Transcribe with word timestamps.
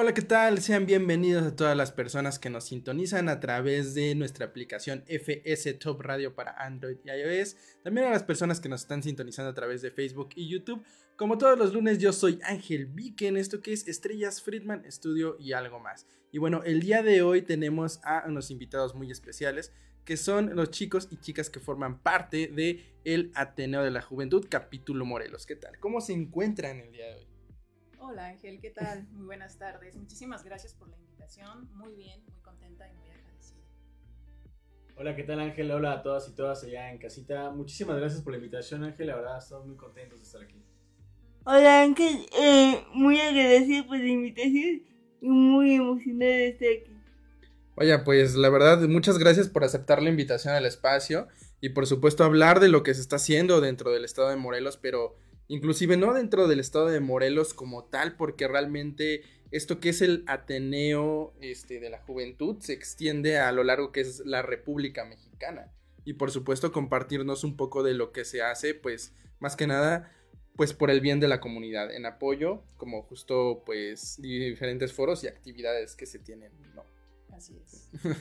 Hola, 0.00 0.14
¿qué 0.14 0.22
tal? 0.22 0.60
Sean 0.60 0.86
bienvenidos 0.86 1.42
a 1.42 1.56
todas 1.56 1.76
las 1.76 1.90
personas 1.90 2.38
que 2.38 2.50
nos 2.50 2.66
sintonizan 2.66 3.28
a 3.28 3.40
través 3.40 3.94
de 3.94 4.14
nuestra 4.14 4.46
aplicación 4.46 5.02
FS 5.08 5.74
Top 5.74 6.00
Radio 6.02 6.36
para 6.36 6.52
Android 6.52 6.98
y 7.02 7.10
iOS. 7.10 7.56
También 7.82 8.06
a 8.06 8.10
las 8.10 8.22
personas 8.22 8.60
que 8.60 8.68
nos 8.68 8.82
están 8.82 9.02
sintonizando 9.02 9.50
a 9.50 9.54
través 9.54 9.82
de 9.82 9.90
Facebook 9.90 10.28
y 10.36 10.48
YouTube. 10.48 10.84
Como 11.16 11.36
todos 11.36 11.58
los 11.58 11.74
lunes, 11.74 11.98
yo 11.98 12.12
soy 12.12 12.38
Ángel 12.44 12.86
Viken, 12.86 13.36
esto 13.36 13.60
que 13.60 13.72
es 13.72 13.88
Estrellas 13.88 14.40
Friedman 14.40 14.84
Studio 14.88 15.36
y 15.40 15.52
algo 15.52 15.80
más. 15.80 16.06
Y 16.30 16.38
bueno, 16.38 16.62
el 16.62 16.78
día 16.78 17.02
de 17.02 17.22
hoy 17.22 17.42
tenemos 17.42 17.98
a 18.04 18.22
unos 18.24 18.52
invitados 18.52 18.94
muy 18.94 19.10
especiales 19.10 19.72
que 20.04 20.16
son 20.16 20.54
los 20.54 20.70
chicos 20.70 21.08
y 21.10 21.16
chicas 21.16 21.50
que 21.50 21.58
forman 21.58 22.04
parte 22.04 22.46
de 22.46 22.84
el 23.04 23.32
Ateneo 23.34 23.82
de 23.82 23.90
la 23.90 24.02
Juventud, 24.02 24.46
capítulo 24.48 25.04
Morelos. 25.04 25.44
¿Qué 25.44 25.56
tal? 25.56 25.76
¿Cómo 25.80 26.00
se 26.00 26.12
encuentran 26.12 26.78
el 26.78 26.92
día 26.92 27.06
de 27.06 27.14
hoy? 27.16 27.27
Hola 28.00 28.26
Ángel, 28.26 28.60
¿qué 28.60 28.70
tal? 28.70 29.06
Muy 29.10 29.26
buenas 29.26 29.58
tardes. 29.58 29.96
Muchísimas 29.96 30.44
gracias 30.44 30.72
por 30.72 30.88
la 30.88 30.96
invitación. 30.96 31.68
Muy 31.74 31.92
bien, 31.94 32.22
muy 32.28 32.40
contenta 32.42 32.88
y 32.88 32.96
muy 32.96 33.10
agradecida. 33.10 33.58
Hola, 34.96 35.16
¿qué 35.16 35.24
tal 35.24 35.40
Ángel? 35.40 35.70
Hola 35.72 35.92
a 35.92 36.02
todas 36.02 36.28
y 36.28 36.32
todas 36.32 36.62
allá 36.62 36.92
en 36.92 36.98
casita. 36.98 37.50
Muchísimas 37.50 37.98
gracias 37.98 38.22
por 38.22 38.32
la 38.32 38.38
invitación 38.38 38.84
Ángel, 38.84 39.08
la 39.08 39.16
verdad 39.16 39.38
estamos 39.38 39.66
muy 39.66 39.76
contentos 39.76 40.20
de 40.20 40.24
estar 40.24 40.42
aquí. 40.42 40.62
Hola 41.44 41.82
Ángel, 41.82 42.26
eh, 42.38 42.84
muy 42.94 43.18
agradecida 43.20 43.84
por 43.86 43.98
la 43.98 44.06
invitación 44.06 44.82
y 45.20 45.28
muy 45.28 45.74
emocionada 45.74 46.32
de 46.32 46.48
estar 46.48 46.68
aquí. 46.68 46.96
Vaya, 47.74 48.04
pues 48.04 48.36
la 48.36 48.48
verdad, 48.48 48.80
muchas 48.88 49.18
gracias 49.18 49.48
por 49.48 49.64
aceptar 49.64 50.02
la 50.02 50.10
invitación 50.10 50.54
al 50.54 50.66
espacio 50.66 51.26
y 51.60 51.70
por 51.70 51.86
supuesto 51.86 52.22
hablar 52.22 52.60
de 52.60 52.68
lo 52.68 52.84
que 52.84 52.94
se 52.94 53.00
está 53.00 53.16
haciendo 53.16 53.60
dentro 53.60 53.90
del 53.90 54.04
estado 54.04 54.28
de 54.28 54.36
Morelos, 54.36 54.76
pero 54.76 55.16
inclusive 55.48 55.96
no 55.96 56.14
dentro 56.14 56.46
del 56.46 56.60
estado 56.60 56.86
de 56.86 57.00
Morelos 57.00 57.54
como 57.54 57.84
tal, 57.84 58.16
porque 58.16 58.46
realmente 58.46 59.22
esto 59.50 59.80
que 59.80 59.88
es 59.88 60.02
el 60.02 60.24
Ateneo 60.26 61.34
este, 61.40 61.80
de 61.80 61.90
la 61.90 61.98
Juventud 61.98 62.58
se 62.60 62.74
extiende 62.74 63.38
a 63.38 63.50
lo 63.52 63.64
largo 63.64 63.92
que 63.92 64.00
es 64.00 64.20
la 64.20 64.42
República 64.42 65.04
Mexicana. 65.04 65.72
Y 66.04 66.14
por 66.14 66.30
supuesto 66.30 66.72
compartirnos 66.72 67.44
un 67.44 67.56
poco 67.56 67.82
de 67.82 67.94
lo 67.94 68.12
que 68.12 68.24
se 68.24 68.42
hace, 68.42 68.74
pues 68.74 69.14
más 69.40 69.56
que 69.56 69.66
nada, 69.66 70.12
pues 70.56 70.72
por 70.72 70.90
el 70.90 71.00
bien 71.00 71.20
de 71.20 71.28
la 71.28 71.40
comunidad, 71.40 71.94
en 71.94 72.06
apoyo, 72.06 72.62
como 72.76 73.02
justo 73.02 73.62
pues 73.64 74.20
diferentes 74.20 74.92
foros 74.92 75.24
y 75.24 75.28
actividades 75.28 75.96
que 75.96 76.06
se 76.06 76.18
tienen, 76.18 76.52
¿no? 76.74 76.84
Así 77.34 77.56
es. 77.62 77.90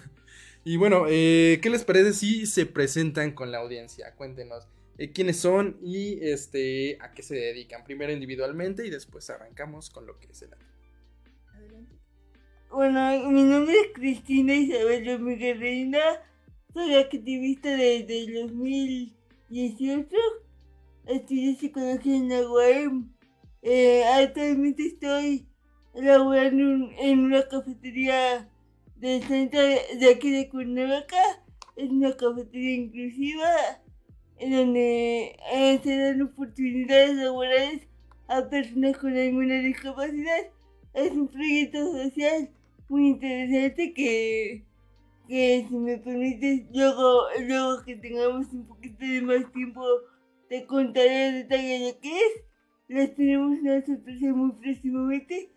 Y 0.63 0.75
bueno, 0.75 1.05
eh, 1.07 1.59
¿qué 1.61 1.69
les 1.69 1.85
parece 1.85 2.11
si 2.11 2.45
se 2.45 2.65
presentan 2.65 3.31
con 3.31 3.53
la 3.53 3.59
audiencia? 3.59 4.13
Cuéntenos 4.15 4.67
eh, 4.97 5.11
quiénes 5.11 5.37
son 5.39 5.77
y 5.81 6.19
este, 6.21 6.97
a 7.01 7.11
qué 7.13 7.21
se 7.23 7.35
dedican. 7.35 7.83
Primero 7.83 8.11
individualmente 8.11 8.85
y 8.85 8.89
después 8.89 9.29
arrancamos 9.29 9.89
con 9.89 10.05
lo 10.05 10.19
que 10.19 10.27
es 10.27 10.41
el 10.41 10.53
año. 10.53 10.65
Bueno, 12.69 13.29
mi 13.29 13.43
nombre 13.43 13.73
es 13.73 13.93
Cristina 13.93 14.53
Isabel 14.53 15.05
Domínguez 15.05 15.57
Reina, 15.59 15.99
soy 16.73 16.95
activista 16.95 17.69
desde 17.71 18.25
el 18.25 18.33
2018, 18.49 20.15
estudié 21.07 21.55
psicología 21.55 22.15
en 22.17 22.29
la 22.29 22.49
UAM. 22.49 23.15
Eh, 23.61 24.03
actualmente 24.03 24.85
estoy 24.85 25.47
laborando 25.93 26.61
en- 26.61 26.91
en 26.99 27.19
una 27.19 27.47
cafetería 27.47 28.49
del 28.97 29.23
centro 29.23 29.61
de 29.61 30.09
aquí 30.13 30.29
de 30.29 30.49
Cuernavaca, 30.49 31.21
es 31.77 31.89
una 31.89 32.15
cafetería 32.17 32.75
inclusiva 32.75 33.49
en 34.39 34.51
donde 34.51 35.35
eh, 35.51 35.79
se 35.83 35.97
dan 35.97 36.21
oportunidades 36.21 37.15
laborales 37.15 37.87
a 38.27 38.47
personas 38.49 38.97
con 38.97 39.17
alguna 39.17 39.55
discapacidad. 39.59 40.51
Es 40.93 41.11
un 41.11 41.27
proyecto 41.27 41.91
social 41.91 42.49
muy 42.89 43.09
interesante 43.09 43.93
que, 43.93 44.65
que 45.27 45.65
si 45.67 45.75
me 45.75 45.97
permite, 45.97 46.67
luego, 46.73 47.23
luego 47.47 47.83
que 47.83 47.95
tengamos 47.97 48.51
un 48.53 48.67
poquito 48.67 49.05
de 49.05 49.21
más 49.21 49.51
tiempo, 49.51 49.83
te 50.49 50.65
contaré 50.65 51.27
el 51.27 51.33
detalle 51.43 51.79
de 51.79 51.97
qué 52.01 52.17
es. 52.17 52.43
Les 52.87 53.15
tenemos 53.15 53.59
una 53.59 53.85
sorpresa 53.85 54.33
muy 54.33 54.51
próximamente. 54.53 55.51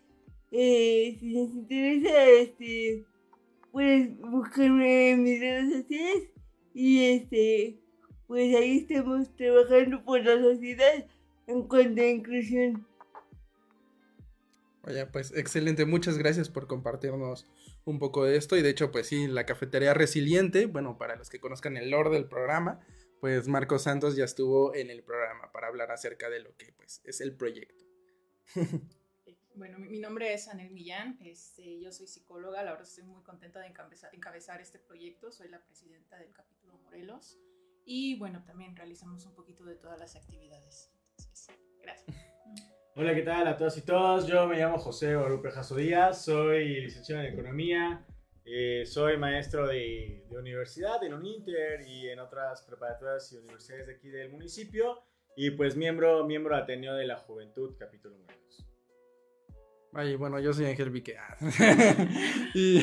Eh, 0.51 1.15
si 1.19 1.29
les 1.29 1.49
interesa, 1.49 2.25
este, 2.41 3.05
puedes 3.71 4.19
buscarme 4.19 5.11
en 5.11 5.23
mis 5.23 5.39
redes 5.39 5.73
sociales 5.73 6.29
y 6.73 7.03
este, 7.05 7.80
pues 8.31 8.55
ahí 8.55 8.77
estamos 8.77 9.35
trabajando 9.35 10.05
por 10.05 10.23
la 10.23 10.39
sociedad 10.39 11.05
en 11.47 11.67
cuanto 11.67 12.01
a 12.01 12.05
inclusión. 12.05 12.87
Vaya, 14.83 15.11
pues 15.11 15.33
excelente, 15.35 15.83
muchas 15.83 16.17
gracias 16.17 16.47
por 16.47 16.65
compartirnos 16.65 17.45
un 17.83 17.99
poco 17.99 18.23
de 18.23 18.37
esto. 18.37 18.55
Y 18.55 18.61
de 18.61 18.69
hecho, 18.69 18.89
pues 18.89 19.07
sí, 19.07 19.27
la 19.27 19.45
cafetería 19.45 19.93
resiliente, 19.93 20.67
bueno, 20.67 20.97
para 20.97 21.17
los 21.17 21.29
que 21.29 21.41
conozcan 21.41 21.75
el 21.75 21.91
lore 21.91 22.09
del 22.09 22.23
programa, 22.23 22.79
pues 23.19 23.49
Marcos 23.49 23.83
Santos 23.83 24.15
ya 24.15 24.23
estuvo 24.23 24.73
en 24.75 24.89
el 24.91 25.03
programa 25.03 25.51
para 25.51 25.67
hablar 25.67 25.91
acerca 25.91 26.29
de 26.29 26.39
lo 26.39 26.55
que 26.55 26.71
pues 26.71 27.01
es 27.03 27.19
el 27.19 27.35
proyecto. 27.35 27.83
Bueno, 29.53 29.79
mi, 29.79 29.89
mi 29.89 29.99
nombre 29.99 30.33
es 30.33 30.47
Anel 30.47 30.71
Millán, 30.71 31.19
este, 31.25 31.81
yo 31.81 31.91
soy 31.91 32.07
psicóloga, 32.07 32.63
la 32.63 32.71
verdad 32.71 32.87
estoy 32.87 33.03
muy 33.03 33.21
contenta 33.21 33.59
de 33.59 33.67
encabezar, 33.67 34.15
encabezar 34.15 34.61
este 34.61 34.79
proyecto, 34.79 35.29
soy 35.29 35.49
la 35.49 35.61
presidenta 35.61 36.17
del 36.17 36.31
capítulo 36.31 36.77
Morelos 36.85 37.37
y 37.85 38.17
bueno, 38.17 38.43
también 38.45 38.75
realizamos 38.75 39.25
un 39.25 39.33
poquito 39.33 39.65
de 39.65 39.75
todas 39.75 39.99
las 39.99 40.15
actividades. 40.15 40.91
Entonces, 41.17 41.55
gracias. 41.81 42.17
Hola, 42.95 43.15
¿qué 43.15 43.21
tal 43.21 43.47
a 43.47 43.57
todos 43.57 43.77
y 43.77 43.81
todas? 43.81 44.27
Yo 44.27 44.47
me 44.47 44.57
llamo 44.57 44.77
José 44.77 45.15
Guadalupe 45.15 45.51
Jasso 45.51 45.75
Díaz, 45.75 46.25
soy 46.25 46.81
licenciado 46.81 47.23
en 47.23 47.33
Economía, 47.33 48.05
eh, 48.43 48.83
soy 48.85 49.17
maestro 49.17 49.67
de, 49.67 50.25
de 50.29 50.37
universidad 50.37 51.01
en 51.03 51.13
UNINTER 51.13 51.87
y 51.87 52.09
en 52.09 52.19
otras 52.19 52.61
preparatorias 52.63 53.31
y 53.31 53.37
universidades 53.37 53.87
de 53.87 53.93
aquí 53.95 54.09
del 54.09 54.29
municipio 54.29 55.03
y 55.35 55.51
pues 55.51 55.77
miembro, 55.77 56.25
miembro 56.25 56.55
Ateneo 56.55 56.93
de 56.93 57.07
la 57.07 57.17
Juventud, 57.17 57.75
capítulo 57.79 58.17
1. 58.17 58.25
Ay, 59.93 60.15
bueno, 60.15 60.39
yo 60.39 60.53
soy 60.53 60.65
Ángel 60.65 60.89
Vique. 60.89 61.17
Ah. 61.17 61.37
y, 62.53 62.81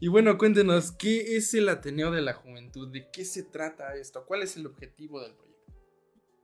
y, 0.00 0.08
bueno, 0.08 0.36
cuéntenos, 0.36 0.90
¿qué 0.90 1.36
es 1.36 1.54
el 1.54 1.68
Ateneo 1.68 2.10
de 2.10 2.22
la 2.22 2.34
Juventud? 2.34 2.90
¿De 2.92 3.08
qué 3.10 3.24
se 3.24 3.44
trata 3.44 3.94
esto? 3.94 4.26
¿Cuál 4.26 4.42
es 4.42 4.56
el 4.56 4.66
objetivo 4.66 5.20
del 5.20 5.34
proyecto? 5.34 5.50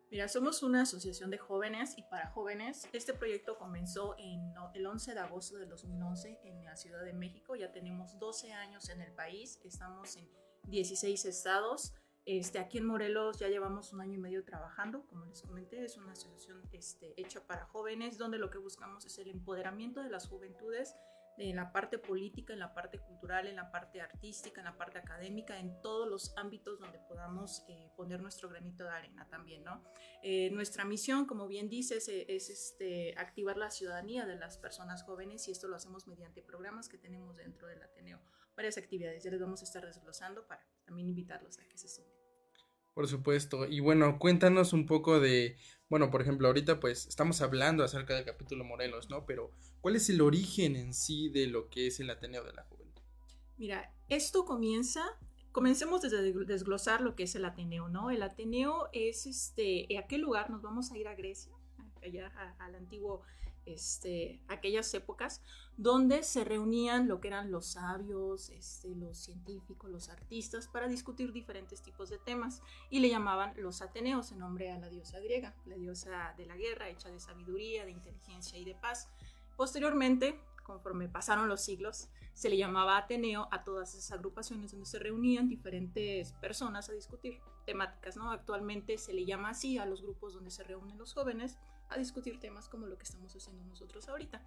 Mira, 0.09 0.29
somos 0.29 0.63
una 0.63 0.83
asociación 0.83 1.31
de 1.31 1.39
jóvenes 1.39 1.95
y 1.97 2.03
para 2.03 2.29
jóvenes. 2.31 2.89
Este 2.93 3.13
proyecto 3.13 3.59
comenzó 3.59 4.15
en 4.19 4.55
el 4.75 4.87
11 4.87 5.15
de 5.15 5.21
agosto 5.21 5.57
de 5.57 5.67
2011 5.67 6.39
en 6.45 6.65
la 6.65 6.77
Ciudad 6.77 7.05
de 7.05 7.13
México. 7.13 7.57
Ya 7.57 7.73
tenemos 7.73 8.17
12 8.21 8.53
años 8.53 8.89
en 8.89 9.01
el 9.01 9.13
país, 9.13 9.59
estamos 9.65 10.17
en 10.17 10.29
16 10.69 11.25
estados 11.25 11.93
este, 12.27 12.59
aquí 12.59 12.79
en 12.79 12.87
Morelos 12.87 13.39
ya 13.39 13.49
llevamos 13.49 13.93
un 13.93 14.01
año 14.01 14.15
y 14.15 14.19
medio 14.19 14.43
trabajando, 14.45 15.07
como 15.07 15.25
les 15.27 15.43
comenté, 15.43 15.85
es 15.85 15.97
una 15.97 16.11
asociación 16.11 16.61
este, 16.73 17.15
hecha 17.21 17.47
para 17.47 17.67
jóvenes, 17.67 18.19
donde 18.19 18.39
lo 18.39 18.51
que 18.51 18.59
buscamos 18.59 19.07
es 19.07 19.17
el 19.19 19.29
empoderamiento 19.29 20.03
de 20.03 20.11
las 20.11 20.29
juventudes 20.29 20.97
en 21.39 21.57
la 21.57 21.73
parte 21.73 21.99
política, 21.99 22.53
en 22.53 22.61
la 22.61 22.73
parte 22.75 22.99
cultural, 22.99 23.47
en 23.47 23.57
la 23.57 23.71
parte 23.71 24.01
artística, 24.01 24.61
en 24.61 24.65
la 24.65 24.77
parte 24.77 24.99
académica, 24.99 25.59
en 25.59 25.81
todos 25.83 26.09
los 26.09 26.37
ámbitos 26.37 26.81
donde 26.81 26.99
podamos 26.99 27.65
eh, 27.69 27.91
poner 27.97 28.21
nuestro 28.21 28.49
granito 28.49 28.85
de 28.85 28.91
arena 28.91 29.29
también, 29.29 29.63
¿no? 29.63 29.85
Eh, 30.23 30.51
nuestra 30.51 30.85
misión, 30.85 31.27
como 31.27 31.47
bien 31.47 31.69
dices, 31.69 32.09
eh, 32.09 32.27
es 32.29 32.51
este, 32.51 33.15
activar 33.19 33.57
la 33.57 33.71
ciudadanía 33.71 34.27
de 34.27 34.37
las 34.37 34.59
personas 34.59 35.03
jóvenes 35.03 35.47
y 35.49 35.53
esto 35.53 35.69
lo 35.69 35.77
hacemos 35.77 36.07
mediante 36.07 36.43
programas 36.43 36.89
que 36.89 36.99
tenemos 36.99 37.37
dentro 37.37 37.67
del 37.69 37.83
Ateneo. 37.83 38.21
Varias 38.57 38.79
actividades, 38.79 39.23
ya 39.23 39.31
les 39.31 39.41
vamos 39.41 39.61
a 39.61 39.65
estar 39.65 39.85
desglosando 39.85 40.47
para 40.47 40.67
también 40.87 41.09
invitarlos 41.09 41.59
a 41.59 41.69
que 41.69 41.77
se 41.77 41.89
sumen. 41.89 42.16
Por 42.97 43.09
supuesto. 43.09 43.67
Y 43.67 43.81
bueno, 43.81 44.19
cuéntanos 44.19 44.73
un 44.73 44.87
poco 44.87 45.21
de, 45.21 45.59
bueno, 45.91 46.11
por 46.11 46.23
ejemplo, 46.23 46.47
ahorita 46.47 46.81
pues 46.81 47.07
estamos 47.07 47.43
hablando 47.43 47.85
acerca 47.85 48.15
del 48.15 48.25
capítulo 48.25 48.65
Morelos, 48.65 49.11
¿no? 49.11 49.27
Pero, 49.27 49.53
¿cuál 49.83 49.97
es 49.97 50.09
el 50.09 50.23
origen 50.23 50.77
en 50.77 50.95
sí 50.95 51.29
de 51.29 51.47
lo 51.47 51.69
que 51.69 51.89
es 51.89 52.01
el 52.01 52.09
Ateneo 52.09 52.43
de 52.43 52.55
la 52.55 52.63
Juventud? 52.63 53.03
Mira, 53.59 53.93
esto 54.09 54.47
comienza 54.47 55.05
comencemos 55.53 56.01
desde 56.01 56.33
desglosar 56.47 57.03
lo 57.03 57.15
que 57.15 57.25
es 57.25 57.35
el 57.35 57.45
Ateneo, 57.45 57.91
¿no? 57.91 58.11
El 58.11 58.23
Ateneo 58.23 58.89
es 58.95 59.27
este, 59.27 59.87
¿a 59.99 60.07
qué 60.07 60.17
lugar? 60.17 60.49
Nos 60.49 60.63
vamos 60.63 60.91
a 60.91 60.97
ir 60.97 61.07
a 61.07 61.15
Grecia, 61.15 61.53
allá 62.03 62.33
al 62.59 62.77
antiguo, 62.77 63.21
este, 63.67 64.41
aquellas 64.49 64.93
épocas, 64.95 65.43
donde 65.77 66.23
se 66.23 66.45
reunían 66.45 67.09
lo 67.09 67.21
que 67.21 67.29
eran 67.29 67.51
los 67.51 67.67
sabios, 67.67 68.49
este, 68.51 68.95
los 68.95 69.19
científicos, 69.19 69.91
los 69.91 70.09
artistas, 70.09 70.69
para 70.69 70.89
discutir 70.89 71.33
diferentes 71.33 71.83
tipos 71.83 72.09
de 72.09 72.19
temas, 72.19 72.63
y 72.89 73.01
le 73.01 73.11
llamaban 73.11 73.53
los 73.57 73.83
Ateneos 73.83 74.33
en 74.33 74.39
nombre 74.39 74.71
a 74.71 74.79
la 74.79 74.89
diosa 74.89 75.21
griega, 75.21 75.55
la 75.67 75.77
diosa 75.77 76.35
de 76.37 76.47
la 76.47 76.57
guerra, 76.57 76.89
hecha 76.89 77.11
de 77.11 77.21
sabiduría, 77.21 77.85
de 77.85 77.91
inteligencia 77.91 78.59
y 78.59 78.65
de 78.65 78.75
paz. 78.75 79.09
Posteriormente, 79.57 80.41
conforme 80.63 81.09
pasaron 81.09 81.49
los 81.49 81.61
siglos, 81.61 82.09
se 82.35 82.51
le 82.51 82.57
llamaba 82.57 82.99
Ateneo 82.99 83.49
a 83.51 83.65
todas 83.65 83.95
esas 83.95 84.13
agrupaciones 84.13 84.71
donde 84.71 84.87
se 84.87 84.99
reunían 84.99 85.49
diferentes 85.49 86.33
personas 86.35 86.89
a 86.89 86.93
discutir 86.93 87.41
temáticas, 87.65 88.17
¿no? 88.17 88.31
Actualmente 88.31 88.99
se 88.99 89.15
le 89.15 89.25
llama 89.25 89.51
así 89.51 89.79
a 89.79 89.87
los 89.87 90.03
grupos 90.03 90.35
donde 90.35 90.51
se 90.51 90.63
reúnen 90.63 90.99
los 90.99 91.15
jóvenes 91.15 91.57
a 91.89 91.99
discutir 91.99 92.41
temas 92.41 92.69
como 92.69 92.87
lo 92.87 92.97
que 92.99 93.05
estamos 93.05 93.35
haciendo 93.35 93.65
nosotros 93.65 94.09
ahorita. 94.09 94.43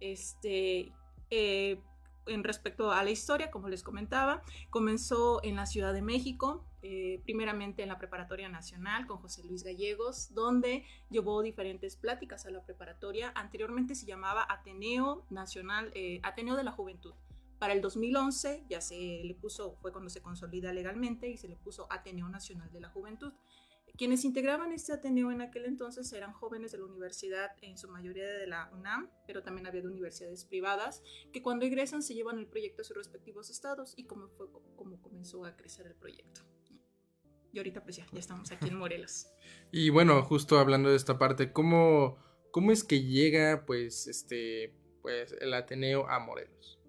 Este, 0.00 0.92
eh, 1.30 1.80
en 2.26 2.44
respecto 2.44 2.90
a 2.90 3.02
la 3.02 3.10
historia, 3.10 3.50
como 3.50 3.68
les 3.68 3.82
comentaba, 3.82 4.42
comenzó 4.70 5.42
en 5.42 5.56
la 5.56 5.66
Ciudad 5.66 5.92
de 5.92 6.02
México, 6.02 6.64
eh, 6.82 7.20
primeramente 7.24 7.82
en 7.82 7.88
la 7.88 7.98
Preparatoria 7.98 8.48
Nacional 8.48 9.06
con 9.06 9.18
José 9.18 9.44
Luis 9.44 9.62
Gallegos, 9.62 10.32
donde 10.34 10.84
llevó 11.10 11.42
diferentes 11.42 11.96
pláticas 11.96 12.46
a 12.46 12.50
la 12.50 12.62
preparatoria. 12.62 13.32
Anteriormente 13.34 13.94
se 13.94 14.06
llamaba 14.06 14.46
Ateneo 14.48 15.24
Nacional, 15.30 15.90
eh, 15.94 16.20
Ateneo 16.22 16.56
de 16.56 16.64
la 16.64 16.72
Juventud. 16.72 17.14
Para 17.58 17.72
el 17.72 17.80
2011 17.80 18.64
ya 18.68 18.80
se 18.80 19.22
le 19.24 19.34
puso, 19.34 19.76
fue 19.80 19.92
cuando 19.92 20.10
se 20.10 20.20
consolida 20.20 20.72
legalmente 20.72 21.28
y 21.28 21.36
se 21.36 21.48
le 21.48 21.56
puso 21.56 21.86
Ateneo 21.90 22.28
Nacional 22.28 22.70
de 22.72 22.80
la 22.80 22.88
Juventud. 22.90 23.32
Quienes 23.96 24.24
integraban 24.24 24.72
este 24.72 24.92
Ateneo 24.92 25.30
en 25.30 25.40
aquel 25.40 25.66
entonces 25.66 26.12
eran 26.12 26.32
jóvenes 26.32 26.72
de 26.72 26.78
la 26.78 26.84
universidad, 26.84 27.52
en 27.62 27.78
su 27.78 27.88
mayoría 27.88 28.26
de 28.26 28.46
la 28.48 28.68
UNAM, 28.72 29.08
pero 29.26 29.42
también 29.42 29.68
había 29.68 29.82
de 29.82 29.88
universidades 29.88 30.44
privadas, 30.44 31.02
que 31.32 31.42
cuando 31.42 31.64
egresan 31.64 32.02
se 32.02 32.14
llevan 32.14 32.38
el 32.38 32.48
proyecto 32.48 32.82
a 32.82 32.84
sus 32.84 32.96
respectivos 32.96 33.50
estados 33.50 33.94
y 33.96 34.04
como 34.04 34.28
fue 34.28 34.46
como 34.74 35.00
comenzó 35.00 35.44
a 35.44 35.56
crecer 35.56 35.86
el 35.86 35.94
proyecto. 35.94 36.40
Y 37.52 37.58
ahorita 37.58 37.84
pues 37.84 37.96
ya, 37.96 38.06
ya 38.12 38.18
estamos 38.18 38.50
aquí 38.50 38.68
en 38.68 38.76
Morelos. 38.76 39.28
Y 39.70 39.90
bueno, 39.90 40.22
justo 40.22 40.58
hablando 40.58 40.90
de 40.90 40.96
esta 40.96 41.18
parte, 41.18 41.52
¿cómo, 41.52 42.18
cómo 42.50 42.72
es 42.72 42.84
que 42.84 43.02
llega 43.02 43.64
pues 43.66 44.06
este 44.06 44.74
pues 45.02 45.34
el 45.40 45.52
Ateneo 45.54 46.08
a 46.08 46.18
Morelos? 46.18 46.80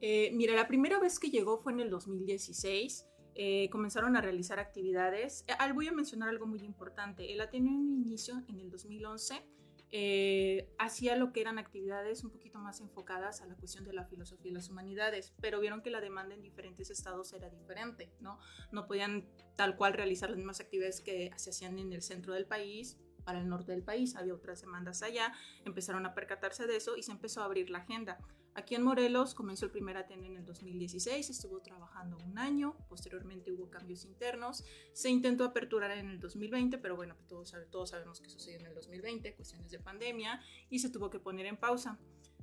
Eh, 0.00 0.30
mira, 0.32 0.54
la 0.54 0.68
primera 0.68 1.00
vez 1.00 1.18
que 1.18 1.30
llegó 1.30 1.58
fue 1.58 1.72
en 1.72 1.80
el 1.80 1.90
2016. 1.90 3.06
Eh, 3.40 3.70
comenzaron 3.70 4.16
a 4.16 4.20
realizar 4.20 4.58
actividades. 4.58 5.44
Eh, 5.46 5.72
voy 5.72 5.86
a 5.86 5.92
mencionar 5.92 6.28
algo 6.28 6.44
muy 6.48 6.58
importante. 6.58 7.32
El 7.32 7.40
Ateneo 7.40 7.72
en 7.72 7.92
inicio, 7.92 8.42
en 8.48 8.58
el 8.58 8.68
2011, 8.68 9.46
eh, 9.92 10.68
hacía 10.76 11.14
lo 11.14 11.32
que 11.32 11.40
eran 11.40 11.56
actividades 11.56 12.24
un 12.24 12.30
poquito 12.30 12.58
más 12.58 12.80
enfocadas 12.80 13.40
a 13.40 13.46
la 13.46 13.54
cuestión 13.54 13.84
de 13.84 13.92
la 13.92 14.04
filosofía 14.06 14.50
y 14.50 14.54
las 14.54 14.68
humanidades, 14.70 15.34
pero 15.40 15.60
vieron 15.60 15.82
que 15.82 15.90
la 15.90 16.00
demanda 16.00 16.34
en 16.34 16.42
diferentes 16.42 16.90
estados 16.90 17.32
era 17.32 17.48
diferente, 17.48 18.12
¿no? 18.18 18.40
No 18.72 18.88
podían 18.88 19.28
tal 19.54 19.76
cual 19.76 19.92
realizar 19.92 20.30
las 20.30 20.36
mismas 20.36 20.58
actividades 20.58 21.00
que 21.00 21.30
se 21.36 21.50
hacían 21.50 21.78
en 21.78 21.92
el 21.92 22.02
centro 22.02 22.34
del 22.34 22.44
país 22.44 22.98
para 23.22 23.38
el 23.38 23.48
norte 23.48 23.70
del 23.70 23.84
país, 23.84 24.16
había 24.16 24.34
otras 24.34 24.62
demandas 24.62 25.02
allá, 25.04 25.32
empezaron 25.64 26.06
a 26.06 26.14
percatarse 26.14 26.66
de 26.66 26.74
eso 26.74 26.96
y 26.96 27.04
se 27.04 27.12
empezó 27.12 27.42
a 27.42 27.44
abrir 27.44 27.70
la 27.70 27.78
agenda. 27.78 28.18
Aquí 28.54 28.74
en 28.74 28.82
Morelos 28.82 29.34
comenzó 29.34 29.66
el 29.66 29.70
primer 29.70 29.96
Ateneo 29.96 30.30
en 30.32 30.36
el 30.38 30.44
2016, 30.44 31.30
estuvo 31.30 31.60
trabajando 31.60 32.18
un 32.18 32.38
año, 32.38 32.76
posteriormente 32.88 33.52
hubo 33.52 33.70
cambios 33.70 34.04
internos, 34.04 34.64
se 34.92 35.10
intentó 35.10 35.44
aperturar 35.44 35.92
en 35.92 36.08
el 36.08 36.18
2020, 36.18 36.76
pero 36.78 36.96
bueno, 36.96 37.16
todos, 37.28 37.50
sabe- 37.50 37.66
todos 37.66 37.90
sabemos 37.90 38.20
que 38.20 38.28
sucedió 38.28 38.58
en 38.58 38.66
el 38.66 38.74
2020, 38.74 39.34
cuestiones 39.36 39.70
de 39.70 39.78
pandemia, 39.78 40.40
y 40.70 40.80
se 40.80 40.90
tuvo 40.90 41.08
que 41.08 41.20
poner 41.20 41.46
en 41.46 41.56
pausa. 41.56 41.98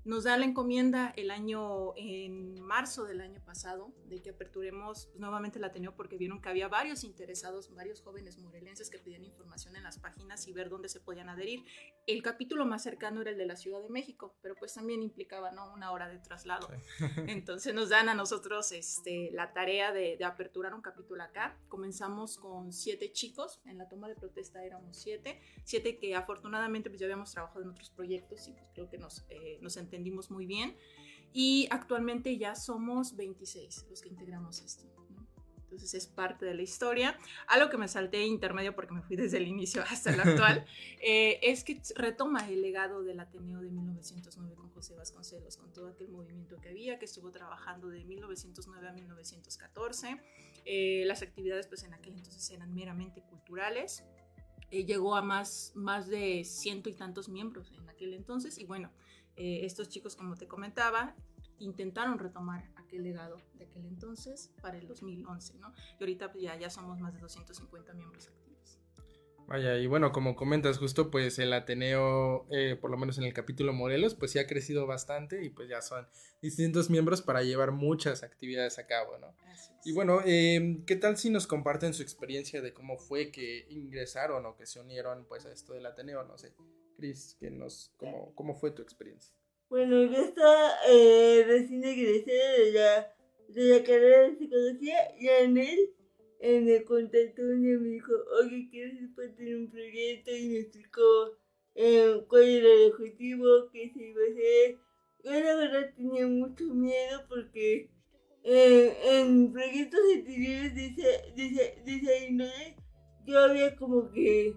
Nos 0.06 0.26
da 0.26 0.38
la 0.38 0.46
encomienda 0.46 1.12
el 1.18 1.32
año, 1.32 1.96
en 1.98 2.62
marzo 2.62 3.06
del 3.06 3.22
año 3.22 3.44
pasado, 3.44 3.92
de 4.06 4.22
que 4.22 4.30
aperturemos 4.30 5.10
nuevamente 5.16 5.58
el 5.58 5.64
Ateneo 5.64 5.96
porque 5.96 6.16
vieron 6.16 6.44
que 6.44 6.50
había 6.50 6.68
varios 6.68 7.04
interesados, 7.04 7.74
varios 7.74 8.04
jóvenes 8.04 8.38
morelenses 8.38 8.92
que 8.92 9.00
pedían 9.00 9.24
información 9.24 9.76
en 9.76 9.82
las 9.82 9.98
páginas 9.98 10.48
y 10.48 10.54
ver 10.54 10.70
dónde 10.70 10.90
se 10.90 11.00
podían 11.00 11.28
adherir. 11.28 11.66
El 12.06 12.22
capítulo 12.22 12.68
más 12.68 12.84
cercano 12.84 13.22
era 13.22 13.32
el 13.32 13.38
de 13.40 13.48
la 13.48 13.56
Ciudad 13.56 13.82
de 13.82 13.90
México, 13.90 14.38
pero 14.44 14.54
pues 14.56 14.76
también 14.76 15.02
implicaba 15.02 15.52
¿no? 15.52 15.74
una 15.74 15.92
hora 15.92 16.08
de 16.08 16.20
traslado. 16.20 16.70
Entonces 17.28 17.74
nos 17.74 17.90
dan 17.90 18.08
a 18.08 18.14
nosotros 18.14 18.72
este, 18.74 19.32
la 19.32 19.54
tarea 19.54 19.92
de, 19.92 20.18
de 20.18 20.24
aperturar 20.24 20.76
un 20.76 20.84
capítulo 20.84 21.24
acá. 21.24 21.58
Comenzamos 21.68 22.38
con 22.38 22.72
siete 22.72 23.12
chicos, 23.12 23.60
en 23.66 23.80
la 23.80 23.90
toma 23.90 24.08
de 24.08 24.14
protesta 24.14 24.64
éramos 24.64 24.98
siete, 24.98 25.42
siete 25.64 25.98
que 25.98 26.14
afortunadamente 26.14 26.92
pues 26.92 27.00
ya 27.00 27.08
habíamos 27.08 27.32
trabajado 27.32 27.64
en 27.64 27.70
otros 27.70 27.90
proyectos 27.90 28.48
y 28.48 28.54
pues 28.54 28.70
creo 28.76 28.88
que 28.88 29.00
nos, 29.00 29.26
eh, 29.30 29.58
nos 29.62 29.78
entendimos 29.96 30.30
muy 30.30 30.46
bien. 30.46 30.76
Y 31.34 31.68
actualmente 31.72 32.38
ya 32.38 32.56
somos 32.56 33.16
26 33.16 33.88
los 33.90 34.02
que 34.02 34.10
integramos 34.10 34.62
esto. 34.62 34.86
¿no? 35.10 35.28
Entonces 35.64 35.94
es 35.94 36.08
parte 36.08 36.46
de 36.46 36.54
la 36.54 36.62
historia. 36.62 37.18
Algo 37.48 37.70
que 37.70 37.78
me 37.78 37.88
salté 37.88 38.26
intermedio 38.26 38.74
porque 38.76 38.94
me 38.94 39.02
fui 39.02 39.16
desde 39.16 39.38
el 39.38 39.48
inicio 39.48 39.84
hasta 39.90 40.14
el 40.14 40.20
actual, 40.22 40.66
eh, 41.02 41.40
es 41.42 41.64
que 41.64 41.82
retoma 41.96 42.48
el 42.50 42.62
legado 42.62 43.04
del 43.04 43.20
Ateneo 43.20 43.60
de 43.60 43.72
1909 43.72 44.56
con 44.56 44.70
José 44.70 44.96
Vasconcelos, 44.96 45.58
con 45.58 45.74
todo 45.74 45.88
aquel 45.88 46.08
movimiento 46.10 46.58
que 46.62 46.70
había, 46.70 46.98
que 47.00 47.06
estuvo 47.06 47.32
trabajando 47.32 47.90
de 47.90 48.06
1909 48.06 48.88
a 48.88 48.94
1914. 48.94 50.22
Eh, 50.66 51.04
las 51.06 51.22
actividades 51.22 51.68
pues 51.68 51.84
en 51.84 51.94
aquel 51.94 52.14
entonces 52.16 52.50
eran 52.52 52.74
meramente 52.74 53.22
culturales. 53.22 54.06
Eh, 54.72 54.86
llegó 54.86 55.16
a 55.16 55.22
más, 55.22 55.74
más 55.76 56.08
de 56.08 56.44
ciento 56.44 56.90
y 56.90 56.94
tantos 56.94 57.30
miembros 57.30 57.72
en 57.78 57.88
aquel 57.90 58.14
entonces 58.14 58.58
y 58.58 58.66
bueno, 58.66 58.92
eh, 59.36 59.66
estos 59.66 59.90
chicos 59.90 60.16
como 60.16 60.36
te 60.36 60.48
comentaba 60.48 61.16
intentaron 61.60 62.20
retomar 62.20 62.70
aquel 62.76 63.04
legado 63.04 63.38
de 63.56 63.66
aquel 63.66 63.86
entonces 63.86 64.52
para 64.62 64.78
el 64.78 64.88
2011, 64.88 65.58
¿no? 65.60 65.74
Y 66.00 66.04
ahorita 66.04 66.32
pues, 66.32 66.44
ya, 66.44 66.58
ya 66.58 66.70
somos 66.70 67.00
más 67.00 67.14
de 67.14 67.20
250 67.20 67.94
miembros 67.94 68.28
activos. 68.28 68.80
Vaya, 69.48 69.78
y 69.78 69.86
bueno, 69.86 70.12
como 70.12 70.36
comentas 70.36 70.80
justo, 70.80 71.12
pues 71.12 71.38
el 71.38 71.54
Ateneo, 71.54 72.48
eh, 72.50 72.76
por 72.76 72.90
lo 72.90 72.98
menos 72.98 73.20
en 73.20 73.26
el 73.26 73.34
capítulo 73.34 73.74
Morelos, 73.74 74.16
pues 74.16 74.32
sí 74.32 74.40
ha 74.40 74.48
crecido 74.48 74.88
bastante 74.88 75.44
y 75.44 75.50
pues 75.50 75.70
ya 75.70 75.84
son 75.84 76.08
distintos 76.42 76.90
miembros 76.90 77.22
para 77.22 77.44
llevar 77.44 77.72
muchas 77.72 78.24
actividades 78.24 78.80
a 78.80 78.88
cabo, 78.88 79.20
¿no? 79.20 79.36
Y 79.84 79.94
bueno, 79.94 80.22
eh, 80.26 80.82
¿qué 80.88 80.96
tal 80.96 81.18
si 81.18 81.30
nos 81.30 81.46
comparten 81.46 81.94
su 81.94 82.02
experiencia 82.02 82.60
de 82.64 82.74
cómo 82.74 82.98
fue 82.98 83.30
que 83.30 83.68
ingresaron 83.70 84.48
o 84.48 84.56
que 84.56 84.66
se 84.66 84.80
unieron 84.80 85.26
pues 85.26 85.46
a 85.46 85.52
esto 85.52 85.74
del 85.74 85.86
Ateneo? 85.86 86.24
No 86.24 86.40
sé, 86.40 86.56
Cris, 86.96 87.36
que 87.40 87.50
nos, 87.50 87.94
cómo, 87.98 88.34
¿cómo 88.36 88.56
fue 88.56 88.72
tu 88.72 88.82
experiencia? 88.82 89.36
Bueno, 89.70 90.06
yo 90.06 90.24
estaba 90.24 90.72
eh, 90.88 91.44
recién 91.48 91.84
egresada 91.84 92.52
de 92.58 92.72
la, 92.72 93.16
de 93.50 93.64
la 93.64 93.84
carrera 93.84 94.22
de 94.30 94.38
psicología 94.38 94.98
y 95.20 95.28
en 95.28 95.58
él, 95.58 95.90
en 96.40 96.70
el 96.70 96.84
contacto 96.86 97.42
me 97.42 97.78
dijo, 97.90 98.14
oye, 98.40 98.68
¿quieres 98.70 99.00
tener 99.36 99.58
un 99.58 99.70
proyecto? 99.70 100.32
Y 100.32 100.48
me 100.50 100.60
explicó 100.60 101.38
eh, 101.76 102.24
cuál 102.28 102.44
era 102.44 102.74
el 102.74 102.92
objetivo, 102.92 103.48
qué 103.72 103.92
se 103.94 104.04
iba 104.04 104.22
a 104.22 104.32
hacer. 104.32 104.78
Yo 105.24 105.32
la 105.32 105.56
verdad 105.56 105.94
tenía 105.96 106.28
mucho 106.28 106.66
miedo 106.66 107.26
porque 107.28 107.90
eh, 108.44 108.96
en 109.04 109.52
proyectos 109.52 110.00
anteriores 110.16 110.76
de 110.76 110.86
esa, 110.86 111.36
de 111.36 111.46
esa, 111.48 111.84
de 111.84 111.96
esa 111.96 112.26
índole, 112.28 112.76
yo 113.26 113.40
había 113.40 113.76
como 113.76 114.12
que, 114.12 114.54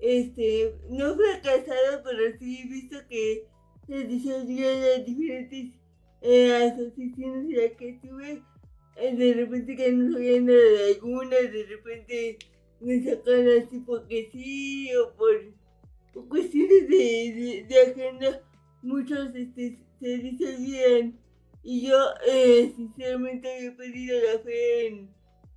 este, 0.00 0.74
no 0.88 1.14
fracasado, 1.14 2.02
pero 2.04 2.38
sí 2.38 2.68
visto 2.68 2.96
que 3.08 3.46
se 3.86 4.04
disolvían 4.04 4.80
las 4.80 5.04
diferentes 5.04 5.74
eh, 6.22 6.52
asociaciones 6.52 7.44
en 7.44 7.56
las 7.56 7.72
que 7.72 7.88
estuve. 7.90 8.42
Eh, 8.96 9.16
de 9.16 9.34
repente 9.34 9.76
que 9.76 9.92
no 9.92 10.12
sabían 10.12 10.46
de 10.46 10.94
algunas, 10.94 11.52
de 11.52 11.66
repente 11.68 12.38
me 12.80 13.02
sacan 13.02 13.48
así 13.48 13.80
porque 13.80 14.28
sí, 14.32 14.90
o 14.94 15.14
por, 15.16 15.36
por 16.12 16.28
cuestiones 16.28 16.88
de, 16.88 17.66
de, 17.68 17.80
agenda, 17.80 18.42
muchos 18.82 19.34
este, 19.34 19.78
se 20.00 20.18
disolvían. 20.18 21.18
Y 21.62 21.88
yo, 21.88 21.96
eh, 22.26 22.72
sinceramente, 22.74 23.54
había 23.54 23.76
perdido 23.76 24.18
la 24.18 24.38
fe 24.40 24.86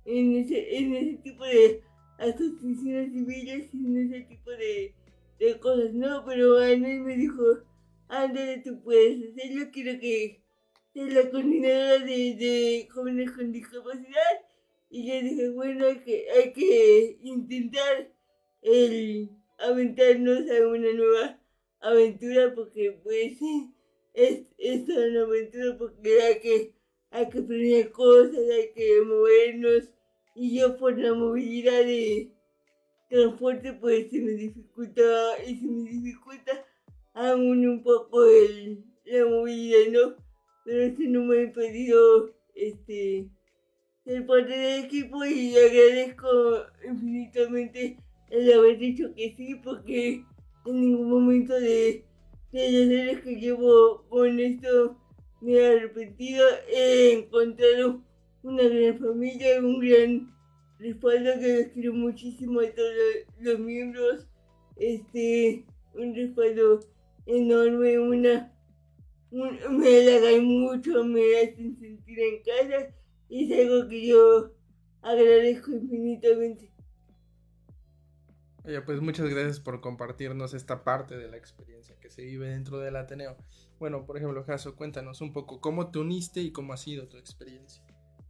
en, 0.04 0.36
ese, 0.36 0.78
en 0.78 0.94
ese 0.94 1.14
tipo 1.22 1.44
de 1.44 1.82
asociaciones 2.18 3.12
civiles 3.12 3.70
y 3.72 3.98
ese 3.98 4.20
tipo 4.22 4.50
de, 4.50 4.94
de 5.38 5.58
cosas, 5.58 5.92
¿no? 5.92 6.24
Pero 6.24 6.58
Anel 6.58 7.00
me 7.00 7.16
dijo, 7.16 7.42
ándale, 8.08 8.58
tú 8.58 8.82
puedes 8.82 9.30
hacerlo, 9.30 9.70
quiero 9.72 9.98
que 10.00 10.42
seas 10.92 11.12
la 11.12 11.30
coordinadora 11.30 11.98
de, 11.98 12.34
de 12.36 12.88
jóvenes 12.92 13.30
con 13.32 13.52
discapacidad. 13.52 14.40
Y 14.90 15.08
yo 15.08 15.20
dije, 15.20 15.50
bueno, 15.50 15.86
hay 15.86 15.98
que, 15.98 16.26
hay 16.30 16.52
que 16.52 17.18
intentar 17.22 18.12
el 18.62 19.30
aventarnos 19.58 20.50
a 20.50 20.66
una 20.68 20.92
nueva 20.92 21.40
aventura 21.80 22.54
porque 22.54 22.98
pues 23.02 23.38
es, 24.14 24.42
es 24.58 24.88
una 24.88 25.22
aventura 25.22 25.76
porque 25.76 26.22
hay 26.22 26.40
que, 26.40 26.74
hay 27.10 27.28
que 27.28 27.38
aprender 27.38 27.90
cosas, 27.90 28.38
hay 28.38 28.72
que 28.72 29.02
movernos. 29.02 29.90
Y 30.34 30.58
yo 30.58 30.76
por 30.76 30.98
la 30.98 31.14
movilidad 31.14 31.84
de 31.84 32.32
transporte 33.08 33.72
pues 33.74 34.10
se 34.10 34.20
me 34.20 34.32
dificulta 34.32 35.02
y 35.46 35.56
se 35.56 35.66
me 35.66 35.90
dificulta 35.90 36.64
aún 37.14 37.66
un 37.66 37.82
poco 37.82 38.24
el, 38.24 38.84
la 39.04 39.24
movilidad, 39.24 39.92
¿no? 39.92 40.16
Pero 40.64 40.82
eso 40.82 41.02
no 41.06 41.24
me 41.24 41.38
ha 41.38 41.42
impedido 41.42 42.34
este, 42.54 43.28
ser 44.04 44.26
parte 44.26 44.56
del 44.56 44.84
equipo 44.84 45.24
y 45.24 45.56
agradezco 45.56 46.28
infinitamente 46.84 47.96
el 48.30 48.52
haber 48.52 48.78
dicho 48.78 49.14
que 49.14 49.34
sí 49.36 49.54
porque 49.62 50.24
en 50.66 50.80
ningún 50.80 51.10
momento 51.10 51.54
de, 51.54 52.04
de 52.52 53.10
años 53.10 53.22
que 53.22 53.36
llevo 53.36 54.04
con 54.08 54.40
esto 54.40 54.98
me 55.40 55.52
he 55.52 55.66
arrepentido. 55.66 56.44
He 56.68 57.12
encontrado 57.12 58.02
una 58.44 58.62
gran 58.62 58.98
familia, 58.98 59.58
un 59.60 59.80
gran 59.80 60.34
respaldo 60.78 61.32
que 61.40 61.58
los 61.58 61.72
quiero 61.72 61.92
muchísimo 61.94 62.60
a 62.60 62.70
todos 62.70 62.92
los, 63.40 63.58
miembros. 63.58 64.28
Este, 64.76 65.64
un 65.94 66.14
respaldo 66.14 66.80
enorme, 67.26 67.98
una, 67.98 68.52
un- 69.30 69.78
me 69.78 69.98
halagan 69.98 70.44
mucho, 70.44 71.04
me 71.04 71.22
hacen 71.40 71.76
sentir 71.78 72.18
en 72.20 72.42
casa 72.42 72.94
es 73.30 73.50
algo 73.52 73.88
que 73.88 74.06
yo 74.06 74.52
agradezco 75.02 75.72
infinitamente. 75.72 76.70
Oye, 78.64 78.80
pues 78.80 79.00
muchas 79.00 79.28
gracias 79.28 79.60
por 79.60 79.80
compartirnos 79.80 80.54
esta 80.54 80.84
parte 80.84 81.18
de 81.18 81.28
la 81.28 81.36
experiencia 81.36 81.98
que 82.00 82.10
se 82.10 82.22
vive 82.22 82.48
dentro 82.48 82.78
del 82.78 82.96
Ateneo. 82.96 83.36
Bueno, 83.78 84.06
por 84.06 84.16
ejemplo, 84.16 84.42
Jaso, 84.44 84.74
cuéntanos 84.74 85.20
un 85.20 85.32
poco 85.32 85.60
cómo 85.60 85.90
te 85.90 85.98
uniste 85.98 86.40
y 86.40 86.50
cómo 86.50 86.72
ha 86.72 86.78
sido 86.78 87.08
tu 87.08 87.18
experiencia. 87.18 87.82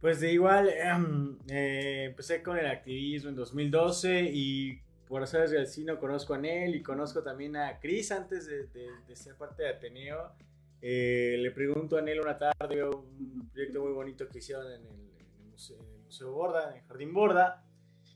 Pues 0.05 0.19
de 0.19 0.31
igual, 0.33 0.69
em, 0.69 1.35
eh, 1.49 2.03
empecé 2.09 2.43
con 2.43 2.59
el 2.59 2.67
activismo 2.67 3.31
en 3.31 3.35
2012 3.35 4.29
y 4.31 4.79
por 5.07 5.23
hacer 5.23 5.49
del 5.49 5.65
Cino 5.65 5.97
conozco 5.97 6.35
a 6.35 6.37
Nel 6.37 6.75
y 6.75 6.83
conozco 6.83 7.23
también 7.23 7.55
a 7.55 7.79
Cris 7.79 8.11
antes 8.11 8.45
de, 8.45 8.67
de- 8.67 8.91
de 9.07 9.15
ser 9.15 9.35
parte 9.35 9.63
de 9.63 9.69
Ateneo. 9.69 10.33
Eh, 10.79 11.37
le 11.39 11.49
pregunto 11.49 11.97
a 11.97 12.03
Nel 12.03 12.19
una 12.21 12.37
tarde, 12.37 12.83
un 12.87 13.49
proyecto 13.51 13.81
muy 13.81 13.93
bonito 13.93 14.29
que 14.29 14.37
hicieron 14.37 14.67
en 14.67 14.85
el, 14.85 14.91
en 15.17 15.39
el 15.39 15.45
museo, 15.49 15.79
en 15.79 15.95
el 15.95 16.01
Museo 16.03 16.31
Borda, 16.33 16.69
en 16.69 16.75
el 16.77 16.83
Jardín 16.83 17.11
Borda. 17.11 17.65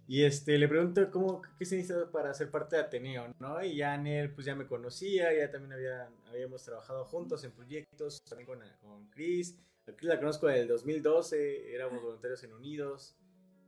Y 0.07 0.21
este, 0.25 0.59
le 0.59 0.67
pregunto 0.67 1.09
cómo, 1.09 1.41
qué 1.57 1.65
se 1.65 1.75
necesita 1.77 2.11
para 2.11 2.35
ser 2.35 2.51
parte 2.51 2.75
de 2.75 2.83
Ateneo, 2.83 3.33
¿no? 3.39 3.63
Y 3.65 3.77
ya 3.77 3.97
Nel 3.97 4.31
pues 4.31 4.45
ya 4.45 4.53
me 4.53 4.67
conocía, 4.67 5.33
ya 5.35 5.49
también 5.49 5.73
había, 5.73 6.07
habíamos 6.29 6.63
trabajado 6.63 7.05
juntos 7.05 7.43
en 7.45 7.51
proyectos, 7.51 8.21
también 8.29 8.45
con, 8.45 8.59
con 8.79 9.09
Cris. 9.09 9.57
A 9.89 9.95
Cris 9.95 10.09
la 10.09 10.19
conozco 10.19 10.47
del 10.47 10.67
2012, 10.67 11.73
éramos 11.73 12.01
voluntarios 12.01 12.43
en 12.43 12.53
Unidos. 12.53 13.17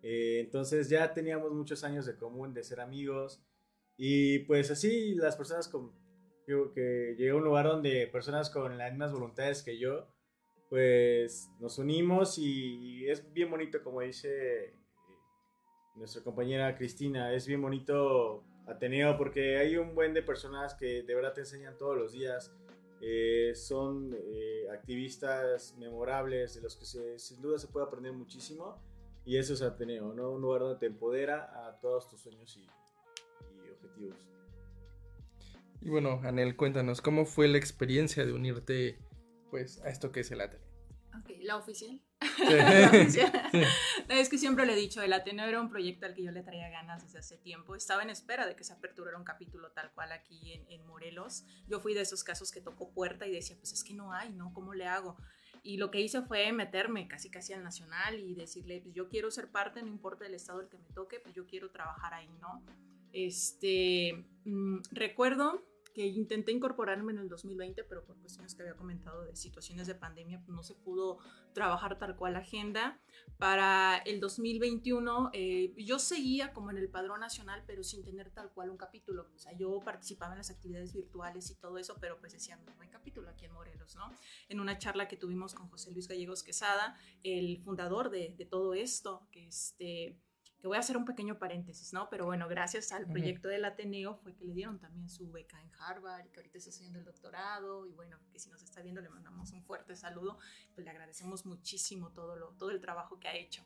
Eh, 0.03 0.39
entonces 0.39 0.89
ya 0.89 1.13
teníamos 1.13 1.51
muchos 1.51 1.83
años 1.83 2.05
de 2.05 2.15
común, 2.15 2.53
de 2.53 2.63
ser 2.63 2.79
amigos. 2.79 3.43
Y 3.97 4.39
pues 4.39 4.71
así 4.71 5.15
las 5.15 5.35
personas 5.35 5.67
con, 5.67 5.91
que, 6.45 6.55
que 6.73 7.15
llegué 7.17 7.31
a 7.31 7.35
un 7.35 7.43
lugar 7.43 7.65
donde 7.65 8.07
personas 8.07 8.49
con 8.49 8.77
las 8.77 8.91
mismas 8.91 9.11
voluntades 9.11 9.63
que 9.63 9.77
yo, 9.77 10.07
pues 10.71 11.49
nos 11.59 11.77
unimos 11.79 12.37
y, 12.37 13.05
es 13.09 13.33
bien 13.33 13.51
bonito 13.51 13.83
como 13.83 13.99
dice 13.99 14.67
eh, 14.67 14.73
nuestra 15.95 16.23
compañera 16.23 16.77
Cristina, 16.77 17.33
es 17.33 17.45
bien 17.45 17.61
bonito 17.61 18.45
Ateneo 18.67 19.17
porque 19.17 19.57
hay 19.57 19.75
un 19.75 19.93
buen 19.93 20.13
de 20.13 20.23
personas 20.23 20.73
que 20.73 21.03
de 21.03 21.13
verdad 21.13 21.33
te 21.33 21.41
enseñan 21.41 21.77
todos 21.77 21.97
los 21.97 22.13
días. 22.13 22.55
Eh, 23.01 23.53
son 23.55 24.15
eh, 24.15 24.67
activistas 24.71 25.75
memorables 25.79 26.53
de 26.55 26.61
los 26.61 26.75
que 26.75 26.85
se- 26.85 27.17
sin 27.19 27.41
duda 27.41 27.57
se 27.57 27.67
puede 27.67 27.87
aprender 27.87 28.13
muchísimo 28.13 28.77
y 29.25 29.37
eso 29.37 29.53
es 29.55 29.61
Ateneo, 29.63 30.13
¿no? 30.13 30.31
Un 30.31 30.41
lugar 30.41 30.61
donde 30.61 30.79
te 30.79 30.85
empodera 30.85 31.67
a 31.67 31.79
todos 31.79 32.07
tus 32.09 32.21
sueños 32.21 32.55
y, 32.57 32.61
y 32.61 33.69
objetivos. 33.71 34.17
Y 35.81 35.89
bueno, 35.89 36.21
Anel, 36.23 36.55
cuéntanos 36.55 37.01
cómo 37.01 37.25
fue 37.25 37.47
la 37.47 37.57
experiencia 37.57 38.23
de 38.25 38.33
unirte 38.33 38.99
pues 39.49 39.81
a 39.81 39.89
esto 39.89 40.11
que 40.11 40.19
es 40.21 40.31
el 40.31 40.41
Ateneo. 40.41 40.70
Ok, 41.19 41.31
la 41.41 41.57
oficial. 41.57 42.01
Sí. 42.37 42.45
La 42.53 42.87
oficial. 42.87 43.49
No, 44.07 44.15
es 44.15 44.29
que 44.29 44.37
siempre 44.37 44.65
le 44.65 44.73
he 44.73 44.75
dicho, 44.75 45.01
el 45.01 45.13
Ateneo 45.13 45.47
era 45.47 45.59
un 45.59 45.69
proyecto 45.69 46.05
al 46.05 46.13
que 46.13 46.23
yo 46.23 46.31
le 46.31 46.43
traía 46.43 46.69
ganas 46.69 47.03
desde 47.03 47.19
hace 47.19 47.37
tiempo. 47.37 47.75
Estaba 47.75 48.03
en 48.03 48.09
espera 48.09 48.45
de 48.45 48.55
que 48.55 48.63
se 48.63 48.73
aperturara 48.73 49.17
un 49.17 49.23
capítulo 49.23 49.71
tal 49.71 49.91
cual 49.91 50.11
aquí 50.11 50.53
en, 50.53 50.65
en 50.69 50.85
Morelos. 50.85 51.45
Yo 51.67 51.79
fui 51.79 51.93
de 51.93 52.01
esos 52.01 52.23
casos 52.23 52.51
que 52.51 52.61
tocó 52.61 52.91
puerta 52.91 53.27
y 53.27 53.31
decía, 53.31 53.55
pues 53.57 53.73
es 53.73 53.83
que 53.83 53.93
no 53.93 54.13
hay, 54.13 54.29
¿no? 54.31 54.53
¿Cómo 54.53 54.73
le 54.73 54.85
hago? 54.85 55.17
Y 55.63 55.77
lo 55.77 55.91
que 55.91 56.01
hice 56.01 56.21
fue 56.23 56.51
meterme 56.51 57.07
casi 57.07 57.29
casi 57.29 57.53
al 57.53 57.63
nacional 57.63 58.19
y 58.19 58.33
decirle, 58.33 58.81
pues 58.81 58.95
yo 58.95 59.09
quiero 59.09 59.29
ser 59.29 59.51
parte, 59.51 59.81
no 59.81 59.89
importa 59.89 60.25
el 60.25 60.33
estado 60.33 60.61
el 60.61 60.69
que 60.69 60.77
me 60.77 60.89
toque, 60.89 61.19
pues 61.19 61.35
yo 61.35 61.45
quiero 61.45 61.69
trabajar 61.69 62.13
ahí, 62.13 62.29
¿no? 62.39 62.63
Este, 63.13 64.25
mm, 64.45 64.79
recuerdo 64.91 65.63
que 65.93 66.05
intenté 66.05 66.51
incorporarme 66.51 67.11
en 67.11 67.19
el 67.19 67.29
2020, 67.29 67.83
pero 67.83 68.03
por 68.03 68.17
cuestiones 68.17 68.55
que 68.55 68.61
había 68.61 68.75
comentado 68.75 69.23
de 69.23 69.35
situaciones 69.35 69.87
de 69.87 69.95
pandemia, 69.95 70.39
pues 70.39 70.55
no 70.55 70.63
se 70.63 70.75
pudo 70.75 71.19
trabajar 71.53 71.97
tal 71.97 72.15
cual 72.15 72.33
la 72.33 72.39
agenda. 72.39 72.99
Para 73.37 73.97
el 74.05 74.19
2021 74.19 75.31
eh, 75.33 75.73
yo 75.77 75.99
seguía 75.99 76.53
como 76.53 76.71
en 76.71 76.77
el 76.77 76.89
padrón 76.89 77.19
nacional, 77.19 77.63
pero 77.65 77.83
sin 77.83 78.03
tener 78.03 78.29
tal 78.31 78.51
cual 78.51 78.69
un 78.69 78.77
capítulo. 78.77 79.27
O 79.35 79.37
sea, 79.37 79.51
yo 79.53 79.79
participaba 79.83 80.33
en 80.33 80.39
las 80.39 80.49
actividades 80.49 80.93
virtuales 80.93 81.49
y 81.49 81.55
todo 81.55 81.77
eso, 81.77 81.97
pero 81.99 82.19
pues 82.19 82.33
decían, 82.33 82.63
no 82.65 82.73
hay 82.79 82.89
capítulo 82.89 83.29
aquí 83.29 83.45
en 83.45 83.53
Morelos, 83.53 83.95
¿no? 83.95 84.11
En 84.47 84.59
una 84.59 84.77
charla 84.77 85.07
que 85.07 85.17
tuvimos 85.17 85.53
con 85.53 85.67
José 85.69 85.91
Luis 85.91 86.07
Gallegos 86.07 86.43
Quesada, 86.43 86.95
el 87.23 87.61
fundador 87.63 88.09
de, 88.09 88.33
de 88.37 88.45
todo 88.45 88.73
esto, 88.73 89.27
que 89.31 89.47
este 89.47 90.19
que 90.61 90.67
voy 90.67 90.77
a 90.77 90.81
hacer 90.81 90.95
un 90.95 91.05
pequeño 91.05 91.39
paréntesis, 91.39 91.91
¿no? 91.91 92.07
Pero 92.09 92.25
bueno, 92.25 92.47
gracias 92.47 92.91
al 92.91 93.07
proyecto 93.07 93.47
del 93.47 93.65
Ateneo 93.65 94.15
fue 94.15 94.35
que 94.35 94.45
le 94.45 94.53
dieron 94.53 94.79
también 94.79 95.09
su 95.09 95.31
beca 95.31 95.59
en 95.59 95.71
Harvard 95.79 96.25
y 96.27 96.29
que 96.29 96.39
ahorita 96.39 96.59
está 96.59 96.69
haciendo 96.69 96.99
el 96.99 97.05
doctorado 97.05 97.87
y 97.87 97.93
bueno, 97.93 98.19
que 98.31 98.37
si 98.37 98.49
nos 98.51 98.61
está 98.61 98.83
viendo 98.83 99.01
le 99.01 99.09
mandamos 99.09 99.51
un 99.53 99.63
fuerte 99.63 99.95
saludo, 99.95 100.37
pues 100.75 100.85
le 100.85 100.91
agradecemos 100.91 101.47
muchísimo 101.47 102.11
todo, 102.11 102.35
lo, 102.35 102.49
todo 102.59 102.69
el 102.69 102.79
trabajo 102.79 103.19
que 103.19 103.27
ha 103.27 103.35
hecho. 103.35 103.65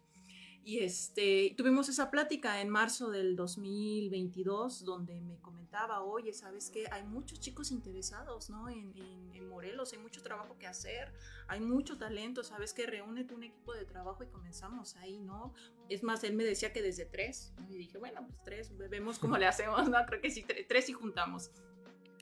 Y 0.67 0.79
este, 0.79 1.53
tuvimos 1.55 1.89
esa 1.89 2.09
plática 2.09 2.59
en 2.59 2.69
marzo 2.69 3.11
del 3.11 3.35
2022 3.35 4.83
donde 4.83 5.21
me 5.21 5.37
comentaba, 5.39 6.01
oye, 6.03 6.33
¿sabes 6.33 6.71
qué? 6.71 6.87
Hay 6.91 7.03
muchos 7.03 7.39
chicos 7.39 7.69
interesados, 7.71 8.49
¿no? 8.49 8.67
En, 8.69 8.91
en- 8.97 9.25
Morelos, 9.55 9.93
hay 9.93 9.99
mucho 9.99 10.21
trabajo 10.21 10.57
que 10.59 10.67
hacer, 10.67 11.13
hay 11.47 11.61
mucho 11.61 11.97
talento, 11.97 12.43
¿sabes 12.43 12.73
qué? 12.73 12.85
Reúnete 12.87 13.33
un 13.33 13.43
equipo 13.43 13.73
de 13.73 13.85
trabajo 13.85 14.21
y 14.21 14.27
comenzamos 14.27 14.97
ahí, 14.97 15.17
¿no? 15.21 15.53
Es 15.87 16.03
más, 16.03 16.25
él 16.25 16.33
me 16.35 16.43
decía 16.43 16.73
que 16.73 16.81
desde 16.81 17.05
tres, 17.05 17.53
y 17.69 17.77
dije, 17.77 17.97
bueno, 17.97 18.25
pues 18.27 18.43
tres, 18.43 18.77
vemos 18.89 19.17
cómo 19.17 19.37
le 19.37 19.45
hacemos, 19.47 19.87
¿no? 19.87 19.97
Creo 20.07 20.19
que 20.19 20.29
sí, 20.29 20.43
tre- 20.43 20.65
tres 20.67 20.89
y 20.89 20.93
juntamos. 20.93 21.51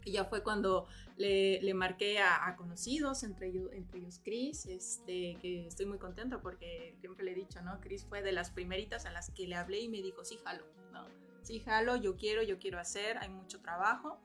Y 0.05 0.12
ya 0.12 0.25
fue 0.25 0.43
cuando 0.43 0.88
le, 1.17 1.62
le 1.62 1.74
marqué 1.74 2.19
a, 2.19 2.48
a 2.48 2.55
conocidos, 2.55 3.24
entre 3.24 3.48
ellos, 3.48 3.69
entre 3.74 4.00
ellos 4.00 4.19
Chris, 4.24 4.65
este, 4.65 5.38
que 5.41 5.67
estoy 5.67 5.86
muy 5.86 5.98
contenta 5.98 6.41
porque 6.41 6.95
siempre 7.00 7.25
le 7.25 7.31
he 7.31 7.36
dicho, 7.36 7.62
¿no? 7.62 7.79
Chris 7.79 8.05
fue 8.05 8.22
de 8.22 8.31
las 8.31 8.51
primeritas 8.51 9.05
a 9.05 9.12
las 9.12 9.29
que 9.31 9.48
le 9.48 9.55
hablé 9.55 9.81
y 9.81 9.89
me 9.89 10.01
dijo, 10.01 10.24
sí, 10.24 10.38
jalo, 10.43 10.65
¿no? 10.91 11.05
Sí, 11.41 11.60
jalo, 11.60 11.98
yo 11.98 12.15
quiero, 12.15 12.41
yo 12.41 12.57
quiero 12.57 12.79
hacer, 12.79 13.17
hay 13.17 13.29
mucho 13.29 13.60
trabajo. 13.60 14.19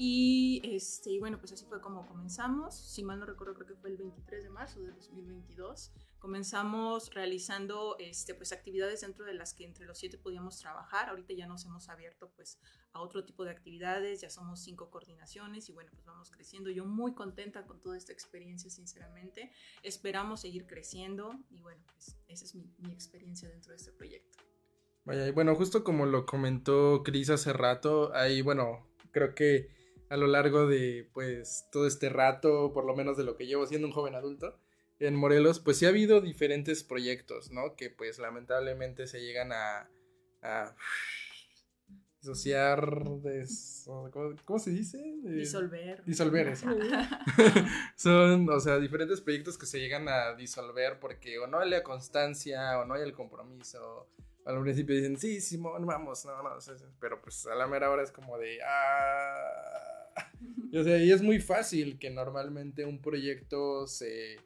Y, 0.00 0.60
este, 0.62 1.10
y 1.10 1.18
bueno, 1.18 1.38
pues 1.38 1.52
así 1.52 1.64
fue 1.64 1.80
como 1.80 2.06
comenzamos. 2.06 2.76
Si 2.76 3.02
mal 3.02 3.18
no 3.18 3.26
recuerdo, 3.26 3.54
creo 3.54 3.66
que 3.66 3.74
fue 3.74 3.90
el 3.90 3.96
23 3.96 4.44
de 4.44 4.50
marzo 4.50 4.80
de 4.80 4.92
2022. 4.92 5.90
Comenzamos 6.18 7.14
realizando 7.14 7.96
este, 7.98 8.34
pues, 8.34 8.52
actividades 8.52 9.02
dentro 9.02 9.24
de 9.24 9.34
las 9.34 9.54
que 9.54 9.64
entre 9.64 9.86
los 9.86 9.98
siete 9.98 10.18
podíamos 10.18 10.58
trabajar. 10.58 11.08
Ahorita 11.08 11.32
ya 11.34 11.46
nos 11.46 11.64
hemos 11.64 11.88
abierto 11.88 12.32
pues, 12.34 12.58
a 12.92 13.00
otro 13.00 13.24
tipo 13.24 13.44
de 13.44 13.52
actividades, 13.52 14.20
ya 14.20 14.30
somos 14.30 14.60
cinco 14.60 14.90
coordinaciones 14.90 15.68
y 15.68 15.72
bueno, 15.72 15.90
pues 15.92 16.04
vamos 16.04 16.30
creciendo. 16.30 16.70
Yo 16.70 16.84
muy 16.84 17.14
contenta 17.14 17.66
con 17.66 17.80
toda 17.80 17.96
esta 17.96 18.12
experiencia, 18.12 18.70
sinceramente. 18.70 19.52
Esperamos 19.82 20.40
seguir 20.40 20.66
creciendo 20.66 21.34
y 21.50 21.60
bueno, 21.60 21.82
pues 21.92 22.16
esa 22.26 22.44
es 22.44 22.54
mi, 22.54 22.74
mi 22.78 22.92
experiencia 22.92 23.48
dentro 23.48 23.70
de 23.70 23.76
este 23.76 23.92
proyecto. 23.92 24.38
Vaya, 25.04 25.26
y 25.26 25.30
bueno, 25.30 25.54
justo 25.54 25.84
como 25.84 26.04
lo 26.04 26.26
comentó 26.26 27.02
Cris 27.02 27.30
hace 27.30 27.52
rato, 27.52 28.12
ahí, 28.14 28.42
bueno, 28.42 28.86
creo 29.10 29.34
que 29.34 29.70
a 30.10 30.16
lo 30.16 30.26
largo 30.26 30.66
de, 30.66 31.08
pues, 31.14 31.66
todo 31.70 31.86
este 31.86 32.08
rato, 32.08 32.72
por 32.72 32.84
lo 32.84 32.94
menos 32.94 33.16
de 33.16 33.24
lo 33.24 33.36
que 33.36 33.46
llevo 33.46 33.66
siendo 33.66 33.86
un 33.86 33.92
joven 33.92 34.14
adulto, 34.14 34.58
en 35.00 35.14
Morelos, 35.14 35.60
pues 35.60 35.78
sí 35.78 35.86
ha 35.86 35.90
habido 35.90 36.20
diferentes 36.20 36.82
proyectos, 36.84 37.50
¿no? 37.50 37.76
Que 37.76 37.90
pues 37.90 38.18
lamentablemente 38.18 39.06
se 39.06 39.20
llegan 39.20 39.52
a, 39.52 39.90
a 40.42 40.74
disociar, 42.20 42.90
des- 43.22 43.82
¿cómo, 43.86 44.34
cómo 44.44 44.58
se 44.58 44.70
dice? 44.70 44.98
De- 45.22 45.36
Disolver. 45.36 46.04
Disolver, 46.04 46.48
eso. 46.48 46.66
Son, 47.96 48.48
o 48.50 48.60
sea, 48.60 48.78
diferentes 48.78 49.20
proyectos 49.20 49.56
que 49.56 49.66
se 49.66 49.78
llegan 49.78 50.08
a 50.08 50.34
disolver 50.34 50.98
porque 50.98 51.38
o 51.38 51.46
no 51.46 51.60
hay 51.60 51.70
la 51.70 51.82
constancia 51.82 52.78
o 52.80 52.84
no 52.84 52.94
hay 52.94 53.02
el 53.02 53.12
compromiso. 53.12 54.08
Al 54.44 54.60
principio 54.62 54.96
dicen, 54.96 55.16
sí, 55.18 55.40
Simón, 55.40 55.84
vamos, 55.86 56.24
no, 56.24 56.42
no, 56.42 56.60
sí, 56.60 56.72
sí", 56.76 56.84
pero 56.98 57.20
pues 57.20 57.46
a 57.46 57.54
la 57.54 57.66
mera 57.66 57.90
hora 57.90 58.02
es 58.02 58.10
como 58.10 58.38
de, 58.38 58.58
ah. 58.66 60.12
Y, 60.72 60.76
o 60.76 60.84
sea, 60.84 60.98
y 60.98 61.10
es 61.12 61.22
muy 61.22 61.38
fácil 61.38 61.98
que 61.98 62.10
normalmente 62.10 62.84
un 62.84 63.00
proyecto 63.00 63.86
se, 63.86 64.36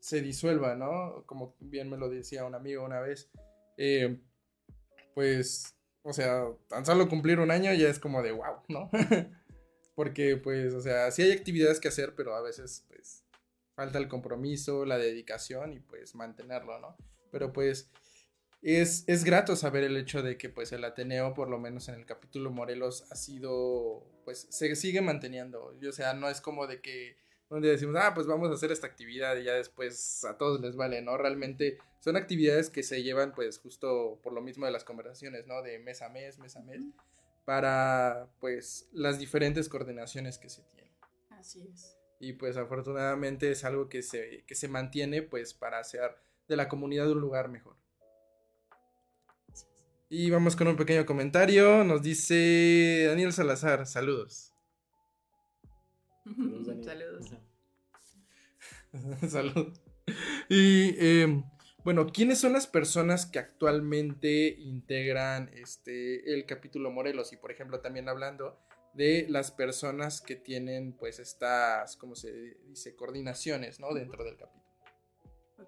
se 0.00 0.22
disuelva, 0.22 0.74
¿no? 0.74 1.24
Como 1.26 1.54
bien 1.60 1.88
me 1.88 1.96
lo 1.96 2.08
decía 2.08 2.44
un 2.44 2.54
amigo 2.54 2.84
una 2.84 3.00
vez, 3.00 3.30
eh, 3.76 4.18
pues, 5.14 5.76
o 6.02 6.12
sea, 6.12 6.46
tan 6.68 6.84
solo 6.84 7.08
cumplir 7.08 7.40
un 7.40 7.50
año 7.50 7.72
ya 7.74 7.88
es 7.88 7.98
como 7.98 8.22
de 8.22 8.32
wow, 8.32 8.62
¿no? 8.68 8.90
Porque, 9.94 10.36
pues, 10.38 10.72
o 10.72 10.80
sea, 10.80 11.10
sí 11.10 11.22
hay 11.22 11.32
actividades 11.32 11.78
que 11.78 11.88
hacer, 11.88 12.14
pero 12.16 12.34
a 12.34 12.40
veces, 12.40 12.86
pues, 12.88 13.24
falta 13.74 13.98
el 13.98 14.08
compromiso, 14.08 14.86
la 14.86 14.96
dedicación 14.96 15.74
y, 15.74 15.80
pues, 15.80 16.14
mantenerlo, 16.14 16.78
¿no? 16.80 16.96
Pero, 17.30 17.52
pues, 17.52 17.90
es, 18.62 19.04
es 19.06 19.24
grato 19.24 19.56
saber 19.56 19.84
el 19.84 19.96
hecho 19.98 20.22
de 20.22 20.38
que, 20.38 20.48
pues, 20.48 20.72
el 20.72 20.84
Ateneo, 20.84 21.34
por 21.34 21.50
lo 21.50 21.58
menos 21.58 21.88
en 21.88 21.96
el 21.96 22.06
capítulo 22.06 22.50
Morelos, 22.50 23.04
ha 23.10 23.16
sido, 23.16 24.06
pues, 24.24 24.46
se 24.48 24.74
sigue 24.74 25.02
manteniendo. 25.02 25.76
Y, 25.78 25.86
o 25.86 25.92
sea, 25.92 26.14
no 26.14 26.30
es 26.30 26.40
como 26.40 26.66
de 26.66 26.80
que 26.80 27.18
un 27.50 27.62
día 27.62 27.72
decimos, 27.72 27.96
ah, 27.98 28.14
pues 28.14 28.26
vamos 28.26 28.48
a 28.50 28.54
hacer 28.54 28.70
esta 28.70 28.86
actividad 28.86 29.36
y 29.36 29.44
ya 29.44 29.54
después 29.54 30.24
a 30.24 30.38
todos 30.38 30.60
les 30.60 30.76
vale, 30.76 31.02
¿no? 31.02 31.16
Realmente 31.16 31.78
son 31.98 32.16
actividades 32.16 32.70
que 32.70 32.82
se 32.82 33.02
llevan, 33.02 33.34
pues, 33.34 33.58
justo 33.58 34.20
por 34.22 34.32
lo 34.32 34.40
mismo 34.40 34.66
de 34.66 34.72
las 34.72 34.84
conversaciones, 34.84 35.46
¿no? 35.46 35.60
De 35.62 35.78
mes 35.80 36.00
a 36.00 36.08
mes, 36.08 36.38
mes 36.38 36.56
a 36.56 36.62
mes, 36.62 36.82
para, 37.44 38.28
pues, 38.38 38.88
las 38.92 39.18
diferentes 39.18 39.68
coordinaciones 39.68 40.38
que 40.38 40.48
se 40.48 40.62
tienen. 40.62 40.92
Así 41.30 41.66
es. 41.72 41.96
Y 42.20 42.34
pues 42.34 42.58
afortunadamente 42.58 43.50
es 43.50 43.64
algo 43.64 43.88
que 43.88 44.02
se, 44.02 44.44
que 44.46 44.54
se 44.54 44.68
mantiene 44.68 45.22
pues 45.22 45.54
para 45.54 45.78
hacer 45.78 46.16
de 46.48 46.56
la 46.56 46.68
comunidad 46.68 47.10
un 47.10 47.20
lugar 47.20 47.48
mejor. 47.48 47.76
Y 50.10 50.28
vamos 50.28 50.54
con 50.54 50.68
un 50.68 50.76
pequeño 50.76 51.06
comentario. 51.06 51.82
Nos 51.82 52.02
dice 52.02 53.06
Daniel 53.06 53.32
Salazar, 53.32 53.86
saludos. 53.86 54.52
Saludos. 56.84 57.32
saludos. 59.28 59.80
Y 60.48 60.94
eh, 60.98 61.42
bueno, 61.84 62.06
¿quiénes 62.08 62.38
son 62.38 62.52
las 62.52 62.66
personas 62.66 63.26
que 63.26 63.38
actualmente 63.38 64.48
integran 64.58 65.50
este 65.54 66.34
el 66.34 66.46
capítulo 66.46 66.90
Morelos? 66.90 67.32
Y 67.32 67.36
por 67.36 67.50
ejemplo, 67.50 67.80
también 67.80 68.08
hablando 68.08 68.58
de 68.94 69.26
las 69.28 69.50
personas 69.50 70.20
que 70.20 70.36
tienen 70.36 70.92
pues 70.92 71.18
estas, 71.20 71.96
¿cómo 71.96 72.14
se 72.14 72.56
dice? 72.66 72.96
Coordinaciones, 72.96 73.80
¿no? 73.80 73.94
Dentro 73.94 74.24
del 74.24 74.36
capítulo. 74.36 74.69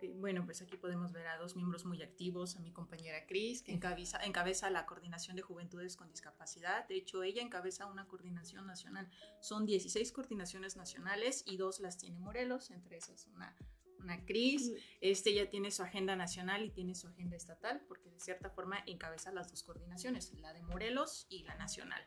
Ok, 0.03 0.09
bueno, 0.17 0.45
pues 0.45 0.61
aquí 0.63 0.77
podemos 0.77 1.13
ver 1.13 1.27
a 1.29 1.39
dos 1.39 1.55
miembros 1.55 1.85
muy 1.85 2.03
activos, 2.03 2.57
a 2.57 2.61
mi 2.61 2.73
compañera 2.73 3.25
Cris, 3.27 3.63
que 3.63 3.73
encabeza, 3.73 4.19
encabeza 4.25 4.69
la 4.71 4.85
coordinación 4.85 5.37
de 5.37 5.43
juventudes 5.43 5.97
con 5.97 6.09
discapacidad. 6.09 6.89
De 6.89 6.97
hecho, 6.97 7.23
ella 7.23 7.41
encabeza 7.41 7.87
una 7.87 8.07
coordinación 8.09 8.67
nacional. 8.67 9.09
Son 9.41 9.65
16 9.65 10.11
coordinaciones 10.13 10.77
nacionales 10.77 11.45
y 11.47 11.57
dos 11.57 11.79
las 11.79 11.99
tiene 11.99 12.19
Morelos, 12.19 12.71
entre 12.71 12.97
esas 12.97 13.29
una, 13.29 13.57
una 14.01 14.25
Cris. 14.25 14.73
Este 15.01 15.35
ya 15.35 15.49
tiene 15.49 15.71
su 15.71 15.83
agenda 15.83 16.17
nacional 16.17 16.65
y 16.65 16.71
tiene 16.71 16.97
su 16.97 17.07
agenda 17.07 17.37
estatal, 17.37 17.81
porque 17.87 18.11
de 18.11 18.19
cierta 18.19 18.51
forma 18.51 18.83
encabeza 18.87 19.31
las 19.31 19.51
dos 19.51 19.63
coordinaciones, 19.63 20.33
la 20.35 20.53
de 20.53 20.63
Morelos 20.63 21.27
y 21.29 21.45
la 21.45 21.55
nacional. 21.55 22.03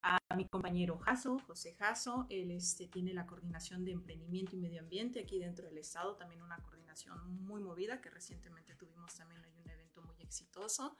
A 0.00 0.36
mi 0.36 0.46
compañero 0.46 0.96
Jaso, 0.98 1.40
José 1.40 1.74
Jaso, 1.74 2.26
él 2.30 2.52
este, 2.52 2.86
tiene 2.86 3.12
la 3.12 3.26
coordinación 3.26 3.84
de 3.84 3.90
emprendimiento 3.90 4.54
y 4.54 4.58
medio 4.60 4.80
ambiente 4.80 5.20
aquí 5.20 5.38
dentro 5.38 5.66
del 5.66 5.78
estado, 5.78 6.14
también 6.14 6.40
una 6.40 6.58
coordinación 6.58 6.78
muy 7.06 7.62
movida 7.62 8.00
que 8.00 8.10
recientemente 8.10 8.74
tuvimos 8.74 9.14
también 9.14 9.44
hay 9.44 9.52
un 9.58 9.70
evento 9.70 10.02
muy 10.02 10.16
exitoso. 10.20 10.96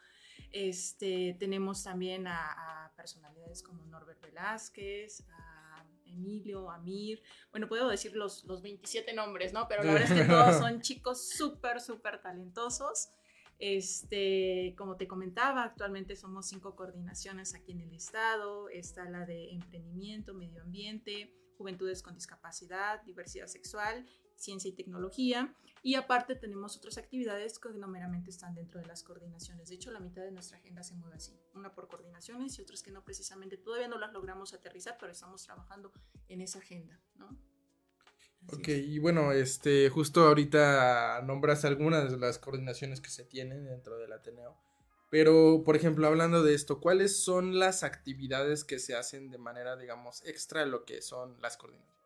Este, 0.52 1.36
tenemos 1.38 1.82
también 1.82 2.26
a, 2.26 2.84
a 2.86 2.94
personalidades 2.94 3.62
como 3.62 3.84
Norbert 3.86 4.20
Velázquez, 4.20 5.24
a 5.30 5.58
Emilio, 6.06 6.70
Amir, 6.70 7.22
bueno, 7.50 7.68
puedo 7.68 7.88
decir 7.88 8.14
los, 8.14 8.44
los 8.44 8.62
27 8.62 9.12
nombres, 9.14 9.52
¿no? 9.52 9.68
Pero 9.68 9.82
la 9.82 9.92
verdad 9.92 10.12
es 10.12 10.22
que 10.22 10.28
todos 10.28 10.56
son 10.56 10.80
chicos 10.82 11.28
súper, 11.30 11.80
súper 11.80 12.20
talentosos. 12.20 13.08
Este, 13.58 14.74
como 14.78 14.96
te 14.96 15.08
comentaba, 15.08 15.64
actualmente 15.64 16.14
somos 16.14 16.46
cinco 16.48 16.76
coordinaciones 16.76 17.54
aquí 17.54 17.72
en 17.72 17.80
el 17.80 17.92
estado. 17.92 18.68
Está 18.68 19.08
la 19.08 19.26
de 19.26 19.50
emprendimiento, 19.50 20.34
medio 20.34 20.62
ambiente, 20.62 21.34
juventudes 21.56 22.02
con 22.02 22.14
discapacidad, 22.14 23.02
diversidad 23.02 23.46
sexual, 23.46 24.06
ciencia 24.38 24.68
y 24.68 24.72
tecnología. 24.72 25.54
Y 25.82 25.94
aparte 25.94 26.34
tenemos 26.34 26.76
otras 26.76 26.98
actividades 26.98 27.58
que 27.58 27.68
no 27.70 27.88
meramente 27.88 28.30
están 28.30 28.54
dentro 28.54 28.80
de 28.80 28.86
las 28.86 29.02
coordinaciones. 29.02 29.68
De 29.68 29.74
hecho, 29.74 29.90
la 29.90 30.00
mitad 30.00 30.22
de 30.22 30.32
nuestra 30.32 30.58
agenda 30.58 30.82
se 30.82 30.94
mueve 30.94 31.16
así. 31.16 31.38
Una 31.54 31.72
por 31.74 31.88
coordinaciones 31.88 32.58
y 32.58 32.62
otras 32.62 32.82
que 32.82 32.90
no 32.90 33.04
precisamente. 33.04 33.56
Todavía 33.56 33.88
no 33.88 33.98
las 33.98 34.12
logramos 34.12 34.54
aterrizar, 34.54 34.96
pero 34.98 35.12
estamos 35.12 35.42
trabajando 35.44 35.92
en 36.28 36.40
esa 36.40 36.58
agenda, 36.58 37.00
¿no? 37.16 37.28
Así 38.46 38.56
Ok, 38.56 38.68
es. 38.68 38.68
y 38.68 38.98
bueno, 38.98 39.32
este, 39.32 39.88
justo 39.90 40.26
ahorita 40.26 41.20
nombras 41.22 41.64
algunas 41.64 42.10
de 42.10 42.18
las 42.18 42.38
coordinaciones 42.38 43.00
que 43.00 43.10
se 43.10 43.24
tienen 43.24 43.64
dentro 43.66 43.98
del 43.98 44.12
Ateneo. 44.12 44.56
Pero, 45.10 45.62
por 45.64 45.74
ejemplo, 45.74 46.06
hablando 46.06 46.42
de 46.42 46.54
esto, 46.54 46.80
¿cuáles 46.80 47.22
son 47.22 47.58
las 47.58 47.82
actividades 47.82 48.64
que 48.64 48.78
se 48.78 48.94
hacen 48.94 49.30
de 49.30 49.38
manera, 49.38 49.76
digamos, 49.76 50.22
extra 50.26 50.62
a 50.62 50.66
lo 50.66 50.84
que 50.84 51.00
son 51.02 51.40
las 51.40 51.56
coordinaciones? 51.56 51.97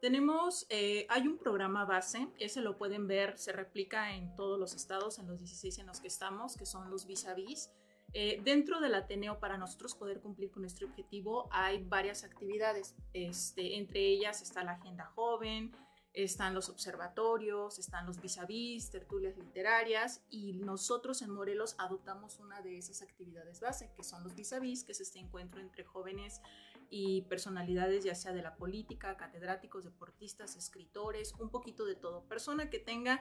Tenemos, 0.00 0.66
eh, 0.70 1.06
hay 1.10 1.28
un 1.28 1.36
programa 1.36 1.84
base, 1.84 2.28
ese 2.38 2.62
lo 2.62 2.78
pueden 2.78 3.06
ver, 3.06 3.36
se 3.36 3.52
replica 3.52 4.14
en 4.14 4.34
todos 4.34 4.58
los 4.58 4.74
estados, 4.74 5.18
en 5.18 5.26
los 5.26 5.38
16 5.38 5.78
en 5.78 5.86
los 5.86 6.00
que 6.00 6.08
estamos, 6.08 6.56
que 6.56 6.64
son 6.64 6.90
los 6.90 7.06
vis 7.06 7.26
a 7.26 7.34
vis. 7.34 7.70
Eh, 8.14 8.40
dentro 8.42 8.80
del 8.80 8.94
Ateneo, 8.94 9.38
para 9.38 9.58
nosotros 9.58 9.94
poder 9.94 10.20
cumplir 10.20 10.50
con 10.50 10.62
nuestro 10.62 10.88
objetivo, 10.88 11.48
hay 11.52 11.84
varias 11.84 12.24
actividades. 12.24 12.94
Este, 13.12 13.76
entre 13.76 14.00
ellas 14.00 14.40
está 14.40 14.64
la 14.64 14.72
Agenda 14.72 15.04
Joven, 15.04 15.70
están 16.14 16.54
los 16.54 16.70
observatorios, 16.70 17.78
están 17.78 18.06
los 18.06 18.20
vis 18.20 18.38
a 18.38 18.46
vis, 18.46 18.90
tertulias 18.90 19.36
literarias, 19.36 20.24
y 20.30 20.54
nosotros 20.54 21.20
en 21.20 21.30
Morelos 21.30 21.76
adoptamos 21.78 22.40
una 22.40 22.62
de 22.62 22.78
esas 22.78 23.02
actividades 23.02 23.60
base, 23.60 23.92
que 23.94 24.02
son 24.02 24.24
los 24.24 24.34
vis 24.34 24.54
a 24.54 24.58
vis, 24.60 24.82
que 24.82 24.92
es 24.92 25.00
este 25.00 25.18
encuentro 25.18 25.60
entre 25.60 25.84
jóvenes 25.84 26.40
y 26.90 27.22
personalidades 27.22 28.04
ya 28.04 28.14
sea 28.14 28.32
de 28.32 28.42
la 28.42 28.56
política, 28.56 29.16
catedráticos, 29.16 29.84
deportistas, 29.84 30.56
escritores, 30.56 31.32
un 31.38 31.48
poquito 31.50 31.86
de 31.86 31.94
todo. 31.94 32.24
Persona 32.24 32.68
que 32.68 32.80
tenga 32.80 33.20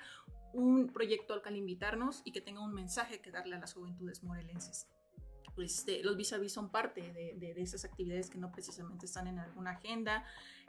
un 0.54 0.88
proyecto 0.92 1.34
al 1.34 1.42
cual 1.44 1.56
invitarnos 1.56 2.22
y 2.26 2.32
que 2.32 2.42
tenga 2.42 2.62
un 2.62 2.74
mensaje 2.74 3.22
que 3.22 3.30
darle 3.32 3.56
a 3.56 3.60
las 3.60 3.74
juventudes 3.74 4.24
morelenses. 4.24 4.88
Este, 5.58 6.02
los 6.04 6.16
vis 6.16 6.32
a 6.34 6.38
vis 6.38 6.54
son 6.54 6.72
parte 6.72 7.02
de, 7.12 7.36
de- 7.36 7.54
de 7.54 7.62
esas 7.62 7.84
actividades 7.84 8.30
que 8.30 8.38
no 8.38 8.50
precisamente 8.52 9.06
están 9.06 9.28
en 9.28 9.40
alguna 9.40 9.72
agenda. 9.72 10.24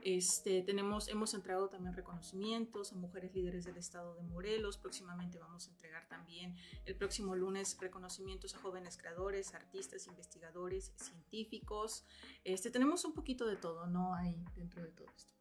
Este, 0.04 0.62
tenemos, 0.62 1.08
hemos 1.08 1.34
entregado 1.34 1.68
también 1.68 1.94
reconocimientos 1.94 2.92
a 2.92 2.96
mujeres 2.96 3.34
líderes 3.34 3.64
del 3.64 3.76
estado 3.76 4.14
de 4.14 4.22
Morelos. 4.22 4.78
Próximamente 4.78 5.38
vamos 5.38 5.68
a 5.68 5.70
entregar 5.70 6.08
también 6.08 6.56
el 6.84 6.96
próximo 6.96 7.34
lunes 7.34 7.76
reconocimientos 7.80 8.54
a 8.54 8.58
jóvenes 8.58 8.96
creadores, 8.96 9.54
artistas, 9.54 10.06
investigadores, 10.06 10.92
científicos. 10.96 12.04
Este, 12.44 12.70
tenemos 12.70 13.04
un 13.04 13.14
poquito 13.14 13.46
de 13.46 13.56
todo, 13.56 13.86
¿no? 13.86 14.14
Hay 14.14 14.42
dentro 14.56 14.82
de 14.82 14.90
todo 14.90 15.06
esto. 15.16 15.32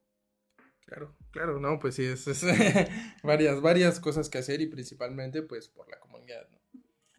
Claro, 0.85 1.15
claro, 1.31 1.59
no, 1.59 1.79
pues 1.79 1.95
sí, 1.95 2.03
es, 2.03 2.27
es 2.27 2.43
varias, 3.23 3.61
varias 3.61 3.99
cosas 3.99 4.27
que 4.27 4.39
hacer 4.39 4.59
y 4.59 4.67
principalmente, 4.67 5.43
pues, 5.43 5.67
por 5.67 5.87
la 5.87 5.99
comunidad, 5.99 6.49
¿no? 6.49 6.59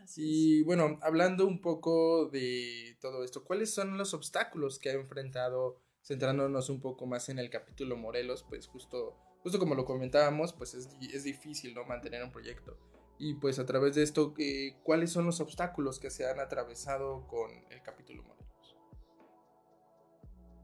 Así 0.00 0.22
es. 0.22 0.28
Y 0.28 0.62
bueno, 0.64 0.98
hablando 1.02 1.46
un 1.46 1.60
poco 1.60 2.26
de 2.26 2.98
todo 3.00 3.22
esto, 3.22 3.44
¿cuáles 3.44 3.72
son 3.72 3.96
los 3.96 4.12
obstáculos 4.12 4.80
que 4.80 4.90
ha 4.90 4.94
enfrentado, 4.94 5.80
centrándonos 6.02 6.70
un 6.70 6.80
poco 6.80 7.06
más 7.06 7.28
en 7.28 7.38
el 7.38 7.50
capítulo 7.50 7.96
Morelos? 7.96 8.44
Pues 8.48 8.66
justo, 8.66 9.16
justo 9.42 9.58
como 9.58 9.74
lo 9.74 9.84
comentábamos, 9.84 10.52
pues 10.52 10.74
es, 10.74 10.96
es 11.00 11.24
difícil, 11.24 11.74
¿no? 11.74 11.84
Mantener 11.84 12.22
un 12.22 12.32
proyecto. 12.32 12.78
Y 13.18 13.34
pues 13.34 13.58
a 13.58 13.66
través 13.66 13.94
de 13.94 14.02
esto, 14.02 14.34
eh, 14.38 14.76
¿cuáles 14.82 15.12
son 15.12 15.26
los 15.26 15.40
obstáculos 15.40 16.00
que 16.00 16.10
se 16.10 16.28
han 16.28 16.40
atravesado 16.40 17.26
con 17.28 17.50
el 17.70 17.82
capítulo 17.82 18.22
Morelos? 18.22 18.76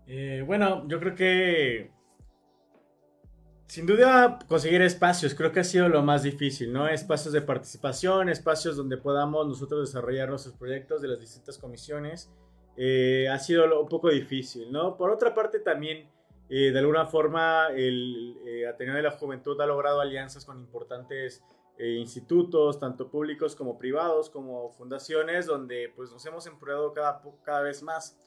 Eh, 0.07 0.43
bueno, 0.47 0.87
yo 0.89 0.99
creo 0.99 1.15
que 1.15 1.91
sin 3.67 3.85
duda 3.85 4.39
conseguir 4.49 4.81
espacios, 4.83 5.35
creo 5.35 5.53
que 5.53 5.61
ha 5.61 5.65
sido 5.65 5.89
lo 5.89 6.03
más 6.03 6.23
difícil, 6.23 6.73
¿no? 6.73 6.89
Espacios 6.89 7.35
de 7.35 7.43
participación, 7.43 8.29
espacios 8.29 8.77
donde 8.77 8.97
podamos 8.97 9.47
nosotros 9.47 9.89
desarrollar 9.89 10.29
nuestros 10.29 10.55
proyectos 10.55 11.03
de 11.03 11.09
las 11.09 11.21
distintas 11.21 11.59
comisiones, 11.59 12.31
eh, 12.77 13.29
ha 13.29 13.39
sido 13.39 13.81
un 13.81 13.89
poco 13.89 14.09
difícil, 14.11 14.71
¿no? 14.71 14.97
Por 14.97 15.11
otra 15.11 15.35
parte 15.35 15.61
también, 15.61 16.09
eh, 16.49 16.71
de 16.71 16.79
alguna 16.79 17.07
forma, 17.07 17.69
el 17.75 18.37
eh, 18.47 18.67
Ateneo 18.67 18.95
de 18.95 19.03
la 19.03 19.11
Juventud 19.13 19.61
ha 19.61 19.67
logrado 19.67 20.01
alianzas 20.01 20.45
con 20.45 20.59
importantes 20.61 21.43
eh, 21.79 21.91
institutos, 21.95 22.79
tanto 22.79 23.09
públicos 23.11 23.55
como 23.57 23.77
privados, 23.79 24.31
como 24.31 24.71
fundaciones, 24.71 25.47
donde 25.47 25.93
pues 25.95 26.11
nos 26.11 26.25
hemos 26.27 26.47
empoderado 26.47 26.93
cada, 26.93 27.21
cada 27.43 27.63
vez 27.63 27.83
más 27.83 28.19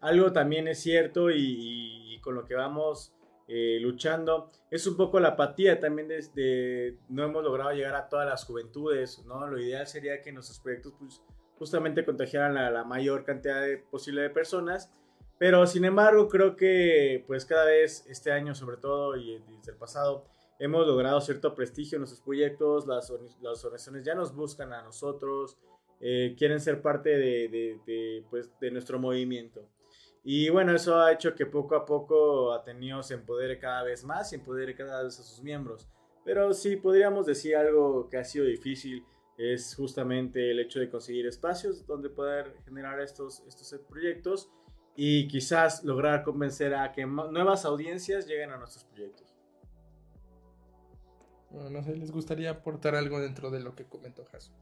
algo 0.00 0.32
también 0.32 0.68
es 0.68 0.80
cierto 0.80 1.30
y, 1.30 1.38
y- 1.40 2.14
y 2.14 2.20
con 2.20 2.34
lo 2.34 2.44
que 2.44 2.54
vamos 2.54 3.14
eh, 3.48 3.78
luchando 3.80 4.50
es 4.70 4.86
un 4.86 4.96
poco 4.96 5.18
la 5.20 5.28
apatía 5.30 5.78
también 5.80 6.08
desde 6.08 6.98
no 7.08 7.24
hemos 7.24 7.42
logrado 7.44 7.72
llegar 7.72 7.94
a 7.94 8.08
todas 8.08 8.26
las 8.28 8.44
juventudes, 8.44 9.24
¿no? 9.26 9.46
Lo 9.46 9.58
ideal 9.58 9.86
sería 9.86 10.20
que 10.22 10.32
nuestros 10.32 10.60
proyectos 10.60 10.94
pues, 10.98 11.22
justamente 11.58 12.04
contagiaran 12.04 12.56
a 12.56 12.70
la 12.70 12.84
mayor 12.84 13.24
cantidad 13.24 13.60
de- 13.62 13.78
posible 13.78 14.22
de 14.22 14.30
personas, 14.30 14.92
pero 15.38 15.66
sin 15.66 15.84
embargo 15.84 16.28
creo 16.28 16.56
que 16.56 17.24
pues 17.26 17.44
cada 17.44 17.64
vez 17.66 18.04
este 18.08 18.30
año 18.32 18.54
sobre 18.54 18.76
todo 18.76 19.16
y 19.16 19.38
desde 19.58 19.72
el 19.72 19.76
pasado 19.78 20.24
hemos 20.58 20.86
logrado 20.86 21.20
cierto 21.20 21.54
prestigio 21.54 21.96
en 21.96 22.00
nuestros 22.02 22.22
proyectos, 22.22 22.86
las, 22.86 23.12
las 23.40 23.64
organizaciones 23.64 24.04
ya 24.04 24.14
nos 24.14 24.34
buscan 24.34 24.72
a 24.72 24.82
nosotros, 24.82 25.58
eh, 26.00 26.34
quieren 26.38 26.60
ser 26.60 26.80
parte 26.82 27.10
de, 27.10 27.48
de- 27.48 27.80
de, 27.86 28.24
pues, 28.30 28.50
de 28.60 28.70
nuestro 28.70 28.98
movimiento. 28.98 29.68
Y 30.22 30.48
bueno, 30.48 30.74
eso 30.74 30.96
ha 30.96 31.12
hecho 31.12 31.34
que 31.34 31.44
poco 31.44 31.74
a 31.76 31.84
poco 31.84 32.52
Ateneo 32.52 33.02
se 33.02 33.14
empodere 33.14 33.58
cada 33.58 33.82
vez 33.82 34.04
más 34.04 34.32
y 34.32 34.36
empodere 34.36 34.74
cada 34.74 35.02
vez 35.02 35.18
a 35.20 35.22
sus 35.22 35.42
miembros. 35.42 35.88
Pero 36.24 36.54
sí, 36.54 36.76
podríamos 36.76 37.26
decir 37.26 37.56
algo 37.56 38.08
que 38.08 38.16
ha 38.16 38.24
sido 38.24 38.46
difícil, 38.46 39.04
es 39.36 39.74
justamente 39.74 40.50
el 40.50 40.60
hecho 40.60 40.78
de 40.80 40.88
conseguir 40.88 41.26
espacios 41.26 41.86
donde 41.86 42.08
poder 42.08 42.54
generar 42.64 43.00
estos, 43.00 43.42
estos 43.46 43.80
proyectos 43.88 44.50
y 44.96 45.26
quizás 45.26 45.82
lograr 45.82 46.22
convencer 46.22 46.74
a 46.74 46.92
que 46.92 47.04
nuevas 47.04 47.64
audiencias 47.64 48.26
lleguen 48.26 48.50
a 48.50 48.56
nuestros 48.58 48.84
proyectos. 48.84 49.34
Bueno, 51.50 51.70
no 51.70 51.82
sé, 51.82 51.96
¿les 51.96 52.10
gustaría 52.10 52.50
aportar 52.50 52.94
algo 52.94 53.20
dentro 53.20 53.50
de 53.50 53.60
lo 53.60 53.74
que 53.74 53.84
comentó 53.84 54.24
Jaso? 54.24 54.52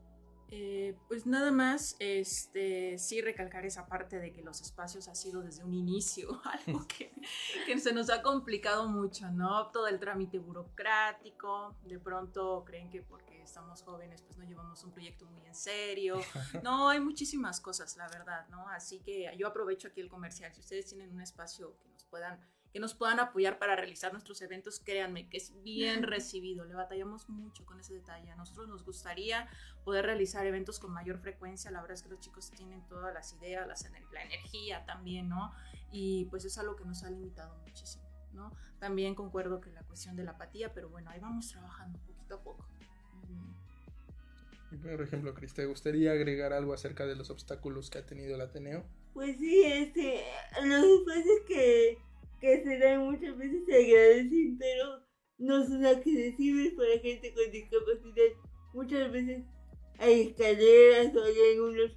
Eh, 0.54 0.94
pues 1.08 1.24
nada 1.24 1.50
más, 1.50 1.96
este, 1.98 2.98
sí 2.98 3.22
recalcar 3.22 3.64
esa 3.64 3.86
parte 3.86 4.18
de 4.18 4.34
que 4.34 4.42
los 4.42 4.60
espacios 4.60 5.08
ha 5.08 5.14
sido 5.14 5.40
desde 5.40 5.64
un 5.64 5.72
inicio 5.72 6.42
algo 6.66 6.86
que, 6.86 7.10
que 7.64 7.78
se 7.78 7.94
nos 7.94 8.10
ha 8.10 8.20
complicado 8.20 8.86
mucho, 8.86 9.30
¿no? 9.30 9.70
Todo 9.70 9.88
el 9.88 9.98
trámite 9.98 10.38
burocrático, 10.38 11.74
de 11.84 11.98
pronto 11.98 12.64
creen 12.66 12.90
que 12.90 13.00
porque 13.00 13.40
estamos 13.42 13.82
jóvenes 13.82 14.20
pues 14.20 14.36
no 14.36 14.44
llevamos 14.44 14.84
un 14.84 14.92
proyecto 14.92 15.24
muy 15.24 15.40
en 15.46 15.54
serio. 15.54 16.20
No, 16.62 16.90
hay 16.90 17.00
muchísimas 17.00 17.58
cosas, 17.60 17.96
la 17.96 18.06
verdad, 18.08 18.46
¿no? 18.50 18.68
Así 18.68 19.00
que 19.00 19.34
yo 19.38 19.48
aprovecho 19.48 19.88
aquí 19.88 20.02
el 20.02 20.10
comercial. 20.10 20.52
Si 20.52 20.60
ustedes 20.60 20.86
tienen 20.86 21.10
un 21.12 21.22
espacio 21.22 21.78
que 21.78 21.88
nos 21.88 22.04
puedan 22.04 22.38
que 22.72 22.80
nos 22.80 22.94
puedan 22.94 23.20
apoyar 23.20 23.58
para 23.58 23.76
realizar 23.76 24.12
nuestros 24.12 24.40
eventos, 24.40 24.80
créanme 24.80 25.28
que 25.28 25.36
es 25.36 25.52
bien 25.62 26.02
recibido. 26.02 26.64
Le 26.64 26.74
batallamos 26.74 27.28
mucho 27.28 27.66
con 27.66 27.78
ese 27.78 27.94
detalle. 27.94 28.30
A 28.30 28.36
nosotros 28.36 28.68
nos 28.68 28.84
gustaría 28.84 29.48
poder 29.84 30.06
realizar 30.06 30.46
eventos 30.46 30.78
con 30.78 30.92
mayor 30.92 31.18
frecuencia. 31.18 31.70
La 31.70 31.82
verdad 31.82 31.94
es 31.94 32.02
que 32.02 32.08
los 32.08 32.20
chicos 32.20 32.50
tienen 32.50 32.86
todas 32.88 33.12
las 33.12 33.32
ideas, 33.34 33.68
las 33.68 33.82
la 34.12 34.22
energía 34.22 34.84
también, 34.86 35.28
¿no? 35.28 35.52
Y 35.90 36.26
pues 36.26 36.44
es 36.44 36.56
algo 36.56 36.76
que 36.76 36.84
nos 36.84 37.02
ha 37.04 37.10
limitado 37.10 37.54
muchísimo, 37.66 38.04
¿no? 38.32 38.52
También 38.78 39.14
concuerdo 39.14 39.60
que 39.60 39.70
la 39.70 39.82
cuestión 39.82 40.16
de 40.16 40.24
la 40.24 40.32
apatía, 40.32 40.72
pero 40.72 40.88
bueno, 40.88 41.10
ahí 41.10 41.20
vamos 41.20 41.48
trabajando 41.48 41.98
poquito 42.00 42.36
a 42.36 42.42
poco. 42.42 42.66
Por 44.80 45.02
ejemplo, 45.02 45.34
Cris, 45.34 45.52
¿te 45.52 45.66
gustaría 45.66 46.12
agregar 46.12 46.54
algo 46.54 46.72
acerca 46.72 47.06
de 47.06 47.14
los 47.14 47.28
obstáculos 47.28 47.90
que 47.90 47.98
ha 47.98 48.06
tenido 48.06 48.34
el 48.34 48.40
Ateneo? 48.40 48.84
Pues 49.12 49.36
sí, 49.38 49.62
este, 49.64 50.24
los 50.64 50.84
espacios 50.84 51.40
que, 51.46 51.98
que 52.42 52.60
se 52.64 52.78
dan 52.78 53.04
muchas 53.04 53.38
veces 53.38 53.62
agradecen, 53.68 54.58
pero 54.58 55.00
no 55.38 55.64
son 55.64 55.86
accesibles 55.86 56.74
para 56.74 56.98
gente 56.98 57.32
con 57.32 57.52
discapacidad. 57.52 58.32
Muchas 58.74 59.12
veces 59.12 59.44
hay 59.98 60.22
escaleras 60.22 61.14
o 61.14 61.22
hay 61.22 61.34
algunos 61.52 61.92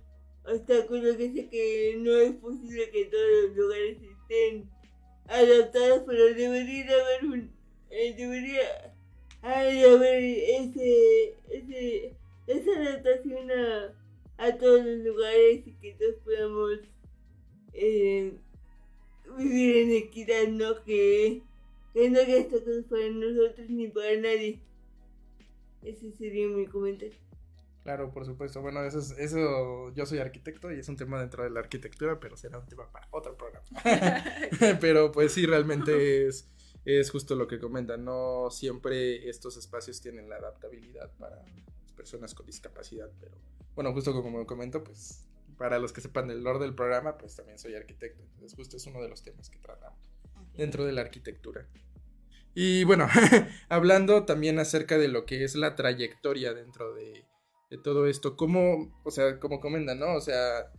obstáculos 0.46 1.18
que 1.18 1.34
sé 1.34 1.50
que 1.50 1.96
no 1.98 2.16
es 2.18 2.34
posible 2.36 2.92
que 2.92 3.06
todos 3.06 3.28
los 3.42 3.56
lugares 3.58 3.98
estén 4.04 4.70
adaptados, 5.28 6.04
pero 6.06 6.26
debería 6.26 6.86
de 6.86 6.94
haber 6.94 7.26
un, 7.26 7.52
eh, 7.90 8.14
debería 8.16 8.94
haber 9.42 10.24
ese, 10.24 11.36
ese, 11.50 12.16
esa 12.46 12.72
adaptación 12.72 13.50
a, 13.50 13.96
a 14.38 14.58
todos 14.60 14.86
los 14.86 14.98
lugares 15.00 15.66
y 15.66 15.74
que 15.82 15.94
todos 15.94 16.16
podamos 16.24 16.80
eh, 17.74 18.38
vivir 19.38 19.78
en 19.78 19.92
equidad, 19.92 20.48
no 20.50 20.84
que, 20.84 21.42
que 21.94 22.10
no 22.10 22.20
haya 22.20 22.48
para 22.90 23.10
nosotros 23.10 23.70
ni 23.70 23.88
para 23.88 24.16
nadie. 24.18 24.60
Ese 25.84 26.12
sería 26.14 26.48
mi 26.48 26.66
comentario. 26.66 27.16
Claro, 27.84 28.12
por 28.12 28.26
supuesto. 28.26 28.62
Bueno, 28.62 28.84
eso, 28.84 28.98
es- 29.00 29.12
eso 29.12 29.94
yo 29.94 30.06
soy 30.08 30.18
arquitecto 30.18 30.72
y 30.72 30.80
es 30.80 30.90
un 30.90 30.98
tema 30.98 31.20
dentro 31.20 31.44
de 31.44 31.52
la 31.52 31.60
arquitectura, 31.60 32.20
pero 32.20 32.36
será 32.36 32.58
un 32.58 32.66
tema 32.66 32.92
para 32.92 33.08
otro 33.12 33.38
programa. 33.38 33.66
pero 34.82 35.12
pues 35.12 35.34
sí, 35.34 35.46
realmente 35.46 36.26
es, 36.28 36.50
es 36.84 37.12
justo 37.12 37.36
lo 37.36 37.48
que 37.48 37.60
comentan. 37.60 38.04
No 38.04 38.50
siempre 38.50 39.30
estos 39.30 39.56
espacios 39.58 40.02
tienen 40.02 40.28
la 40.30 40.38
adaptabilidad 40.38 41.12
para 41.20 41.36
las 41.36 41.92
personas 41.96 42.34
con 42.34 42.48
discapacidad, 42.48 43.12
pero 43.20 43.38
bueno, 43.76 43.94
justo 43.94 44.14
como 44.14 44.44
comento, 44.48 44.84
pues 44.84 45.24
para 45.58 45.80
los 45.80 45.94
que 45.94 46.02
sepan 46.02 46.28
del 46.28 46.44
lore 46.44 46.60
del 46.60 46.76
programa, 46.76 47.18
pues 47.18 47.36
también 47.36 47.58
soy 47.58 47.76
arquitecto. 47.76 48.24
Entonces 48.24 48.56
justo 48.56 48.78
es 48.78 48.86
uno 48.88 49.02
de 49.02 49.10
los 49.10 49.24
temas 49.24 49.50
que 49.50 49.60
tratamos 49.60 50.00
dentro 50.56 50.86
de 50.86 50.94
la 50.94 51.02
arquitectura. 51.02 51.68
Y 52.54 52.84
bueno, 52.86 53.08
hablando 53.70 54.26
también 54.26 54.60
acerca 54.60 54.98
de 54.98 55.10
lo 55.10 55.26
que 55.26 55.44
es 55.44 55.56
la 55.56 55.76
trayectoria 55.76 56.54
dentro 56.54 56.94
de, 56.94 57.26
de 57.70 57.78
todo 57.78 58.08
esto, 58.08 58.38
¿cómo, 58.38 59.02
o 59.04 59.12
sea, 59.12 59.40
como 59.40 59.60
comentan, 59.60 60.00
¿no? 60.00 60.14
O 60.14 60.22
sea, 60.22 60.72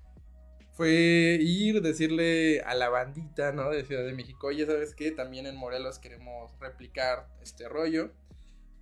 fue 0.73 1.39
ir, 1.41 1.81
decirle 1.83 2.61
a 2.61 2.75
la 2.75 2.89
bandita, 2.89 3.53
¿no? 3.53 3.71
De 3.71 3.85
Ciudad 3.85 4.05
de 4.05 4.13
México, 4.13 4.49
oye, 4.49 4.67
¿sabes 4.67 4.95
qué? 4.95 5.11
También 5.11 5.47
en 5.47 5.57
Morelos 5.57 5.99
queremos 5.99 6.53
replicar 6.61 7.29
este 7.41 7.69
rollo. 7.69 8.13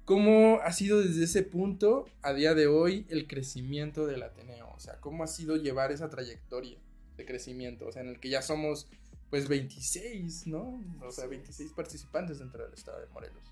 ¿Cómo 0.04 0.60
ha 0.62 0.70
sido 0.72 1.00
desde 1.00 1.24
ese 1.24 1.42
punto 1.42 2.04
a 2.20 2.34
día 2.34 2.54
de 2.54 2.66
hoy 2.66 3.06
el 3.08 3.26
crecimiento 3.26 4.06
del 4.06 4.22
Ateneo? 4.22 4.70
O 4.76 4.80
sea, 4.80 5.00
¿cómo 5.00 5.24
ha 5.24 5.26
sido 5.26 5.56
llevar 5.56 5.92
esa 5.92 6.10
trayectoria 6.10 6.78
de 7.16 7.24
crecimiento? 7.24 7.86
O 7.86 7.92
sea, 7.92 8.02
en 8.02 8.08
el 8.08 8.20
que 8.20 8.28
ya 8.28 8.42
somos 8.42 8.86
pues 9.30 9.48
26, 9.48 10.46
¿no? 10.46 10.78
O 11.02 11.10
sea, 11.10 11.26
26 11.26 11.72
participantes 11.72 12.38
dentro 12.38 12.64
del 12.64 12.74
estado 12.74 13.00
de 13.00 13.06
Morelos. 13.08 13.42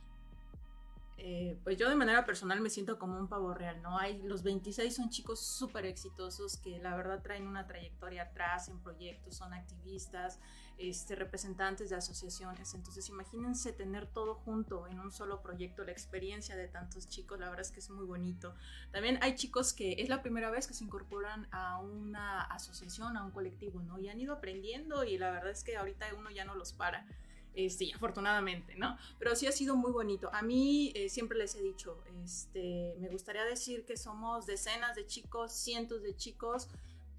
Eh, 1.17 1.57
pues 1.65 1.79
yo 1.79 1.89
de 1.89 1.95
manera 1.95 2.27
personal 2.27 2.61
me 2.61 2.69
siento 2.69 2.99
como 2.99 3.17
un 3.17 3.29
pavo 3.29 3.55
real, 3.55 3.81
¿no? 3.81 3.97
Hay, 3.99 4.21
los 4.23 4.43
26 4.43 4.95
son 4.95 5.09
chicos 5.09 5.41
súper 5.41 5.87
exitosos 5.87 6.59
que 6.59 6.81
la 6.81 6.97
verdad 6.97 7.23
traen 7.23 7.47
una 7.47 7.67
trayectoria 7.67 8.25
atrás 8.25 8.69
en 8.69 8.79
proyectos, 8.81 9.37
son 9.37 9.55
activistas, 9.55 10.39
este, 10.79 11.15
representantes 11.15 11.91
de 11.91 11.97
asociaciones. 11.97 12.75
Entonces 12.75 13.09
imagínense 13.09 13.73
tener 13.73 14.07
todo 14.07 14.35
junto 14.35 14.87
en 14.89 15.01
un 15.01 15.11
solo 15.11 15.43
proyecto, 15.43 15.85
la 15.85 15.93
experiencia 15.93 16.57
de 16.57 16.69
tantos 16.69 17.09
chicos, 17.09 17.39
la 17.39 17.49
verdad 17.49 17.63
es 17.67 17.73
que 17.73 17.81
es 17.81 17.91
muy 17.91 18.05
bonito. 18.05 18.55
También 18.91 19.19
hay 19.23 19.35
chicos 19.35 19.73
que 19.73 19.97
es 19.99 20.09
la 20.09 20.23
primera 20.23 20.51
vez 20.51 20.67
que 20.67 20.75
se 20.75 20.85
incorporan 20.85 21.49
a 21.51 21.79
una 21.79 22.43
asociación, 22.43 23.17
a 23.17 23.25
un 23.25 23.31
colectivo, 23.31 23.81
¿no? 23.83 23.99
Y 23.99 24.09
han 24.09 24.21
ido 24.21 24.35
aprendiendo 24.35 25.05
y 25.05 25.19
la 25.19 25.31
verdad 25.31 25.51
es 25.51 25.65
que 25.65 25.77
ahorita 25.77 26.07
uno 26.19 26.31
ya 26.31 26.45
no 26.45 26.55
los 26.55 26.73
para. 26.73 27.07
Este, 27.55 27.93
afortunadamente, 27.95 28.75
¿no? 28.77 28.97
Pero 29.19 29.37
sí 29.37 29.47
ha 29.47 29.53
sido 29.53 29.77
muy 29.77 29.93
bonito. 29.93 30.31
A 30.33 30.41
mí 30.41 30.91
eh, 30.95 31.11
siempre 31.11 31.37
les 31.37 31.55
he 31.55 31.61
dicho, 31.61 32.03
este, 32.25 32.97
me 32.99 33.11
gustaría 33.11 33.45
decir 33.45 33.85
que 33.85 33.99
somos 33.99 34.47
decenas 34.47 34.97
de 34.97 35.07
chicos, 35.07 35.53
cientos 35.53 36.03
de 36.03 36.17
chicos, 36.17 36.69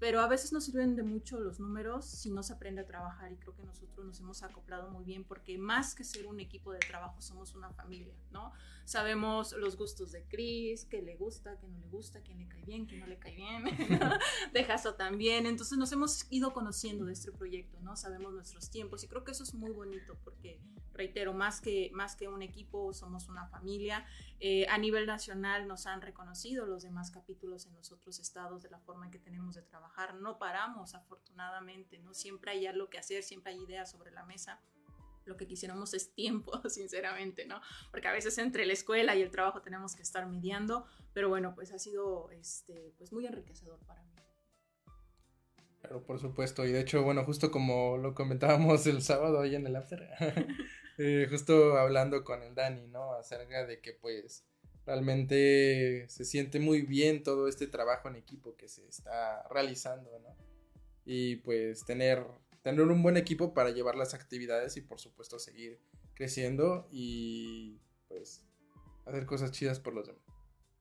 pero 0.04 0.20
a 0.20 0.28
veces 0.28 0.52
no 0.52 0.60
sirven 0.60 0.96
de 0.96 1.02
mucho 1.02 1.40
los 1.40 1.58
números 1.58 2.04
si 2.04 2.30
no 2.30 2.42
se 2.42 2.52
aprende 2.52 2.82
a 2.82 2.86
trabajar 2.86 3.32
y 3.32 3.36
creo 3.36 3.54
que 3.56 3.62
nosotros 3.62 4.04
nos 4.04 4.20
hemos 4.20 4.42
acoplado 4.42 4.90
muy 4.90 5.02
bien 5.02 5.24
porque 5.24 5.56
más 5.56 5.94
que 5.94 6.04
ser 6.04 6.26
un 6.26 6.40
equipo 6.40 6.74
de 6.74 6.78
trabajo 6.80 7.22
somos 7.22 7.54
una 7.54 7.70
familia, 7.70 8.12
¿no? 8.30 8.52
Sabemos 8.84 9.52
los 9.52 9.76
gustos 9.76 10.12
de 10.12 10.24
Chris, 10.26 10.84
qué 10.84 11.00
le 11.00 11.16
gusta, 11.16 11.58
qué 11.58 11.66
no 11.68 11.78
le 11.78 11.88
gusta, 11.88 12.20
quién 12.20 12.38
le 12.38 12.48
cae 12.48 12.64
bien, 12.64 12.86
quién 12.86 13.00
no 13.00 13.06
le 13.06 13.18
cae 13.18 13.34
bien, 13.34 13.64
¿no? 13.64 13.70
de 14.52 14.64
Jaso 14.64 14.94
también, 14.94 15.46
entonces 15.46 15.78
nos 15.78 15.90
hemos 15.92 16.30
ido 16.30 16.52
conociendo 16.52 17.06
de 17.06 17.14
este 17.14 17.32
proyecto, 17.32 17.80
¿no? 17.80 17.96
Sabemos 17.96 18.32
nuestros 18.32 18.70
tiempos 18.70 19.02
y 19.02 19.08
creo 19.08 19.24
que 19.24 19.32
eso 19.32 19.42
es 19.42 19.54
muy 19.54 19.70
bonito 19.70 20.18
porque, 20.22 20.60
reitero, 20.92 21.32
más 21.32 21.60
que, 21.60 21.90
más 21.94 22.14
que 22.14 22.28
un 22.28 22.42
equipo, 22.42 22.92
somos 22.92 23.28
una 23.28 23.46
familia. 23.48 24.04
Eh, 24.40 24.66
a 24.68 24.76
nivel 24.76 25.06
nacional 25.06 25.66
nos 25.66 25.86
han 25.86 26.02
reconocido 26.02 26.66
los 26.66 26.82
demás 26.82 27.10
capítulos 27.10 27.66
en 27.66 27.74
los 27.74 27.90
otros 27.90 28.18
estados 28.18 28.62
de 28.62 28.70
la 28.70 28.78
forma 28.80 29.06
en 29.06 29.10
que 29.10 29.18
tenemos 29.18 29.54
de 29.54 29.62
trabajar. 29.62 30.14
No 30.14 30.38
paramos, 30.38 30.94
afortunadamente, 30.94 31.98
¿no? 31.98 32.12
Siempre 32.12 32.50
hay 32.50 32.66
algo 32.66 32.90
que 32.90 32.98
hacer, 32.98 33.22
siempre 33.22 33.52
hay 33.52 33.62
ideas 33.62 33.90
sobre 33.90 34.10
la 34.10 34.24
mesa. 34.24 34.60
Lo 35.24 35.36
que 35.36 35.46
quisiéramos 35.46 35.94
es 35.94 36.14
tiempo, 36.14 36.52
sinceramente, 36.68 37.46
¿no? 37.46 37.60
Porque 37.90 38.08
a 38.08 38.12
veces 38.12 38.36
entre 38.38 38.66
la 38.66 38.72
escuela 38.72 39.16
y 39.16 39.22
el 39.22 39.30
trabajo 39.30 39.62
tenemos 39.62 39.94
que 39.94 40.02
estar 40.02 40.26
mediando, 40.26 40.86
pero 41.12 41.28
bueno, 41.28 41.54
pues 41.54 41.72
ha 41.72 41.78
sido 41.78 42.30
este, 42.30 42.92
pues 42.98 43.12
muy 43.12 43.26
enriquecedor 43.26 43.78
para 43.86 44.02
mí. 44.02 44.14
Claro, 45.80 46.02
por 46.02 46.18
supuesto. 46.18 46.64
Y 46.64 46.72
de 46.72 46.80
hecho, 46.80 47.02
bueno, 47.02 47.24
justo 47.24 47.50
como 47.50 47.98
lo 47.98 48.14
comentábamos 48.14 48.86
el 48.86 49.02
sábado 49.02 49.40
ahí 49.40 49.54
en 49.54 49.66
el 49.66 49.76
after, 49.76 50.08
eh, 50.98 51.26
justo 51.28 51.76
hablando 51.76 52.24
con 52.24 52.42
el 52.42 52.54
Dani, 52.54 52.86
¿no? 52.86 53.12
Acerca 53.12 53.66
de 53.66 53.80
que 53.80 53.92
pues 53.92 54.46
realmente 54.86 56.06
se 56.08 56.24
siente 56.24 56.60
muy 56.60 56.82
bien 56.82 57.22
todo 57.22 57.48
este 57.48 57.66
trabajo 57.66 58.08
en 58.08 58.16
equipo 58.16 58.56
que 58.56 58.68
se 58.68 58.86
está 58.86 59.46
realizando, 59.48 60.18
¿no? 60.20 60.36
Y 61.04 61.36
pues 61.36 61.84
tener, 61.84 62.24
tener 62.64 62.80
un 62.80 63.02
buen 63.02 63.18
equipo 63.18 63.52
para 63.52 63.70
llevar 63.70 63.94
las 63.94 64.14
actividades 64.14 64.76
y 64.78 64.80
por 64.80 64.98
supuesto 64.98 65.38
seguir 65.38 65.78
creciendo 66.14 66.88
y 66.90 67.78
pues 68.08 68.42
hacer 69.04 69.26
cosas 69.26 69.52
chidas 69.52 69.78
por 69.78 69.92
los 69.94 70.06
demás. 70.06 70.22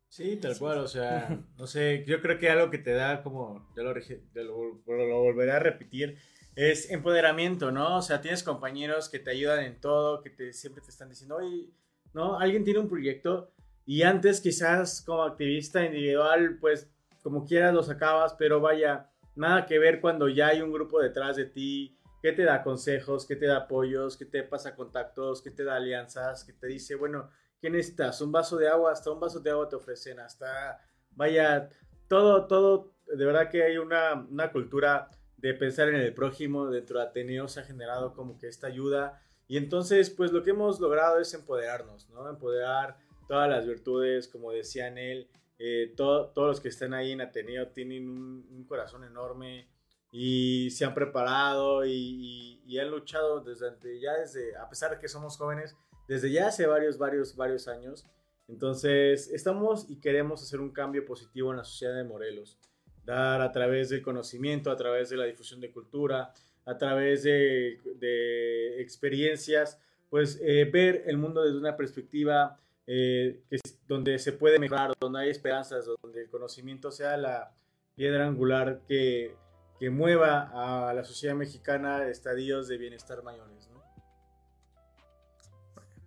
Sí, 0.07 0.37
tal 0.37 0.53
Sí, 0.53 0.59
cual, 0.59 0.77
sí. 0.79 0.83
o 0.85 0.87
sea, 0.87 1.45
no 1.57 1.67
sé, 1.67 2.05
yo 2.07 2.21
creo 2.21 2.39
que 2.39 2.49
algo 2.49 2.71
que 2.71 2.77
te 2.77 2.91
da 2.93 3.21
como, 3.21 3.69
ya 3.75 3.83
lo, 3.83 3.93
lo, 3.93 4.81
lo 4.85 5.19
volveré 5.21 5.51
a 5.51 5.59
repetir, 5.59 6.17
es 6.55 6.89
empoderamiento, 6.89 7.71
¿no? 7.71 7.97
O 7.97 8.01
sea, 8.01 8.21
tienes 8.21 8.43
compañeros 8.43 9.09
que 9.09 9.19
te 9.19 9.31
ayudan 9.31 9.65
en 9.65 9.81
todo, 9.81 10.21
que 10.21 10.29
te, 10.29 10.53
siempre 10.53 10.81
te 10.83 10.89
están 10.91 11.09
diciendo, 11.09 11.35
oye, 11.35 11.69
¿no? 12.13 12.39
Alguien 12.39 12.63
tiene 12.63 12.79
un 12.79 12.87
proyecto 12.87 13.51
y 13.85 14.03
antes 14.03 14.39
quizás 14.39 15.01
como 15.01 15.23
activista 15.23 15.83
individual, 15.83 16.59
pues 16.61 16.89
como 17.23 17.43
quieras 17.45 17.73
lo 17.73 17.83
sacabas, 17.83 18.35
pero 18.35 18.61
vaya, 18.61 19.09
nada 19.35 19.65
que 19.65 19.79
ver 19.79 19.99
cuando 20.01 20.29
ya 20.29 20.47
hay 20.47 20.61
un 20.61 20.71
grupo 20.71 20.99
detrás 20.99 21.35
de 21.35 21.45
ti 21.45 21.97
que 22.21 22.31
te 22.31 22.43
da 22.43 22.63
consejos, 22.63 23.25
que 23.25 23.35
te 23.35 23.47
da 23.47 23.57
apoyos, 23.57 24.15
que 24.15 24.25
te 24.25 24.43
pasa 24.43 24.75
contactos, 24.75 25.41
que 25.41 25.51
te 25.51 25.63
da 25.63 25.75
alianzas, 25.75 26.45
que 26.45 26.53
te 26.53 26.67
dice, 26.67 26.95
bueno, 26.95 27.29
¿qué 27.59 27.69
necesitas? 27.69 28.21
Un 28.21 28.31
vaso 28.31 28.57
de 28.57 28.69
agua, 28.69 28.91
hasta 28.91 29.11
un 29.11 29.19
vaso 29.19 29.39
de 29.41 29.51
agua 29.51 29.67
te 29.67 29.75
ofrecen, 29.75 30.19
hasta, 30.19 30.79
vaya, 31.11 31.69
todo, 32.07 32.47
todo, 32.47 32.95
de 33.07 33.25
verdad 33.25 33.49
que 33.49 33.63
hay 33.63 33.77
una, 33.77 34.13
una 34.13 34.51
cultura 34.51 35.09
de 35.43 35.53
pensar 35.53 35.89
en 35.89 35.95
el 35.95 36.13
prójimo 36.13 36.71
dentro 36.71 36.99
de 36.99 37.05
Ateneo 37.05 37.49
se 37.49 37.59
ha 37.59 37.63
generado 37.63 38.13
como 38.13 38.37
que 38.37 38.47
esta 38.47 38.67
ayuda 38.67 39.21
y 39.45 39.57
entonces 39.57 40.09
pues 40.09 40.31
lo 40.31 40.41
que 40.41 40.51
hemos 40.51 40.79
logrado 40.79 41.19
es 41.19 41.33
empoderarnos, 41.33 42.09
¿no? 42.09 42.29
Empoderar 42.29 42.95
todas 43.27 43.49
las 43.49 43.67
virtudes, 43.67 44.29
como 44.29 44.51
decían 44.51 44.97
él, 44.97 45.29
eh, 45.59 45.93
todo- 45.95 46.29
todos 46.31 46.47
los 46.49 46.61
que 46.61 46.69
están 46.69 46.93
ahí 46.93 47.11
en 47.11 47.21
Ateneo 47.21 47.67
tienen 47.69 48.09
un, 48.09 48.47
un 48.51 48.63
corazón 48.65 49.03
enorme 49.03 49.67
y 50.11 50.69
se 50.71 50.85
han 50.85 50.93
preparado 50.93 51.85
y, 51.85 51.91
y- 51.91 52.63
y 52.65 52.79
han 52.79 52.89
luchado 52.91 53.41
desde 53.41 53.99
ya 53.99 54.13
desde, 54.13 54.55
a 54.57 54.69
pesar 54.69 54.91
de 54.91 54.99
que 54.99 55.07
somos 55.07 55.37
jóvenes, 55.37 55.75
desde 56.07 56.31
ya 56.31 56.47
hace 56.47 56.67
varios, 56.67 56.97
varios, 56.97 57.35
varios 57.35 57.67
años. 57.67 58.05
Entonces, 58.47 59.29
estamos 59.31 59.89
y 59.89 59.99
queremos 59.99 60.43
hacer 60.43 60.59
un 60.59 60.71
cambio 60.71 61.05
positivo 61.05 61.51
en 61.51 61.57
la 61.57 61.63
sociedad 61.63 61.95
de 61.95 62.03
Morelos. 62.03 62.57
Dar 63.05 63.41
a 63.41 63.51
través 63.51 63.89
del 63.89 64.01
conocimiento, 64.01 64.69
a 64.69 64.75
través 64.77 65.09
de 65.09 65.17
la 65.17 65.25
difusión 65.25 65.59
de 65.61 65.71
cultura, 65.71 66.33
a 66.65 66.77
través 66.77 67.23
de, 67.23 67.81
de 67.95 68.81
experiencias, 68.81 69.79
pues 70.09 70.39
eh, 70.41 70.65
ver 70.71 71.03
el 71.07 71.17
mundo 71.17 71.43
desde 71.43 71.57
una 71.57 71.75
perspectiva 71.75 72.59
eh, 72.85 73.41
que 73.49 73.57
donde 73.87 74.19
se 74.19 74.31
puede 74.31 74.59
mejorar, 74.59 74.93
donde 74.99 75.21
hay 75.21 75.29
esperanzas, 75.29 75.85
donde 76.01 76.21
el 76.21 76.29
conocimiento 76.29 76.91
sea 76.91 77.17
la 77.17 77.53
piedra 77.95 78.25
angular 78.25 78.81
que, 78.87 79.35
que 79.79 79.89
mueva 79.89 80.87
a 80.89 80.93
la 80.93 81.03
sociedad 81.03 81.35
mexicana 81.35 82.07
estadios 82.07 82.67
de 82.67 82.77
bienestar 82.77 83.23
mayores. 83.23 83.69
¿no? 83.69 83.83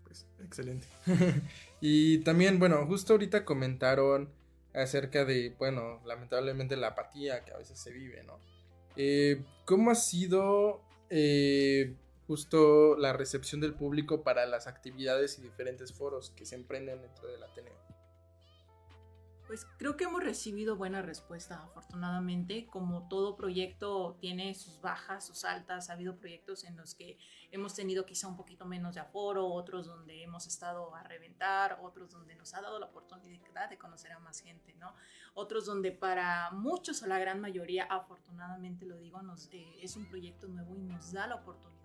Pues, 0.04 0.26
excelente. 0.42 0.86
y 1.80 2.18
también, 2.18 2.58
bueno, 2.58 2.86
justo 2.86 3.14
ahorita 3.14 3.44
comentaron 3.44 4.30
acerca 4.74 5.24
de, 5.24 5.54
bueno, 5.58 6.00
lamentablemente 6.04 6.76
la 6.76 6.88
apatía 6.88 7.44
que 7.44 7.52
a 7.52 7.58
veces 7.58 7.78
se 7.78 7.92
vive, 7.92 8.22
¿no? 8.24 8.38
Eh, 8.96 9.42
¿Cómo 9.64 9.90
ha 9.90 9.94
sido 9.94 10.82
eh, 11.10 11.94
justo 12.26 12.96
la 12.96 13.12
recepción 13.12 13.60
del 13.60 13.74
público 13.74 14.22
para 14.22 14.46
las 14.46 14.66
actividades 14.66 15.38
y 15.38 15.42
diferentes 15.42 15.92
foros 15.92 16.30
que 16.30 16.44
se 16.44 16.56
emprenden 16.56 17.00
dentro 17.00 17.28
del 17.28 17.42
Ateneo? 17.42 17.86
Pues 19.46 19.64
creo 19.78 19.96
que 19.96 20.04
hemos 20.04 20.24
recibido 20.24 20.74
buena 20.74 21.02
respuesta, 21.02 21.62
afortunadamente. 21.62 22.66
Como 22.66 23.06
todo 23.06 23.36
proyecto 23.36 24.16
tiene 24.20 24.56
sus 24.56 24.80
bajas, 24.80 25.24
sus 25.24 25.44
altas, 25.44 25.88
ha 25.88 25.92
habido 25.92 26.16
proyectos 26.16 26.64
en 26.64 26.76
los 26.76 26.96
que 26.96 27.16
hemos 27.52 27.72
tenido 27.72 28.04
quizá 28.06 28.26
un 28.26 28.36
poquito 28.36 28.66
menos 28.66 28.96
de 28.96 29.02
aforo, 29.02 29.46
otros 29.46 29.86
donde 29.86 30.24
hemos 30.24 30.48
estado 30.48 30.92
a 30.96 31.04
reventar, 31.04 31.78
otros 31.80 32.10
donde 32.10 32.34
nos 32.34 32.54
ha 32.54 32.60
dado 32.60 32.80
la 32.80 32.86
oportunidad 32.86 33.70
de 33.70 33.78
conocer 33.78 34.10
a 34.10 34.18
más 34.18 34.40
gente, 34.40 34.74
¿no? 34.74 34.96
Otros 35.34 35.64
donde 35.64 35.92
para 35.92 36.50
muchos 36.50 37.04
o 37.04 37.06
la 37.06 37.20
gran 37.20 37.40
mayoría, 37.40 37.84
afortunadamente 37.84 38.84
lo 38.84 38.96
digo, 38.96 39.22
nos, 39.22 39.48
eh, 39.52 39.76
es 39.80 39.94
un 39.94 40.08
proyecto 40.08 40.48
nuevo 40.48 40.74
y 40.76 40.82
nos 40.82 41.12
da 41.12 41.28
la 41.28 41.36
oportunidad 41.36 41.75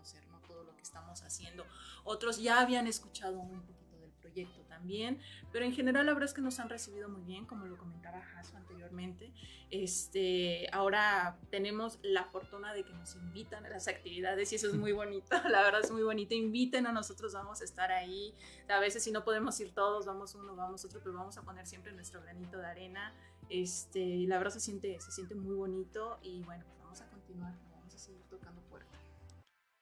conocer 0.00 0.26
¿no? 0.28 0.40
todo 0.46 0.64
lo 0.64 0.74
que 0.74 0.82
estamos 0.82 1.22
haciendo. 1.22 1.66
Otros 2.04 2.40
ya 2.40 2.60
habían 2.60 2.86
escuchado 2.86 3.38
un 3.38 3.60
poquito 3.62 3.98
del 3.98 4.10
proyecto 4.12 4.62
también, 4.62 5.20
pero 5.52 5.64
en 5.66 5.72
general 5.72 6.06
la 6.06 6.14
verdad 6.14 6.28
es 6.28 6.34
que 6.34 6.40
nos 6.40 6.58
han 6.58 6.70
recibido 6.70 7.08
muy 7.08 7.22
bien, 7.22 7.44
como 7.44 7.66
lo 7.66 7.76
comentaba 7.76 8.22
Jaso 8.22 8.56
anteriormente. 8.56 9.32
Este, 9.70 10.68
ahora 10.72 11.38
tenemos 11.50 11.98
la 12.02 12.24
fortuna 12.24 12.72
de 12.72 12.82
que 12.82 12.92
nos 12.94 13.14
invitan 13.14 13.66
a 13.66 13.68
las 13.68 13.88
actividades 13.88 14.50
y 14.52 14.56
eso 14.56 14.68
es 14.68 14.74
muy 14.74 14.92
bonito, 15.00 15.36
la 15.48 15.62
verdad 15.62 15.82
es 15.84 15.90
muy 15.90 16.02
bonito. 16.02 16.34
Inviten 16.34 16.86
a 16.86 16.92
nosotros, 16.92 17.34
vamos 17.34 17.60
a 17.60 17.64
estar 17.64 17.92
ahí. 17.92 18.34
A 18.68 18.80
veces 18.80 19.04
si 19.04 19.12
no 19.12 19.22
podemos 19.22 19.60
ir 19.60 19.74
todos, 19.74 20.06
vamos 20.06 20.34
uno, 20.34 20.56
vamos 20.56 20.84
otro, 20.86 21.00
pero 21.00 21.14
vamos 21.14 21.36
a 21.36 21.42
poner 21.42 21.66
siempre 21.66 21.92
nuestro 21.92 22.22
granito 22.22 22.56
de 22.56 22.66
arena. 22.66 23.14
Este, 23.50 24.26
la 24.26 24.38
verdad 24.38 24.54
se 24.54 24.60
siente, 24.60 24.98
se 25.00 25.12
siente 25.12 25.34
muy 25.34 25.54
bonito 25.54 26.18
y 26.22 26.42
bueno, 26.44 26.64
pues 26.66 26.78
vamos 26.78 27.00
a 27.02 27.06
continuar, 27.10 27.54
vamos 27.70 27.94
a 27.94 27.98
seguir 27.98 28.22
tocando. 28.30 28.60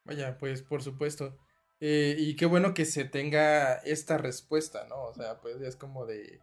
Vaya, 0.08 0.38
pues 0.38 0.62
por 0.62 0.82
supuesto. 0.82 1.36
Eh, 1.80 2.16
y 2.18 2.34
qué 2.34 2.46
bueno 2.46 2.72
que 2.72 2.86
se 2.86 3.04
tenga 3.04 3.74
esta 3.74 4.16
respuesta, 4.16 4.86
¿no? 4.88 5.04
O 5.04 5.14
sea, 5.14 5.38
pues 5.40 5.60
es 5.60 5.76
como 5.76 6.06
de... 6.06 6.40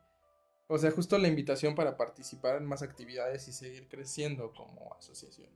O 0.68 0.78
sea, 0.78 0.92
justo 0.92 1.18
la 1.18 1.28
invitación 1.28 1.74
para 1.74 1.98
participar 1.98 2.58
en 2.58 2.66
más 2.66 2.84
actividades 2.84 3.48
y 3.48 3.54
seguir 3.54 3.88
creciendo 3.88 4.54
como 4.54 4.96
asociación. 4.96 5.50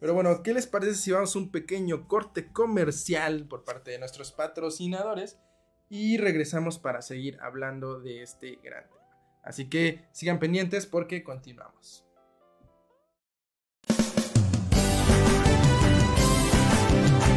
Pero 0.00 0.14
bueno, 0.14 0.42
¿qué 0.42 0.54
les 0.54 0.66
parece 0.66 0.94
si 0.94 1.12
vamos 1.12 1.36
a 1.36 1.38
un 1.38 1.50
pequeño 1.50 2.08
corte 2.08 2.50
comercial 2.52 3.46
por 3.46 3.64
parte 3.64 3.92
de 3.92 3.98
nuestros 3.98 4.32
patrocinadores 4.32 5.38
y 5.88 6.16
regresamos 6.16 6.78
para 6.78 7.02
seguir 7.02 7.38
hablando 7.40 8.00
de 8.00 8.22
este 8.22 8.56
gran 8.56 8.88
tema? 8.88 9.40
Así 9.42 9.68
que 9.68 10.06
sigan 10.12 10.38
pendientes 10.38 10.86
porque 10.86 11.22
continuamos. 11.22 12.04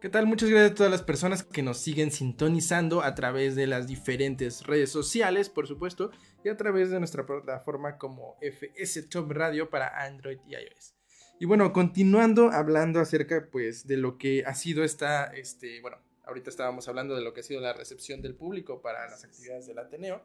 ¿Qué 0.00 0.08
tal? 0.08 0.26
Muchas 0.26 0.48
gracias 0.48 0.70
a 0.70 0.74
todas 0.74 0.90
las 0.90 1.02
personas 1.02 1.42
que 1.42 1.62
nos 1.62 1.76
siguen 1.76 2.10
sintonizando 2.10 3.02
a 3.02 3.14
través 3.14 3.54
de 3.54 3.66
las 3.66 3.86
diferentes 3.86 4.66
redes 4.66 4.88
sociales, 4.90 5.50
por 5.50 5.66
supuesto, 5.66 6.10
y 6.42 6.48
a 6.48 6.56
través 6.56 6.88
de 6.88 6.98
nuestra 6.98 7.26
plataforma 7.26 7.98
como 7.98 8.38
FS 8.40 9.02
Top 9.10 9.30
Radio 9.30 9.68
para 9.68 10.06
Android 10.06 10.38
y 10.46 10.54
iOS. 10.54 10.94
Y 11.38 11.44
bueno, 11.44 11.74
continuando 11.74 12.50
hablando 12.50 12.98
acerca 12.98 13.46
pues 13.52 13.86
de 13.86 13.98
lo 13.98 14.16
que 14.16 14.42
ha 14.46 14.54
sido 14.54 14.84
esta, 14.84 15.26
este, 15.34 15.82
bueno, 15.82 15.98
ahorita 16.24 16.48
estábamos 16.48 16.88
hablando 16.88 17.14
de 17.14 17.20
lo 17.20 17.34
que 17.34 17.40
ha 17.40 17.44
sido 17.44 17.60
la 17.60 17.74
recepción 17.74 18.22
del 18.22 18.34
público 18.34 18.80
para 18.80 19.06
las 19.10 19.22
actividades 19.24 19.66
del 19.66 19.80
Ateneo. 19.80 20.22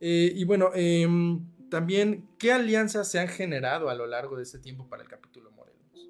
Eh, 0.00 0.32
y 0.34 0.44
bueno, 0.44 0.70
em, 0.74 1.68
también, 1.68 2.30
¿qué 2.38 2.50
alianzas 2.50 3.10
se 3.10 3.18
han 3.18 3.28
generado 3.28 3.90
a 3.90 3.94
lo 3.94 4.06
largo 4.06 4.38
de 4.38 4.44
este 4.44 4.58
tiempo 4.58 4.88
para 4.88 5.02
el 5.02 5.08
capítulo 5.10 5.50
Morelos? 5.50 6.08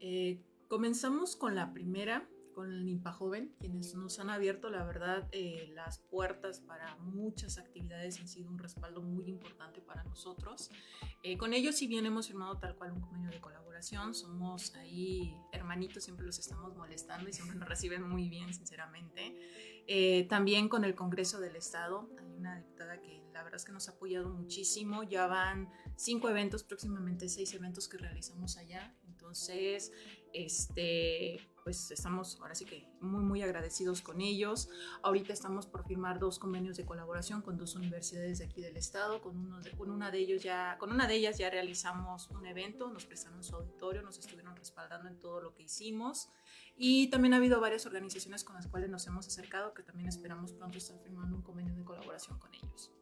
Eh, 0.00 0.38
comenzamos 0.74 1.36
con 1.36 1.54
la 1.54 1.72
primera, 1.72 2.28
con 2.52 2.68
el 2.68 2.84
NIMPA 2.84 3.12
Joven, 3.12 3.54
quienes 3.60 3.94
nos 3.94 4.18
han 4.18 4.28
abierto, 4.28 4.70
la 4.70 4.82
verdad, 4.82 5.28
eh, 5.30 5.70
las 5.72 6.00
puertas 6.00 6.58
para 6.58 6.96
muchas 6.96 7.58
actividades, 7.58 8.18
han 8.18 8.26
sido 8.26 8.50
un 8.50 8.58
respaldo 8.58 9.00
muy 9.00 9.28
importante 9.28 9.80
para 9.80 10.02
nosotros. 10.02 10.72
Eh, 11.22 11.38
con 11.38 11.52
ellos, 11.52 11.76
si 11.76 11.86
bien 11.86 12.06
hemos 12.06 12.26
firmado 12.26 12.58
tal 12.58 12.74
cual 12.74 12.90
un 12.90 13.00
convenio 13.02 13.30
de 13.30 13.40
colaboración, 13.40 14.16
somos 14.16 14.74
ahí 14.74 15.36
hermanitos, 15.52 16.02
siempre 16.02 16.26
los 16.26 16.40
estamos 16.40 16.74
molestando 16.74 17.30
y 17.30 17.32
siempre 17.32 17.56
nos 17.56 17.68
reciben 17.68 18.02
muy 18.02 18.28
bien, 18.28 18.52
sinceramente. 18.52 19.36
Eh, 19.86 20.26
también 20.28 20.68
con 20.68 20.84
el 20.84 20.96
Congreso 20.96 21.38
del 21.38 21.54
Estado, 21.54 22.10
hay 22.18 22.32
una 22.32 22.56
diputada 22.56 23.00
que 23.00 23.22
la 23.32 23.44
verdad 23.44 23.60
es 23.60 23.64
que 23.64 23.70
nos 23.70 23.88
ha 23.88 23.92
apoyado 23.92 24.28
muchísimo, 24.28 25.04
ya 25.04 25.28
van 25.28 25.70
cinco 25.94 26.28
eventos, 26.28 26.64
próximamente 26.64 27.28
seis 27.28 27.54
eventos 27.54 27.86
que 27.86 27.96
realizamos 27.96 28.56
allá, 28.56 28.92
entonces, 29.24 29.90
este, 30.34 31.40
pues 31.62 31.90
estamos 31.90 32.38
ahora 32.40 32.54
sí 32.54 32.66
que 32.66 32.86
muy, 33.00 33.22
muy 33.22 33.42
agradecidos 33.42 34.02
con 34.02 34.20
ellos. 34.20 34.68
Ahorita 35.02 35.32
estamos 35.32 35.66
por 35.66 35.86
firmar 35.86 36.18
dos 36.18 36.38
convenios 36.38 36.76
de 36.76 36.84
colaboración 36.84 37.40
con 37.40 37.56
dos 37.56 37.74
universidades 37.76 38.38
de 38.38 38.44
aquí 38.44 38.60
del 38.60 38.76
estado. 38.76 39.22
Con, 39.22 39.36
una 39.90 40.10
de 40.10 40.18
ellos 40.18 40.42
ya, 40.42 40.76
con 40.78 40.92
una 40.92 41.06
de 41.06 41.14
ellas 41.14 41.38
ya 41.38 41.48
realizamos 41.48 42.28
un 42.30 42.44
evento, 42.46 42.90
nos 42.90 43.06
prestaron 43.06 43.42
su 43.42 43.56
auditorio, 43.56 44.02
nos 44.02 44.18
estuvieron 44.18 44.54
respaldando 44.56 45.08
en 45.08 45.18
todo 45.18 45.40
lo 45.40 45.54
que 45.54 45.62
hicimos. 45.62 46.28
Y 46.76 47.08
también 47.08 47.32
ha 47.34 47.36
habido 47.36 47.60
varias 47.60 47.86
organizaciones 47.86 48.44
con 48.44 48.56
las 48.56 48.66
cuales 48.66 48.90
nos 48.90 49.06
hemos 49.06 49.26
acercado 49.26 49.72
que 49.72 49.84
también 49.84 50.08
esperamos 50.08 50.52
pronto 50.52 50.78
estar 50.78 50.98
firmando 50.98 51.36
un 51.36 51.42
convenio 51.42 51.74
de 51.74 51.84
colaboración 51.84 52.38
con 52.38 52.52
ellos. 52.54 52.92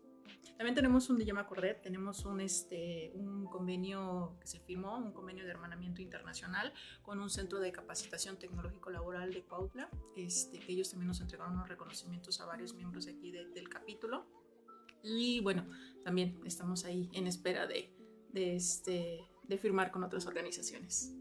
También 0.63 0.77
tenemos 0.77 1.11
un, 1.11 1.19
ya 1.19 1.35
me 1.35 1.41
acordé, 1.41 1.75
tenemos 1.75 2.25
un, 2.25 2.41
este, 2.41 3.11
un 3.17 3.47
convenio 3.47 4.37
que 4.41 4.47
se 4.47 4.61
firmó, 4.61 4.97
un 4.97 5.13
convenio 5.13 5.43
de 5.45 5.51
hermanamiento 5.51 6.01
internacional 6.03 6.73
con 7.03 7.19
un 7.19 7.29
centro 7.31 7.59
de 7.59 7.73
capacitación 7.73 8.39
tecnológico 8.39 8.89
laboral 8.91 9.35
de 9.35 9.43
Cuautla, 9.43 9.91
este, 10.17 10.61
que 10.61 10.73
ellos 10.73 10.89
también 10.89 11.09
nos 11.09 11.21
entregaron 11.21 11.55
unos 11.55 11.69
reconocimientos 11.69 12.41
a 12.41 12.45
varios 12.47 12.75
miembros 12.75 13.09
aquí 13.09 13.33
de- 13.33 13.49
del 13.49 13.69
capítulo. 13.69 14.25
Y 15.03 15.41
bueno, 15.41 15.67
también 16.05 16.39
estamos 16.45 16.85
ahí 16.85 17.11
en 17.13 17.27
espera 17.27 17.67
de, 17.67 17.93
de, 18.33 18.55
este, 18.55 19.19
de 19.43 19.59
firmar 19.59 19.91
con 19.91 20.05
otras 20.05 20.27
organizaciones. 20.27 21.13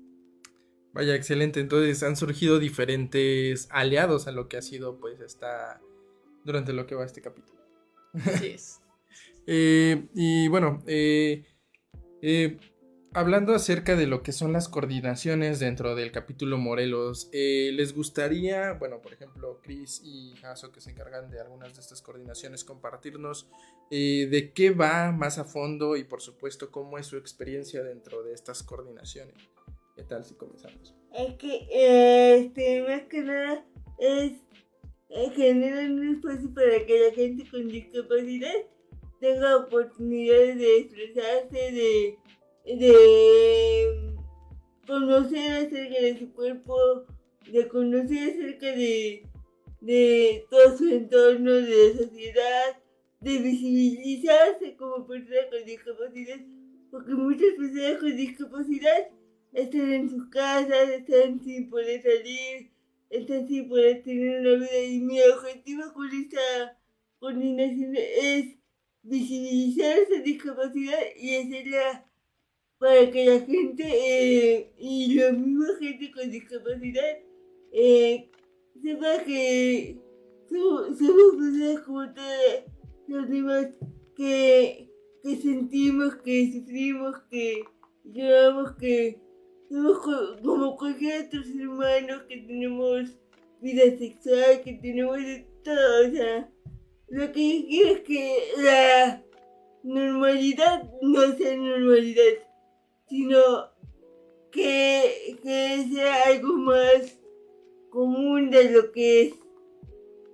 Vaya, 0.94 1.16
excelente. 1.16 1.62
Entonces 1.62 2.04
han 2.04 2.16
surgido 2.16 2.60
diferentes 2.60 3.68
aliados 3.72 4.28
a 4.28 4.32
lo 4.34 4.48
que 4.48 4.58
ha 4.58 4.62
sido, 4.62 5.00
pues, 5.00 5.20
esta. 5.20 5.82
durante 6.46 6.74
lo 6.74 6.86
que 6.86 6.94
va 6.94 7.06
este 7.06 7.24
capítulo. 7.24 7.60
Así 8.14 8.50
es. 8.50 8.78
Eh, 9.48 10.08
y 10.14 10.48
bueno, 10.48 10.84
eh, 10.88 11.46
eh, 12.22 12.58
hablando 13.14 13.54
acerca 13.54 13.96
de 13.96 14.08
lo 14.08 14.22
que 14.24 14.32
son 14.32 14.54
las 14.54 14.70
coordinaciones 14.70 15.60
dentro 15.60 15.96
del 15.96 16.12
capítulo 16.12 16.58
Morelos, 16.58 17.30
eh, 17.34 17.72
¿les 17.74 17.94
gustaría, 17.94 18.74
bueno, 18.74 19.02
por 19.02 19.14
ejemplo, 19.14 19.60
Chris 19.64 20.02
y 20.04 20.34
Jaso, 20.42 20.72
que 20.72 20.82
se 20.82 20.92
encargan 20.92 21.30
de 21.32 21.42
algunas 21.42 21.74
de 21.74 21.82
estas 21.82 22.02
coordinaciones, 22.02 22.64
compartirnos 22.64 23.50
de 23.90 24.52
qué 24.56 24.72
va 24.72 25.12
más 25.12 25.38
a 25.38 25.44
fondo 25.44 25.98
y, 25.98 26.06
por 26.06 26.22
supuesto, 26.22 26.72
cómo 26.72 26.98
es 26.98 27.08
su 27.08 27.18
experiencia 27.18 27.84
dentro 27.84 28.24
de 28.24 28.34
estas 28.34 28.64
coordinaciones? 28.64 29.36
¿Qué 29.98 30.04
tal 30.04 30.24
si 30.24 30.36
comenzamos? 30.36 30.96
Es 31.14 31.36
que, 31.36 31.68
este, 32.38 32.84
más 32.84 33.02
que 33.10 33.22
nada, 33.22 33.66
es 34.00 34.34
generar 35.36 35.92
un 35.92 36.16
espacio 36.16 36.54
para 36.54 36.86
que 36.86 37.00
la 37.00 37.14
gente 37.14 37.44
con 37.50 37.68
discapacidad 37.68 38.54
tenga 39.22 39.56
oportunidades 39.58 40.58
de 40.58 40.78
expresarse, 40.80 41.72
de, 41.72 42.18
de 42.66 44.16
conocer 44.88 45.68
acerca 45.68 46.02
de 46.02 46.20
su 46.20 46.34
cuerpo, 46.34 47.06
de 47.52 47.68
conocer 47.68 48.32
acerca 48.32 48.66
de, 48.66 49.28
de 49.80 50.46
todo 50.50 50.76
su 50.76 50.90
entorno, 50.90 51.54
de 51.54 51.94
la 51.94 52.00
sociedad, 52.00 52.78
de 53.20 53.38
visibilizarse 53.38 54.76
como 54.76 55.06
persona 55.06 55.42
con 55.52 55.66
discapacidad, 55.66 56.40
porque 56.90 57.12
muchas 57.14 57.54
personas 57.56 58.00
con 58.00 58.18
discapacidad 58.18 59.08
están 59.54 59.94
en 59.94 60.10
sus 60.10 60.30
casas, 60.30 60.90
están 60.90 61.40
sin 61.44 61.70
poder 61.70 62.02
salir, 62.02 62.72
están 63.12 63.48
sin 63.48 63.70
poder 63.70 64.02
tener 64.02 64.40
una 64.40 64.66
vida. 64.66 64.80
Y 64.84 65.00
mi 65.02 65.22
objetivo 65.22 65.94
con 65.94 66.10
esta 66.10 66.80
coordinación 67.20 67.96
es 67.96 68.61
visibilizar 69.04 69.98
esa 69.98 70.22
discapacidad 70.22 71.00
y 71.20 71.36
hacerla 71.36 72.08
para 72.78 73.12
que 73.12 73.26
la 73.26 73.40
gente 73.42 73.84
eh, 73.86 74.74
y 74.78 75.14
la 75.16 75.32
misma 75.32 75.68
gente 75.80 76.12
con 76.12 76.32
discapacidad 76.32 77.18
eh, 77.72 78.30
sepa 78.82 79.24
que 79.24 79.98
somos, 80.50 80.98
somos 80.98 81.36
personas 81.38 81.80
como 81.86 82.14
todas 82.14 82.64
las 83.08 83.30
demás 83.30 83.68
que, 84.16 84.90
que 85.24 85.36
sentimos, 85.38 86.16
que 86.18 86.52
sufrimos, 86.54 87.16
que 87.30 87.64
lloramos, 88.04 88.76
que 88.78 89.20
somos 89.70 90.00
co- 90.00 90.38
como 90.44 90.76
cualquier 90.78 91.26
otro 91.28 91.44
ser 91.44 91.68
humano 91.68 92.28
que 92.28 92.38
tenemos 92.38 93.18
vida 93.62 93.84
sexual, 93.98 94.62
que 94.64 94.74
tenemos 94.82 95.18
de 95.18 95.46
todo, 95.64 96.08
o 96.08 96.12
sea, 96.12 96.52
lo 97.12 97.30
que 97.34 97.66
quiero 97.68 97.90
es 97.90 98.00
que 98.02 98.38
la 98.58 99.22
normalidad 99.84 100.90
no 101.02 101.36
sea 101.36 101.58
normalidad, 101.58 102.40
sino 103.10 103.38
que, 104.50 105.38
que 105.44 105.88
sea 105.92 106.28
algo 106.28 106.54
más 106.54 107.20
común 107.90 108.50
de 108.50 108.72
lo 108.72 108.94
que 108.94 109.24
es. 109.24 109.34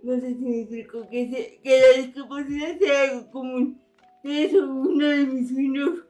No 0.04 0.20
sé 0.22 0.36
si 0.36 0.36
me 0.36 0.62
explico, 0.62 1.08
que, 1.10 1.60
que 1.64 1.82
la 1.82 2.02
discapacidad 2.04 2.78
sea 2.78 3.04
algo 3.12 3.32
común. 3.32 3.82
Eso, 4.24 4.70
uno 4.70 5.08
de 5.08 5.26
mis 5.26 5.50
sueños 5.50 6.04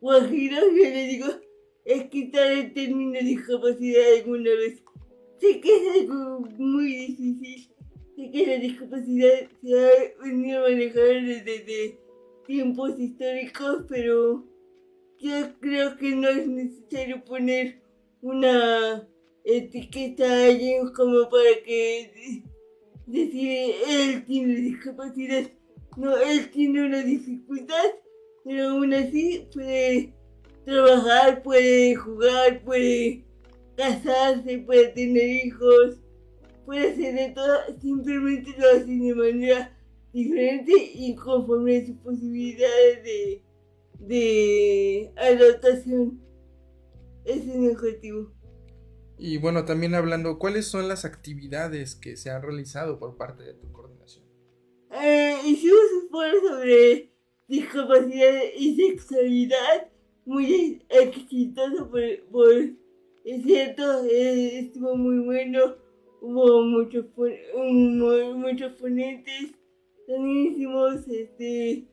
guajiros, 0.00 0.64
yo 0.74 0.84
le 0.84 1.06
digo, 1.06 1.26
es 1.84 2.04
quitar 2.08 2.50
el 2.50 2.72
término 2.72 3.20
discapacidad 3.20 4.14
alguna 4.14 4.50
vez. 4.52 4.82
Sé 5.36 5.60
que 5.60 5.76
es 5.76 6.00
algo 6.00 6.40
muy 6.56 6.86
difícil, 6.86 7.73
sé 8.16 8.30
que 8.30 8.46
la 8.46 8.58
discapacidad 8.58 9.48
se 9.62 9.80
ha 9.80 10.22
venido 10.22 10.64
desde, 10.64 11.42
desde 11.42 11.98
tiempos 12.46 12.98
históricos, 12.98 13.84
pero 13.88 14.44
yo 15.18 15.58
creo 15.60 15.96
que 15.96 16.14
no 16.14 16.28
es 16.28 16.46
necesario 16.46 17.24
poner 17.24 17.80
una 18.20 19.08
etiqueta 19.44 20.24
a 20.24 20.46
alguien 20.46 20.88
como 20.92 21.28
para 21.28 21.62
que 21.64 22.42
decir 23.06 23.74
él 23.88 24.24
tiene 24.26 24.54
discapacidad. 24.56 25.50
No, 25.96 26.16
él 26.16 26.50
tiene 26.50 26.86
una 26.86 27.02
dificultad, 27.02 27.84
pero 28.44 28.70
aún 28.70 28.92
así 28.92 29.46
puede 29.52 30.12
trabajar, 30.64 31.42
puede 31.42 31.94
jugar, 31.94 32.62
puede 32.64 33.24
casarse, 33.76 34.58
puede 34.58 34.88
tener 34.88 35.46
hijos, 35.46 35.98
puede 36.64 36.90
hacer 36.90 37.14
de 37.14 37.30
todo, 37.30 37.58
simplemente 37.80 38.54
lo 38.58 38.68
hace 38.68 38.86
de 38.86 39.14
manera 39.14 39.78
diferente 40.12 40.72
y 40.94 41.14
conforme 41.14 41.78
a 41.78 41.86
sus 41.86 41.96
posibilidades 41.96 43.04
de, 43.04 43.42
de 44.00 45.12
adaptación. 45.16 46.20
Ese 47.24 47.50
es 47.50 47.56
mi 47.56 47.68
objetivo. 47.68 48.32
Y 49.18 49.38
bueno, 49.38 49.64
también 49.64 49.94
hablando, 49.94 50.38
¿cuáles 50.38 50.66
son 50.66 50.88
las 50.88 51.04
actividades 51.04 51.94
que 51.94 52.16
se 52.16 52.30
han 52.30 52.42
realizado 52.42 52.98
por 52.98 53.16
parte 53.16 53.44
de 53.44 53.54
tu 53.54 53.70
coordinación? 53.72 54.24
Eh, 54.92 55.36
hicimos 55.46 55.80
un 56.02 56.08
foro 56.10 56.40
sobre 56.48 57.12
discapacidad 57.48 58.40
y 58.56 58.76
sexualidad 58.76 59.88
muy 60.24 60.84
exitoso 60.88 61.90
por, 61.90 62.02
por 62.30 62.50
es 63.24 63.42
cierto, 63.42 64.04
eh, 64.04 64.58
estuvo 64.58 64.96
muy 64.96 65.24
bueno, 65.24 65.76
hubo 66.24 66.62
muchos 66.62 67.04
muchos 68.34 68.72
ponentes, 68.80 69.52
también 70.06 70.56
este, 71.10 71.86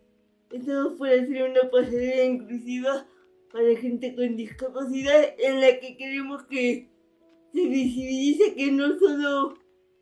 estamos 0.51 0.93
por 0.93 1.09
hacer 1.09 1.49
una 1.49 1.69
pasarela 1.69 2.23
inclusiva 2.23 3.05
para 3.51 3.75
gente 3.75 4.15
con 4.15 4.37
discapacidad 4.37 5.35
en 5.37 5.59
la 5.59 5.79
que 5.79 5.97
queremos 5.97 6.43
que 6.43 6.89
se 7.53 7.67
visibilice 7.67 8.55
que 8.55 8.71
no 8.71 8.97
solo 8.97 9.57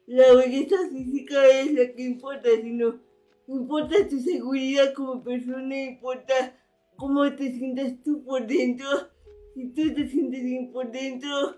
la 0.05 0.35
belleza 0.35 0.77
física 0.91 1.47
es 1.47 1.73
la 1.73 1.91
que 1.93 2.03
importa, 2.03 2.49
sino 2.61 2.99
importa 3.47 4.07
tu 4.07 4.19
seguridad 4.19 4.93
como 4.93 5.23
persona, 5.23 5.75
importa 5.75 6.55
cómo 6.97 7.35
te 7.35 7.51
sientas 7.51 8.03
tú 8.03 8.23
por 8.23 8.45
dentro. 8.45 8.87
Si 9.55 9.69
tú 9.69 9.91
te 9.93 10.07
sientes 10.07 10.43
bien 10.43 10.71
por 10.71 10.91
dentro, 10.91 11.55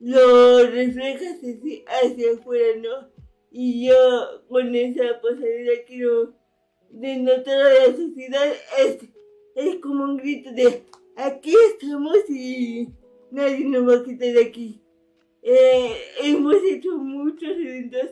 lo 0.00 0.66
reflejas 0.66 1.38
hacia, 1.38 1.82
hacia 1.86 2.32
afuera, 2.32 2.80
¿no? 2.80 3.08
Y 3.50 3.86
yo 3.86 4.44
con 4.48 4.74
esa 4.74 5.20
pasarela 5.20 5.72
quiero 5.86 6.34
denotar 6.90 7.60
a 7.60 7.88
la 7.88 7.96
sociedad, 7.96 8.52
es, 8.78 8.98
es 9.56 9.76
como 9.76 10.04
un 10.04 10.16
grito 10.16 10.52
de 10.52 10.84
aquí 11.16 11.54
estamos 11.72 12.18
y 12.28 12.88
nadie 13.30 13.64
nos 13.64 13.88
va 13.88 14.00
a 14.00 14.04
quitar 14.04 14.32
de 14.32 14.42
aquí. 14.42 14.80
Eh, 15.42 15.96
hemos 16.22 16.56
hecho 16.64 16.96
muchos 16.98 17.50
eventos 17.50 18.10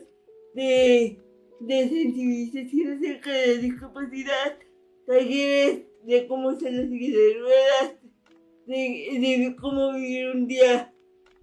de, 0.53 1.19
de 1.59 1.89
sensibilización 1.89 2.93
acerca 2.93 3.31
de 3.31 3.47
la 3.47 3.61
discapacidad, 3.61 4.57
talleres 5.05 5.81
de 6.03 6.27
cómo 6.27 6.49
usar 6.49 6.71
la 6.71 6.87
silla 6.87 7.17
de 7.17 7.33
ruedas, 7.35 7.95
de, 8.65 8.75
de 8.75 9.55
cómo 9.59 9.93
vivir 9.93 10.29
un 10.29 10.47
día 10.47 10.93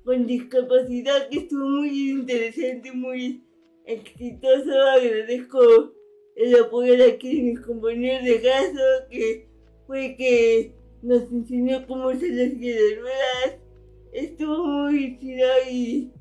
con 0.05 0.26
discapacidad, 0.26 1.28
que 1.28 1.38
estuvo 1.38 1.68
muy 1.68 2.11
interesante, 2.11 2.92
muy 2.92 3.42
exitoso. 3.86 4.70
Agradezco 4.96 5.94
el 6.36 6.57
apoyo 6.57 6.96
de 6.96 7.12
aquí 7.12 7.36
de 7.36 7.42
mis 7.42 7.61
compañeros 7.61 8.24
de 8.24 8.42
caso, 8.42 8.82
que 9.11 9.48
fue 9.86 10.14
que 10.16 10.74
nos 11.02 11.30
enseñó 11.32 11.86
cómo 11.86 12.09
usar 12.09 12.28
la 12.30 12.50
silla 12.50 12.74
de 12.74 12.96
ruedas. 12.96 13.61
Estuvo 14.12 14.64
muy 14.64 15.18
chido 15.18 15.48
y 15.70 16.12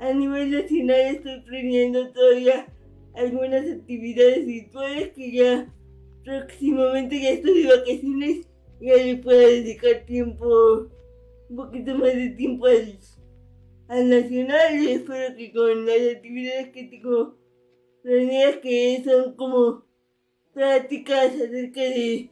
a 0.00 0.12
nivel 0.12 0.50
nacional 0.50 1.16
estoy 1.16 1.40
planeando 1.40 2.12
todavía 2.12 2.66
algunas 3.14 3.66
actividades 3.66 4.46
virtuales 4.46 5.08
que 5.14 5.32
ya 5.32 5.74
próximamente 6.24 7.20
ya 7.20 7.30
estoy 7.30 7.62
de 7.62 7.68
vacaciones 7.68 8.46
ya 8.80 8.96
le 8.96 9.16
pueda 9.16 9.40
dedicar 9.40 10.04
tiempo, 10.06 10.88
un 11.48 11.56
poquito 11.56 11.94
más 11.96 12.14
de 12.14 12.30
tiempo 12.30 12.66
al, 12.66 12.98
al 13.88 14.10
nacional 14.10 14.82
y 14.82 14.88
espero 14.92 15.34
que 15.36 15.52
con 15.52 15.86
las 15.86 16.16
actividades 16.16 16.68
que 16.68 16.84
tengo 16.84 17.36
planeadas 18.02 18.56
que 18.58 19.02
son 19.04 19.34
como 19.34 19.84
prácticas 20.52 21.34
acerca 21.34 21.80
de, 21.80 22.30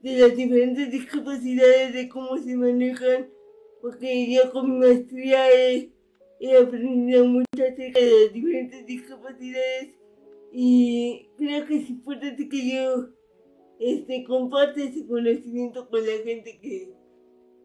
de 0.00 0.18
las 0.18 0.36
diferentes 0.36 0.90
discapacidades, 0.90 1.92
de 1.92 2.08
cómo 2.08 2.38
se 2.38 2.56
manejan, 2.56 3.28
porque 3.80 4.32
yo 4.32 4.52
con 4.52 4.70
mi 4.70 4.78
maestría 4.78 5.50
he, 5.50 5.90
he 6.40 6.56
aprendido 6.56 7.24
mucho 7.24 7.46
acerca 7.54 8.00
de 8.00 8.24
las 8.24 8.32
diferentes 8.32 8.86
discapacidades 8.86 9.94
y 10.52 11.28
creo 11.36 11.66
que 11.66 11.76
es 11.76 11.90
importante 11.90 12.48
que 12.48 12.74
yo 12.74 13.08
este, 13.80 14.22
comparte 14.22 14.84
ese 14.84 15.06
conocimiento 15.06 15.88
con 15.88 16.06
la 16.06 16.12
gente 16.24 16.60
que, 16.60 16.92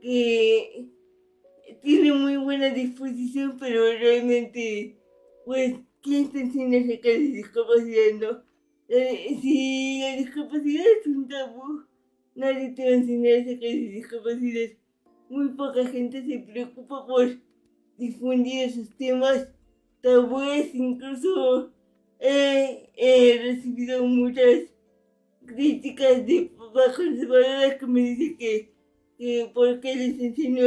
que 0.01 0.87
tiene 1.81 2.13
muy 2.13 2.37
buena 2.37 2.69
disposición, 2.69 3.57
pero 3.59 3.81
realmente, 3.83 4.97
pues, 5.45 5.75
¿quién 6.01 6.31
te 6.31 6.41
enseña 6.41 6.79
acerca 6.79 7.09
de 7.09 7.19
discapacidad, 7.19 8.13
no? 8.21 8.43
Eh, 8.89 9.37
si 9.41 9.99
la 9.99 10.15
discapacidad 10.15 10.85
es 10.99 11.07
un 11.07 11.27
tabú, 11.27 11.83
nadie 12.35 12.69
te 12.69 12.83
va 12.83 12.89
a 12.91 12.93
enseñar 12.93 13.41
acerca 13.41 13.65
de 13.65 13.73
discapacidad. 13.73 14.77
Muy 15.29 15.49
poca 15.49 15.85
gente 15.87 16.25
se 16.25 16.39
preocupa 16.39 17.05
por 17.05 17.37
difundir 17.97 18.63
esos 18.65 18.95
temas 18.95 19.49
tabúes, 20.01 20.73
incluso 20.73 21.73
he, 22.19 23.39
recibido 23.43 24.05
muchas 24.05 24.71
críticas 25.45 26.25
de 26.25 26.51
papás 26.57 26.95
conservadores 26.95 27.75
que 27.75 27.87
me 27.87 28.01
dicen 28.01 28.37
que, 28.37 28.73
que 29.17 29.51
por 29.53 29.79
qué 29.79 29.95
les 29.95 30.19
enseño 30.19 30.63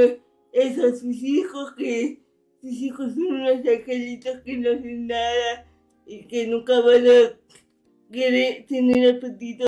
eso 0.53 0.87
a 0.87 0.91
sus 0.91 1.17
hijos, 1.23 1.75
que 1.77 2.21
sus 2.61 2.73
hijos 2.73 3.15
son 3.15 3.27
unos 3.27 3.51
angelitos 3.67 4.41
que 4.45 4.57
no 4.57 4.71
hacen 4.71 5.07
nada 5.07 5.67
y 6.07 6.27
que 6.27 6.47
nunca 6.47 6.81
van 6.81 7.07
a 7.07 7.39
querer 8.11 8.67
tener 8.67 9.17
apetito 9.17 9.67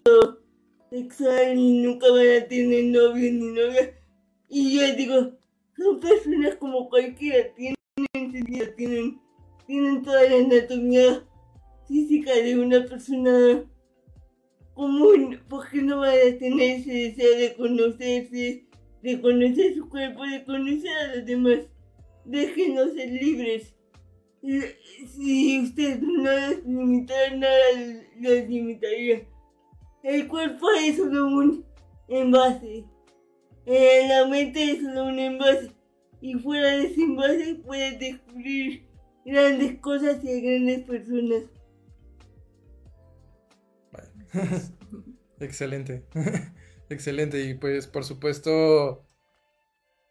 sexual 0.90 1.56
y 1.56 1.82
nunca 1.82 2.10
van 2.10 2.42
a 2.42 2.48
tener 2.48 2.84
novio 2.84 3.32
ni 3.32 3.52
novia. 3.52 3.98
Y 4.48 4.76
yo 4.76 4.94
digo, 4.94 5.32
son 5.76 6.00
personas 6.00 6.56
como 6.56 6.88
cualquiera, 6.88 7.54
tienen 7.54 7.76
sentido, 8.12 8.66
tienen, 8.76 9.20
tienen 9.66 10.02
toda 10.02 10.28
la 10.28 10.36
anatomía 10.36 11.24
física 11.88 12.34
de 12.34 12.58
una 12.58 12.84
persona 12.84 13.64
común, 14.74 15.40
porque 15.48 15.82
no 15.82 16.00
van 16.00 16.14
a 16.14 16.38
tener 16.38 16.80
ese 16.80 16.92
deseo 16.92 17.38
de 17.38 17.54
conocerse, 17.54 18.66
de 19.02 19.20
conocer 19.20 19.74
su 19.74 19.88
cuerpo, 19.88 20.24
de 20.24 20.44
conocer 20.44 20.90
a 20.90 21.16
los 21.16 21.26
demás. 21.26 21.58
Déjenos 22.24 22.92
ser 22.94 23.10
libres. 23.10 23.74
Si 24.40 25.60
ustedes 25.60 26.00
no 26.02 26.22
les 26.22 26.64
limitaran 26.64 27.40
nada, 27.40 27.54
los 28.20 28.48
limitaría. 28.48 29.22
El 30.02 30.28
cuerpo 30.28 30.66
es 30.80 30.96
solo 30.96 31.26
un 31.26 31.64
envase. 32.08 32.84
Eh, 33.66 34.06
la 34.08 34.26
mente 34.26 34.72
es 34.72 34.82
solo 34.82 35.06
un 35.06 35.18
envase. 35.18 35.70
Y 36.20 36.34
fuera 36.34 36.76
de 36.76 36.86
ese 36.86 37.02
envase 37.02 37.54
puedes 37.64 37.98
descubrir 37.98 38.86
grandes 39.24 39.78
cosas 39.78 40.24
y 40.24 40.40
grandes 40.40 40.82
personas. 40.84 41.44
Excelente. 45.40 46.04
Excelente. 46.92 47.40
Y 47.42 47.54
pues, 47.54 47.86
por 47.86 48.04
supuesto. 48.04 49.04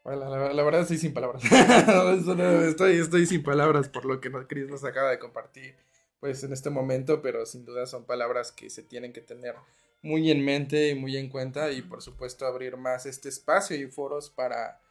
la, 0.04 0.64
verdad 0.64 0.82
estoy 0.82 0.98
sin 0.98 1.14
palabras. 1.14 1.44
Estoy, 2.68 2.98
estoy 2.98 3.26
sin 3.26 3.44
palabras 3.44 3.88
por 3.90 4.06
lo 4.06 4.20
que 4.20 4.32
Chris 4.48 4.68
nos 4.68 4.84
acaba 4.84 5.12
de 5.12 5.20
compartir. 5.20 5.76
Pues 6.20 6.44
en 6.44 6.54
este 6.54 6.70
momento, 6.70 7.22
pero 7.22 7.46
sin 7.46 7.66
duda 7.66 7.86
son 7.88 8.06
palabras 8.06 8.52
que 8.52 8.70
se 8.70 8.84
tienen 8.84 9.12
que 9.12 9.22
tener 9.22 9.56
muy 10.04 10.30
en 10.30 10.44
mente 10.44 10.90
y 10.90 10.96
muy 10.96 11.18
en 11.18 11.30
cuenta. 11.30 11.72
Y 11.72 11.82
por 11.82 12.02
supuesto, 12.02 12.46
abrir 12.46 12.78
más 12.78 13.06
este 13.06 13.30
espacio 13.30 13.76
y 13.76 13.88
foros 13.88 14.30
para. 14.30 14.82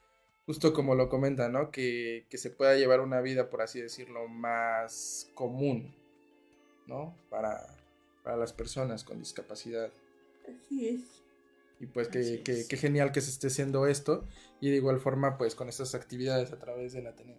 Justo 0.46 0.72
como 0.72 0.96
lo 0.96 1.08
comenta, 1.08 1.48
¿no? 1.48 1.70
Que, 1.70 2.26
que 2.28 2.38
se 2.38 2.50
pueda 2.50 2.74
llevar 2.74 3.00
una 3.00 3.20
vida, 3.20 3.50
por 3.50 3.62
así 3.62 3.80
decirlo, 3.80 4.26
más 4.26 5.30
común, 5.34 5.94
¿no? 6.86 7.14
Para, 7.28 7.66
para 8.24 8.36
las 8.36 8.52
personas 8.52 9.04
con 9.04 9.18
discapacidad. 9.18 9.92
Así 10.48 10.88
es. 10.88 11.19
Y 11.80 11.86
pues 11.86 12.08
que, 12.08 12.42
es. 12.46 12.68
que 12.68 12.76
genial 12.76 13.10
que 13.10 13.22
se 13.22 13.30
esté 13.30 13.46
haciendo 13.46 13.86
esto. 13.86 14.28
Y 14.60 14.70
de 14.70 14.76
igual 14.76 15.00
forma, 15.00 15.38
pues 15.38 15.54
con 15.54 15.68
estas 15.68 15.94
actividades 15.94 16.52
a 16.52 16.58
través 16.58 16.92
del 16.92 17.06
Ateneo. 17.06 17.38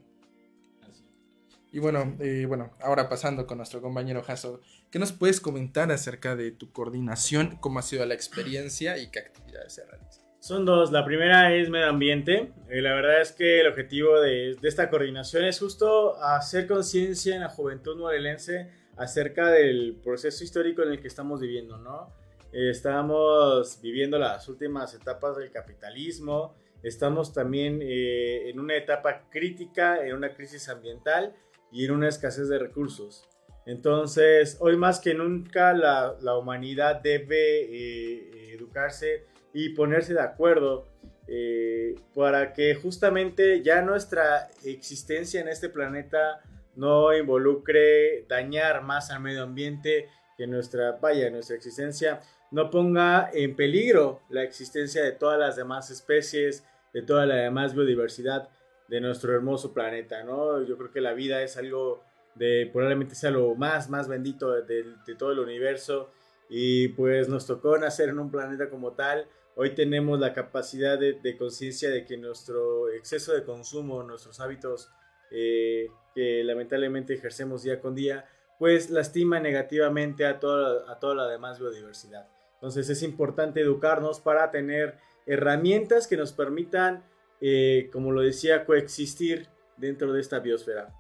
Y 1.72 1.80
bueno, 1.80 2.18
eh, 2.20 2.46
bueno, 2.48 2.74
ahora 2.82 3.08
pasando 3.08 3.48
con 3.48 3.58
nuestro 3.58 3.82
compañero 3.82 4.22
Jaso, 4.24 4.60
¿qué 4.90 5.00
nos 5.00 5.14
puedes 5.14 5.40
comentar 5.40 5.90
acerca 5.92 6.36
de 6.36 6.52
tu 6.52 6.72
coordinación? 6.74 7.58
¿Cómo 7.62 7.80
ha 7.80 7.82
sido 7.82 8.06
la 8.06 8.14
experiencia 8.14 8.98
y 8.98 9.10
qué 9.10 9.20
actividades 9.20 9.74
se 9.76 9.86
realizan? 9.86 10.26
Son 10.40 10.66
dos. 10.66 10.92
La 10.92 11.06
primera 11.06 11.56
es 11.56 11.70
medio 11.70 11.86
ambiente. 11.86 12.52
Eh, 12.70 12.82
la 12.82 12.94
verdad 12.94 13.22
es 13.22 13.32
que 13.32 13.62
el 13.62 13.68
objetivo 13.68 14.20
de, 14.20 14.58
de 14.60 14.68
esta 14.68 14.90
coordinación 14.90 15.46
es 15.46 15.60
justo 15.60 16.22
hacer 16.22 16.68
conciencia 16.68 17.36
en 17.36 17.42
la 17.42 17.50
juventud 17.50 17.96
morelense 17.96 18.70
acerca 18.98 19.50
del 19.50 19.96
proceso 20.04 20.44
histórico 20.44 20.82
en 20.82 20.90
el 20.90 21.00
que 21.00 21.08
estamos 21.08 21.40
viviendo, 21.40 21.78
¿no? 21.78 22.12
Estamos 22.52 23.80
viviendo 23.82 24.20
las 24.20 24.50
últimas 24.50 24.94
etapas 24.94 25.38
del 25.38 25.52
capitalismo. 25.52 26.54
Estamos 26.84 27.34
también 27.34 27.80
eh, 27.82 28.50
en 28.50 28.60
una 28.60 28.76
etapa 28.76 29.30
crítica, 29.30 30.06
en 30.06 30.16
una 30.16 30.34
crisis 30.34 30.68
ambiental 30.68 31.34
y 31.72 31.86
en 31.86 31.92
una 31.92 32.10
escasez 32.10 32.50
de 32.50 32.60
recursos. 32.60 33.30
Entonces, 33.66 34.58
hoy 34.60 34.76
más 34.76 35.00
que 35.00 35.14
nunca 35.14 35.74
la, 35.74 36.18
la 36.22 36.36
humanidad 36.36 37.00
debe 37.02 37.62
eh, 37.62 38.54
educarse 38.54 39.26
y 39.54 39.70
ponerse 39.70 40.14
de 40.14 40.22
acuerdo 40.22 40.88
eh, 41.28 41.96
para 42.14 42.52
que 42.52 42.76
justamente 42.76 43.62
ya 43.62 43.82
nuestra 43.82 44.50
existencia 44.66 45.40
en 45.40 45.48
este 45.48 45.70
planeta 45.70 46.42
no 46.76 47.16
involucre 47.16 48.26
dañar 48.28 48.84
más 48.84 49.12
al 49.12 49.22
medio 49.22 49.44
ambiente, 49.44 50.10
que 50.38 50.48
nuestra, 50.48 50.94
vaya, 50.94 51.30
nuestra 51.30 51.56
existencia 51.56 52.20
no 52.52 52.70
ponga 52.70 53.30
en 53.34 53.56
peligro 53.56 54.22
la 54.30 54.44
existencia 54.44 55.04
de 55.04 55.14
todas 55.14 55.40
las 55.40 55.56
demás 55.56 55.90
especies, 55.90 56.66
de 56.94 57.02
toda 57.02 57.26
la 57.26 57.36
demás 57.36 57.74
biodiversidad 57.74 58.50
de 58.88 59.00
nuestro 59.00 59.34
hermoso 59.34 59.74
planeta, 59.74 60.24
¿no? 60.24 60.62
Yo 60.64 60.78
creo 60.78 60.92
que 60.92 61.00
la 61.02 61.14
vida 61.14 61.42
es 61.42 61.56
algo 61.56 62.04
de, 62.36 62.70
probablemente 62.72 63.16
sea 63.16 63.32
lo 63.32 63.56
más, 63.56 63.90
más 63.90 64.08
bendito 64.08 64.52
de, 64.52 64.86
todo 65.18 65.32
el 65.32 65.40
universo 65.40 66.12
y 66.50 66.90
pues 66.90 67.30
nos 67.30 67.48
tocó 67.48 67.78
nacer 67.78 68.10
en 68.10 68.20
un 68.20 68.30
planeta 68.30 68.70
como 68.70 68.92
tal. 68.92 69.28
Hoy 69.56 69.74
tenemos 69.74 70.20
la 70.20 70.34
capacidad 70.34 71.00
de, 71.00 71.14
de 71.14 71.38
conciencia 71.38 71.90
de 71.90 72.04
que 72.04 72.18
nuestro 72.18 72.90
exceso 72.90 73.34
de 73.34 73.44
consumo, 73.44 74.04
nuestros 74.04 74.42
hábitos 74.42 74.90
eh, 75.32 75.88
que 76.14 76.44
lamentablemente 76.44 77.14
ejercemos 77.14 77.64
día 77.64 77.80
con 77.80 77.96
día, 77.96 78.26
pues 78.60 78.90
lastima 78.90 79.40
negativamente 79.40 80.26
a 80.26 80.40
toda, 80.40 80.92
a 80.92 81.00
toda 81.00 81.16
la 81.16 81.28
demás 81.28 81.58
biodiversidad. 81.58 82.28
Entonces 82.62 82.90
es 82.90 83.02
importante 83.02 83.60
educarnos 83.60 84.20
para 84.20 84.52
tener 84.52 84.98
herramientas 85.26 86.06
que 86.06 86.16
nos 86.16 86.32
permitan, 86.32 87.04
eh, 87.42 87.90
como 87.92 88.12
lo 88.12 88.22
decía, 88.22 88.66
coexistir 88.66 89.48
dentro 89.78 90.14
de 90.14 90.22
esta 90.22 90.40
biosfera. 90.40 90.94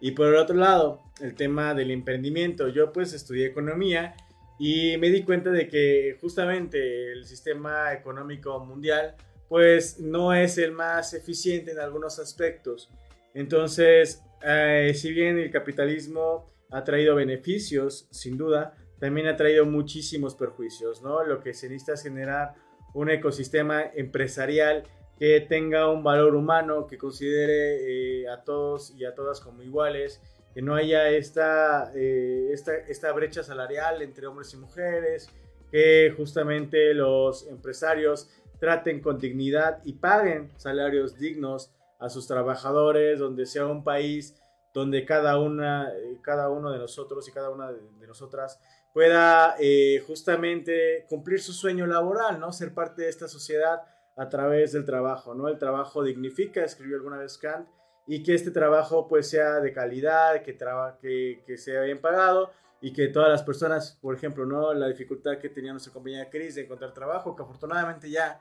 Y 0.00 0.10
por 0.10 0.26
el 0.26 0.34
otro 0.34 0.56
lado, 0.56 1.02
el 1.20 1.36
tema 1.36 1.72
del 1.72 1.92
emprendimiento. 1.92 2.66
Yo 2.68 2.92
pues 2.92 3.12
estudié 3.12 3.46
economía 3.46 4.16
y 4.58 4.96
me 4.98 5.08
di 5.08 5.22
cuenta 5.22 5.50
de 5.50 5.68
que 5.68 6.18
justamente 6.20 7.12
el 7.12 7.24
sistema 7.24 7.92
económico 7.92 8.58
mundial 8.64 9.14
pues 9.48 10.00
no 10.00 10.34
es 10.34 10.58
el 10.58 10.72
más 10.72 11.14
eficiente 11.14 11.70
en 11.70 11.78
algunos 11.78 12.18
aspectos. 12.18 12.90
Entonces, 13.34 14.20
eh, 14.42 14.92
si 14.94 15.12
bien 15.12 15.38
el 15.38 15.50
capitalismo 15.50 16.50
ha 16.70 16.82
traído 16.82 17.14
beneficios, 17.14 18.08
sin 18.10 18.36
duda, 18.36 18.74
también 18.98 19.26
ha 19.26 19.36
traído 19.36 19.66
muchísimos 19.66 20.34
perjuicios, 20.34 21.02
¿no? 21.02 21.24
Lo 21.24 21.40
que 21.40 21.54
se 21.54 21.68
necesita 21.68 21.94
es 21.94 22.02
generar 22.02 22.54
un 22.94 23.10
ecosistema 23.10 23.82
empresarial 23.94 24.84
que 25.18 25.40
tenga 25.40 25.90
un 25.90 26.02
valor 26.02 26.34
humano, 26.34 26.86
que 26.86 26.98
considere 26.98 28.22
eh, 28.22 28.28
a 28.28 28.42
todos 28.42 28.94
y 28.96 29.04
a 29.04 29.14
todas 29.14 29.40
como 29.40 29.62
iguales, 29.62 30.20
que 30.52 30.62
no 30.62 30.74
haya 30.74 31.08
esta, 31.10 31.92
eh, 31.94 32.50
esta, 32.52 32.76
esta 32.76 33.12
brecha 33.12 33.42
salarial 33.42 34.02
entre 34.02 34.26
hombres 34.26 34.52
y 34.54 34.56
mujeres, 34.56 35.28
que 35.70 36.12
justamente 36.16 36.94
los 36.94 37.46
empresarios 37.48 38.30
traten 38.60 39.00
con 39.00 39.18
dignidad 39.18 39.80
y 39.84 39.94
paguen 39.94 40.52
salarios 40.56 41.18
dignos 41.18 41.72
a 41.98 42.08
sus 42.08 42.26
trabajadores, 42.26 43.18
donde 43.18 43.46
sea 43.46 43.66
un 43.66 43.82
país 43.82 44.40
donde 44.72 45.04
cada, 45.04 45.38
una, 45.38 45.92
eh, 45.92 46.18
cada 46.22 46.48
uno 46.50 46.70
de 46.72 46.78
nosotros 46.78 47.28
y 47.28 47.32
cada 47.32 47.50
una 47.50 47.70
de, 47.70 47.80
de 48.00 48.06
nosotras 48.06 48.60
pueda 48.94 49.56
eh, 49.58 50.02
justamente 50.06 51.04
cumplir 51.08 51.40
su 51.40 51.52
sueño 51.52 51.86
laboral, 51.86 52.38
¿no? 52.38 52.52
Ser 52.52 52.72
parte 52.72 53.02
de 53.02 53.08
esta 53.08 53.26
sociedad 53.26 53.82
a 54.16 54.28
través 54.28 54.72
del 54.72 54.84
trabajo, 54.84 55.34
¿no? 55.34 55.48
El 55.48 55.58
trabajo 55.58 56.04
dignifica, 56.04 56.64
escribió 56.64 56.96
alguna 56.96 57.18
vez 57.18 57.36
Kant, 57.36 57.68
y 58.06 58.22
que 58.22 58.34
este 58.34 58.52
trabajo 58.52 59.08
pues 59.08 59.28
sea 59.28 59.60
de 59.60 59.72
calidad, 59.72 60.42
que, 60.42 60.52
traba, 60.52 60.96
que, 60.98 61.42
que 61.44 61.58
sea 61.58 61.82
bien 61.82 62.00
pagado 62.00 62.52
y 62.80 62.92
que 62.92 63.08
todas 63.08 63.30
las 63.30 63.42
personas, 63.42 63.98
por 64.00 64.14
ejemplo, 64.14 64.46
¿no? 64.46 64.72
La 64.72 64.86
dificultad 64.86 65.38
que 65.38 65.48
tenía 65.48 65.72
nuestra 65.72 65.92
compañera 65.92 66.30
Cris 66.30 66.54
de 66.54 66.62
encontrar 66.62 66.94
trabajo, 66.94 67.34
que 67.34 67.42
afortunadamente 67.42 68.08
ya 68.08 68.40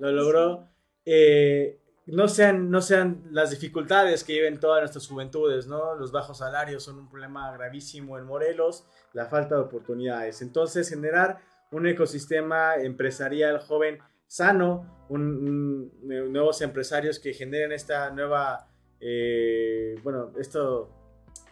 lo 0.00 0.10
logró, 0.10 0.66
eh, 1.04 1.78
no, 2.06 2.28
sean, 2.28 2.70
no 2.70 2.80
sean 2.82 3.22
las 3.30 3.50
dificultades 3.50 4.24
que 4.24 4.32
viven 4.34 4.58
todas 4.60 4.80
nuestras 4.80 5.06
juventudes, 5.06 5.66
¿no? 5.66 5.94
Los 5.94 6.10
bajos 6.12 6.38
salarios 6.38 6.82
son 6.82 6.98
un 6.98 7.08
problema 7.08 7.52
gravísimo 7.52 8.18
en 8.18 8.24
Morelos, 8.24 8.84
la 9.12 9.26
falta 9.26 9.54
de 9.56 9.60
oportunidades. 9.62 10.42
Entonces, 10.42 10.88
generar 10.88 11.38
un 11.70 11.86
ecosistema 11.86 12.74
empresarial 12.76 13.58
joven 13.60 13.98
sano, 14.26 15.04
un- 15.08 15.92
nuevos 16.32 16.60
empresarios 16.62 17.18
que 17.18 17.32
generen 17.34 17.72
esta 17.72 18.10
nueva, 18.10 18.68
eh, 19.00 19.94
bueno, 20.02 20.32
esto 20.38 20.90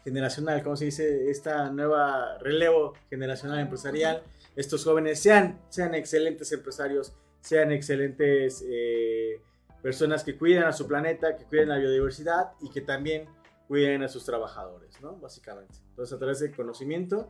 generacional, 0.05 0.63
¿cómo 0.63 0.77
se 0.77 0.87
dice? 0.87 1.31
Esta 1.31 1.71
nueva 1.71 2.39
relevo 2.39 2.95
generacional 3.11 3.61
empresarial. 3.61 4.23
Estos 4.57 4.85
jóvenes 4.85 5.21
sean, 5.21 5.61
sean 5.69 5.95
excelentes 5.95 6.51
empresarios, 6.53 7.13
sean 7.41 7.71
excelentes 7.71 8.65
eh, 8.69 9.41
personas 9.83 10.25
que 10.25 10.37
cuiden 10.37 10.65
a 10.65 10.73
su 10.73 10.87
planeta, 10.87 11.37
que 11.37 11.45
cuiden 11.45 11.71
la 11.71 11.79
biodiversidad 11.79 12.53
y 12.61 12.71
que 12.71 12.81
también 12.81 13.29
cuiden 13.69 14.03
a 14.03 14.09
sus 14.09 14.25
trabajadores, 14.25 15.01
¿no? 15.01 15.17
Básicamente. 15.17 15.75
Entonces, 15.91 16.15
a 16.15 16.19
través 16.19 16.41
del 16.41 16.55
conocimiento, 16.55 17.29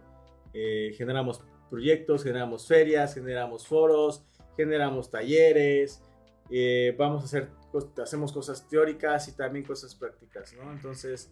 eh, 0.53 0.93
generamos 0.97 1.43
proyectos, 1.69 2.25
generamos 2.25 2.67
ferias, 2.67 3.15
generamos 3.15 3.67
foros, 3.67 4.25
generamos 4.57 5.11
talleres, 5.11 6.03
eh, 6.51 6.95
vamos 6.99 7.23
a 7.23 7.27
hacer, 7.27 7.51
hacemos 8.03 8.33
cosas 8.33 8.69
teóricas 8.69 9.29
y 9.29 9.37
también 9.37 9.65
cosas 9.65 9.95
prácticas, 9.95 10.55
¿no? 10.55 10.73
Entonces, 10.73 11.31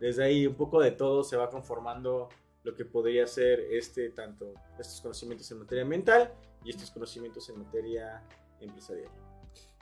desde 0.00 0.24
ahí 0.24 0.46
un 0.46 0.56
poco 0.56 0.80
de 0.80 0.90
todo 0.90 1.22
se 1.22 1.36
va 1.36 1.48
conformando 1.48 2.28
lo 2.64 2.74
que 2.74 2.84
podría 2.84 3.26
ser 3.26 3.60
este, 3.70 4.10
tanto 4.10 4.54
estos 4.78 5.00
conocimientos 5.00 5.50
en 5.52 5.60
materia 5.60 5.84
ambiental 5.84 6.34
y 6.64 6.70
estos 6.70 6.90
conocimientos 6.90 7.48
en 7.48 7.60
materia 7.60 8.22
empresarial. 8.60 9.10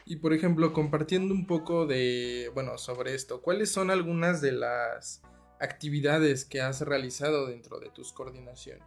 Y 0.06 0.16
por 0.16 0.34
ejemplo, 0.34 0.72
compartiendo 0.72 1.32
un 1.32 1.46
poco 1.46 1.86
de, 1.86 2.50
bueno, 2.54 2.76
sobre 2.76 3.14
esto, 3.14 3.40
¿cuáles 3.40 3.72
son 3.72 3.90
algunas 3.90 4.40
de 4.40 4.52
las 4.52 5.22
actividades 5.60 6.44
que 6.44 6.60
has 6.60 6.82
realizado 6.82 7.46
dentro 7.46 7.80
de 7.80 7.88
tus 7.90 8.12
coordinaciones? 8.12 8.84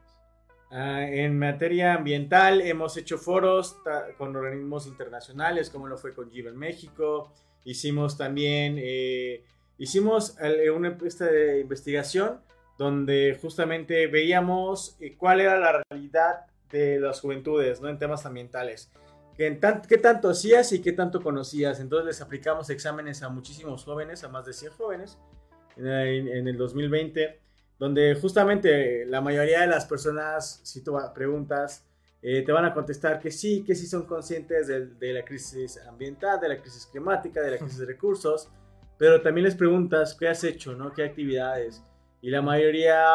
Ah, 0.69 1.07
en 1.07 1.39
materia 1.39 1.93
ambiental 1.93 2.61
hemos 2.61 2.97
hecho 2.97 3.17
foros 3.17 3.77
con 4.17 4.35
organismos 4.35 4.85
internacionales, 4.85 5.69
como 5.69 5.87
lo 5.87 5.97
fue 5.97 6.13
con 6.13 6.29
GIV 6.29 6.49
en 6.49 6.57
México. 6.57 7.33
Hicimos 7.63 8.17
también, 8.17 8.75
eh, 8.77 9.43
hicimos 9.77 10.37
eh, 10.41 10.69
una 10.69 10.89
encuesta 10.89 11.25
de 11.25 11.61
investigación 11.61 12.41
donde 12.77 13.37
justamente 13.41 14.07
veíamos 14.07 14.97
eh, 14.99 15.15
cuál 15.17 15.41
era 15.41 15.57
la 15.57 15.83
realidad 15.89 16.45
de 16.69 16.99
las 16.99 17.21
juventudes 17.21 17.81
¿no? 17.81 17.89
en 17.89 17.97
temas 17.97 18.25
ambientales. 18.25 18.91
¿Qué, 19.37 19.51
tan- 19.51 19.81
qué 19.83 19.97
tanto 19.97 20.29
hacías 20.29 20.71
y 20.73 20.81
qué 20.81 20.91
tanto 20.93 21.21
conocías? 21.21 21.79
Entonces 21.79 22.07
les 22.07 22.21
aplicamos 22.21 22.69
exámenes 22.69 23.21
a 23.23 23.29
muchísimos 23.29 23.83
jóvenes, 23.85 24.23
a 24.23 24.29
más 24.29 24.45
de 24.45 24.53
100 24.53 24.71
jóvenes, 24.73 25.17
en, 25.77 25.87
en 25.87 26.47
el 26.47 26.57
2020 26.57 27.39
donde 27.79 28.15
justamente 28.15 29.05
la 29.05 29.21
mayoría 29.21 29.61
de 29.61 29.67
las 29.67 29.85
personas, 29.85 30.61
si 30.63 30.83
tú 30.83 30.97
preguntas, 31.13 31.85
eh, 32.23 32.41
te 32.43 32.51
van 32.51 32.65
a 32.65 32.73
contestar 32.73 33.19
que 33.19 33.29
sí, 33.29 33.63
que 33.63 33.75
sí 33.75 33.85
son 33.85 34.07
conscientes 34.07 34.65
de, 34.65 34.87
de 34.87 35.13
la 35.13 35.23
crisis 35.23 35.79
ambiental, 35.87 36.39
de 36.39 36.49
la 36.49 36.57
crisis 36.59 36.87
climática, 36.87 37.39
de 37.39 37.51
la 37.51 37.57
crisis 37.59 37.77
de 37.77 37.85
recursos, 37.85 38.49
pero 38.97 39.21
también 39.21 39.45
les 39.45 39.53
preguntas 39.55 40.15
qué 40.15 40.27
has 40.27 40.43
hecho, 40.43 40.73
¿no? 40.73 40.91
¿Qué 40.91 41.03
actividades? 41.03 41.83
Y 42.19 42.31
la 42.31 42.41
mayoría 42.41 43.05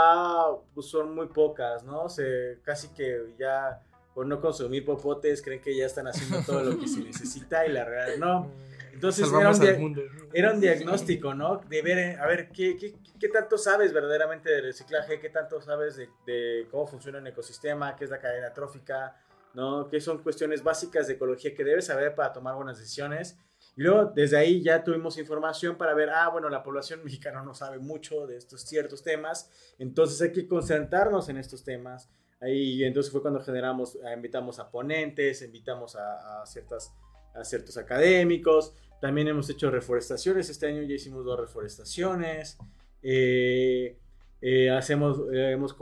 pues, 0.73 0.87
son 0.87 1.13
muy 1.13 1.27
pocas, 1.27 1.83
¿no? 1.83 2.09
Se, 2.09 2.61
casi 2.63 2.87
que 2.95 3.35
ya 3.37 3.83
por 4.15 4.27
no 4.27 4.41
consumir 4.41 4.85
popotes 4.85 5.43
creen 5.43 5.61
que 5.61 5.77
ya 5.77 5.87
están 5.87 6.07
haciendo 6.07 6.41
todo 6.45 6.63
lo 6.63 6.79
que 6.79 6.87
se 6.87 7.01
necesita 7.05 7.67
y 7.67 7.73
la 7.73 7.85
realidad 7.85 8.19
no. 8.19 8.51
Entonces 8.93 9.29
era 9.33 9.51
un, 9.79 10.01
era 10.33 10.53
diagnóstico, 10.53 11.35
¿no? 11.35 11.61
De 11.69 11.83
ver, 11.83 11.99
eh, 11.99 12.17
a 12.21 12.27
ver, 12.27 12.51
¿qué, 12.51 12.77
qué, 12.77 12.95
qué 13.19 13.29
tanto 13.29 13.59
sabes 13.59 13.93
verdaderamente 13.93 14.51
de 14.51 14.61
reciclaje? 14.61 15.19
¿Qué 15.19 15.31
tanto 15.31 15.61
sabes 15.61 15.97
de, 15.97 16.09
de 16.27 16.69
cómo 16.71 16.87
funciona 16.87 17.19
un 17.19 17.27
ecosistema? 17.27 17.97
¿Qué 17.97 18.05
es 18.05 18.11
la 18.11 18.21
cadena 18.21 18.53
trófica? 18.53 19.17
¿No? 19.55 19.89
¿Qué 19.89 20.01
son 20.01 20.23
cuestiones 20.23 20.63
básicas 20.63 21.09
de 21.09 21.15
ecología 21.15 21.55
que 21.55 21.65
debes 21.65 21.87
saber 21.87 22.15
para 22.15 22.33
tomar 22.33 22.55
buenas 22.55 22.79
decisiones? 22.79 23.39
Y 23.77 23.83
luego, 23.83 24.13
desde 24.15 24.37
ahí 24.37 24.63
ya 24.63 24.85
tuvimos 24.85 25.19
información 25.19 25.77
para 25.77 25.95
ver, 25.95 26.11
ah, 26.11 26.29
bueno, 26.29 26.49
la 26.49 26.63
población 26.63 27.01
mexicana 27.05 27.43
no 27.43 27.55
sabe 27.55 27.79
mucho 27.79 28.27
de 28.27 28.37
estos 28.37 28.63
ciertos 28.63 29.03
temas, 29.03 29.51
entonces 29.79 30.21
hay 30.21 30.33
que 30.33 30.47
concentrarnos 30.47 31.29
en 31.29 31.39
estos 31.39 31.65
temas. 31.65 32.11
Ahí, 32.43 32.83
entonces 32.85 33.13
fue 33.13 33.23
cuando 33.23 33.41
generamos, 33.41 33.97
eh, 33.97 34.13
invitamos 34.15 34.59
a 34.59 34.71
ponentes, 34.71 35.43
invitamos 35.43 35.97
a, 35.97 36.45
ciertas, 36.45 36.93
a 37.35 37.45
ciertos 37.45 37.77
académicos, 37.77 38.75
también 39.01 39.29
hemos 39.29 39.49
hecho 39.49 39.71
reforestaciones. 39.71 40.51
Este 40.51 40.67
año 40.67 40.83
ya 40.83 40.95
hicimos 40.95 41.25
dos 41.25 41.39
reforestaciones. 41.39 42.59
Eh, 43.03 43.97
eh, 44.41 44.71
hacemos, 44.71 45.21
hemos 45.33 45.77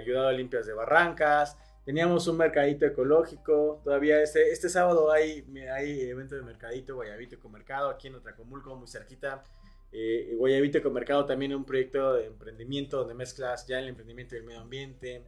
ayudado 0.00 0.28
a 0.28 0.32
limpias 0.32 0.66
de 0.66 0.72
barrancas. 0.72 1.56
Teníamos 1.84 2.26
un 2.28 2.36
mercadito 2.36 2.86
ecológico. 2.86 3.80
Todavía 3.82 4.22
este, 4.22 4.50
este 4.50 4.68
sábado 4.68 5.10
hay, 5.10 5.44
hay 5.72 6.02
evento 6.02 6.34
de 6.34 6.42
mercadito, 6.42 6.94
Guayabito 6.96 7.36
Ecomercado, 7.36 7.88
aquí 7.88 8.08
en 8.08 8.16
Otracomulco, 8.16 8.76
muy 8.76 8.88
cerquita. 8.88 9.42
Eh, 9.90 10.34
Guayabito 10.36 10.78
Ecomercado 10.78 11.24
también 11.24 11.52
es 11.52 11.56
un 11.56 11.64
proyecto 11.64 12.14
de 12.14 12.26
emprendimiento 12.26 12.98
donde 12.98 13.14
mezclas 13.14 13.66
ya 13.66 13.78
el 13.78 13.88
emprendimiento 13.88 14.34
y 14.34 14.38
el 14.38 14.44
medio 14.44 14.60
ambiente. 14.60 15.24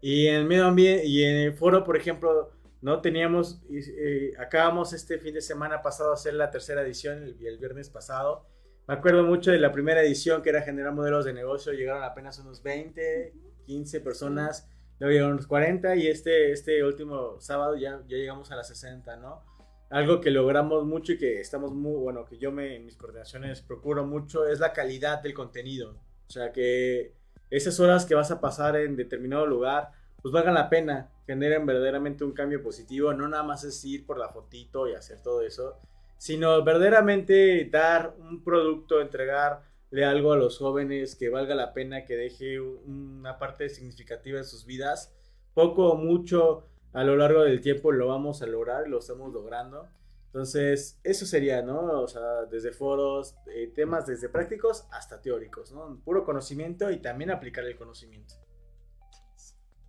Y 0.00 0.26
en 0.26 0.36
el 0.36 0.44
medio 0.44 0.66
ambiente 0.66 1.06
y 1.06 1.24
en 1.24 1.36
el 1.36 1.52
foro, 1.52 1.84
por 1.84 1.96
ejemplo, 1.96 2.52
no 2.80 3.00
teníamos, 3.00 3.60
eh, 3.70 4.32
acabamos 4.38 4.92
este 4.92 5.18
fin 5.18 5.34
de 5.34 5.40
semana 5.40 5.82
pasado 5.82 6.10
a 6.10 6.14
hacer 6.14 6.34
la 6.34 6.50
tercera 6.50 6.82
edición, 6.82 7.22
el, 7.22 7.36
el 7.44 7.58
viernes 7.58 7.90
pasado. 7.90 8.46
Me 8.86 8.94
acuerdo 8.94 9.24
mucho 9.24 9.50
de 9.50 9.58
la 9.58 9.72
primera 9.72 10.00
edición 10.02 10.42
que 10.42 10.50
era 10.50 10.62
generar 10.62 10.94
modelos 10.94 11.24
de 11.24 11.32
negocio, 11.32 11.72
llegaron 11.72 12.04
apenas 12.04 12.38
unos 12.38 12.62
20, 12.62 13.34
15 13.66 14.00
personas, 14.00 14.68
luego 14.98 15.12
llegaron 15.12 15.32
unos 15.34 15.46
40 15.46 15.96
y 15.96 16.06
este, 16.06 16.52
este 16.52 16.82
último 16.84 17.40
sábado 17.40 17.76
ya, 17.76 18.02
ya 18.08 18.16
llegamos 18.16 18.50
a 18.50 18.56
las 18.56 18.68
60, 18.68 19.16
¿no? 19.16 19.44
Algo 19.90 20.20
que 20.20 20.30
logramos 20.30 20.84
mucho 20.84 21.12
y 21.12 21.18
que 21.18 21.40
estamos 21.40 21.72
muy, 21.72 21.98
bueno, 21.98 22.24
que 22.24 22.38
yo 22.38 22.52
me, 22.52 22.76
en 22.76 22.84
mis 22.84 22.96
coordinaciones 22.96 23.62
procuro 23.62 24.06
mucho 24.06 24.46
es 24.46 24.60
la 24.60 24.72
calidad 24.72 25.22
del 25.22 25.34
contenido. 25.34 26.00
O 26.28 26.30
sea, 26.30 26.52
que 26.52 27.14
esas 27.50 27.80
horas 27.80 28.06
que 28.06 28.14
vas 28.14 28.30
a 28.30 28.40
pasar 28.40 28.76
en 28.76 28.96
determinado 28.96 29.46
lugar, 29.46 29.92
pues 30.22 30.32
valgan 30.32 30.54
la 30.54 30.68
pena, 30.68 31.10
generen 31.26 31.66
verdaderamente 31.66 32.24
un 32.24 32.32
cambio 32.32 32.62
positivo, 32.62 33.12
no 33.14 33.28
nada 33.28 33.42
más 33.42 33.64
es 33.64 33.84
ir 33.84 34.04
por 34.04 34.18
la 34.18 34.28
fotito 34.28 34.88
y 34.88 34.94
hacer 34.94 35.22
todo 35.22 35.42
eso. 35.42 35.78
sino 36.18 36.64
verdaderamente 36.64 37.68
dar 37.70 38.14
un 38.18 38.42
producto, 38.42 39.00
entregarle 39.00 40.04
algo 40.04 40.32
a 40.32 40.36
los 40.36 40.58
jóvenes 40.58 41.14
que 41.14 41.28
valga 41.28 41.54
la 41.54 41.72
pena, 41.72 42.04
que 42.04 42.16
deje 42.16 42.60
una 42.60 43.38
parte 43.38 43.68
significativa 43.68 44.38
en 44.38 44.44
sus 44.44 44.66
vidas. 44.66 45.14
Poco 45.54 45.90
o 45.90 45.96
mucho 45.96 46.64
a 46.92 47.04
lo 47.04 47.16
largo 47.16 47.42
del 47.42 47.60
tiempo 47.60 47.92
lo 47.92 48.08
vamos 48.08 48.42
a 48.42 48.46
lograr, 48.46 48.88
lo 48.88 48.98
estamos 48.98 49.32
logrando. 49.32 49.86
Entonces, 50.28 51.00
eso 51.04 51.24
sería, 51.24 51.62
¿no? 51.62 52.02
O 52.02 52.06
sea, 52.06 52.44
desde 52.50 52.70
foros, 52.70 53.34
eh, 53.46 53.72
temas 53.74 54.06
desde 54.06 54.28
prácticos 54.28 54.84
hasta 54.92 55.22
teóricos, 55.22 55.72
¿no? 55.72 56.00
Puro 56.04 56.24
conocimiento 56.24 56.90
y 56.90 56.98
también 56.98 57.30
aplicar 57.30 57.64
el 57.64 57.76
conocimiento. 57.76 58.34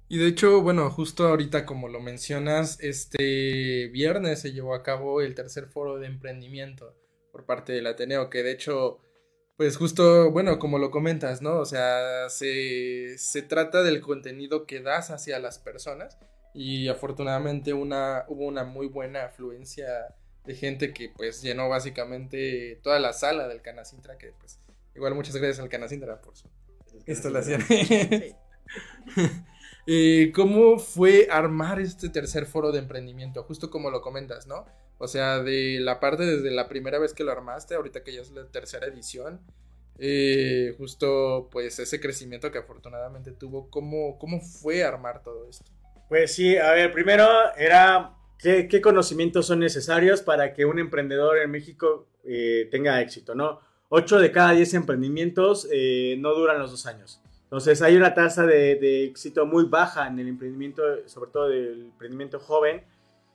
Y 0.07 0.17
de 0.17 0.27
hecho, 0.27 0.61
bueno, 0.61 0.89
justo 0.89 1.27
ahorita 1.27 1.65
como 1.65 1.89
lo 1.89 1.99
mencionas, 1.99 2.79
este 2.79 3.89
viernes 3.89 4.39
se 4.39 4.53
llevó 4.53 4.73
a 4.73 4.81
cabo 4.81 5.21
el 5.21 5.35
tercer 5.35 5.67
foro 5.67 5.99
de 5.99 6.07
emprendimiento 6.07 6.95
por 7.31 7.45
parte 7.45 7.73
del 7.73 7.85
Ateneo, 7.85 8.29
que 8.29 8.41
de 8.41 8.51
hecho, 8.51 9.01
pues 9.57 9.77
justo, 9.77 10.31
bueno, 10.31 10.57
como 10.57 10.79
lo 10.79 10.89
comentas, 10.89 11.41
¿no? 11.41 11.59
O 11.59 11.65
sea, 11.65 12.29
se, 12.29 13.17
se 13.17 13.41
trata 13.43 13.83
del 13.83 14.01
contenido 14.01 14.65
que 14.65 14.81
das 14.81 15.11
hacia 15.11 15.37
las 15.37 15.59
personas 15.59 16.17
y 16.55 16.87
afortunadamente 16.87 17.73
una, 17.73 18.25
hubo 18.29 18.45
una 18.45 18.63
muy 18.63 18.87
buena 18.87 19.25
afluencia 19.25 20.15
de 20.45 20.55
gente 20.55 20.93
que 20.93 21.09
pues 21.15 21.41
llenó 21.41 21.69
básicamente 21.69 22.79
toda 22.83 22.99
la 22.99 23.13
sala 23.13 23.47
del 23.47 23.61
Canacintra, 23.61 24.17
que 24.17 24.33
pues 24.39 24.59
igual 24.95 25.15
muchas 25.15 25.35
gracias 25.35 25.59
al 25.59 25.69
Canacintra 25.69 26.21
por 26.21 26.35
su 26.35 26.47
instalación. 27.05 27.61
Sí. 27.61 28.35
Eh, 29.91 30.31
¿Cómo 30.35 30.77
fue 30.77 31.27
armar 31.31 31.79
este 31.79 32.09
tercer 32.09 32.45
foro 32.45 32.71
de 32.71 32.77
emprendimiento? 32.77 33.41
Justo 33.41 33.71
como 33.71 33.89
lo 33.89 34.01
comentas, 34.01 34.45
¿no? 34.45 34.67
O 34.99 35.07
sea, 35.07 35.39
de 35.39 35.79
la 35.79 35.99
parte 35.99 36.25
desde 36.27 36.51
la 36.51 36.69
primera 36.69 36.99
vez 36.99 37.15
que 37.15 37.23
lo 37.23 37.31
armaste, 37.31 37.73
ahorita 37.73 38.03
que 38.03 38.13
ya 38.13 38.21
es 38.21 38.29
la 38.29 38.45
tercera 38.45 38.85
edición, 38.85 39.41
eh, 39.97 40.75
justo 40.77 41.49
pues 41.51 41.79
ese 41.79 41.99
crecimiento 41.99 42.51
que 42.51 42.59
afortunadamente 42.59 43.31
tuvo, 43.31 43.71
¿cómo, 43.71 44.19
cómo 44.19 44.41
fue 44.41 44.83
armar 44.83 45.23
todo 45.23 45.49
esto? 45.49 45.65
Pues 46.07 46.35
sí, 46.35 46.55
a 46.55 46.71
ver, 46.71 46.91
primero 46.91 47.27
era 47.57 48.15
qué, 48.39 48.67
qué 48.67 48.81
conocimientos 48.81 49.45
son 49.45 49.59
necesarios 49.59 50.21
para 50.21 50.53
que 50.53 50.65
un 50.65 50.79
emprendedor 50.79 51.37
en 51.37 51.51
México 51.51 52.07
eh, 52.23 52.67
tenga 52.71 53.01
éxito, 53.01 53.35
¿no? 53.35 53.59
8 53.89 54.19
de 54.19 54.31
cada 54.31 54.51
10 54.51 54.73
emprendimientos 54.75 55.67
eh, 55.71 56.15
no 56.19 56.33
duran 56.33 56.59
los 56.59 56.71
dos 56.71 56.85
años. 56.85 57.21
Entonces 57.43 57.81
hay 57.81 57.97
una 57.97 58.13
tasa 58.13 58.45
de, 58.45 58.75
de 58.75 59.05
éxito 59.05 59.45
muy 59.45 59.65
baja 59.65 60.07
en 60.07 60.19
el 60.19 60.27
emprendimiento, 60.27 60.83
sobre 61.07 61.31
todo 61.31 61.49
del 61.49 61.81
emprendimiento 61.81 62.39
joven. 62.39 62.83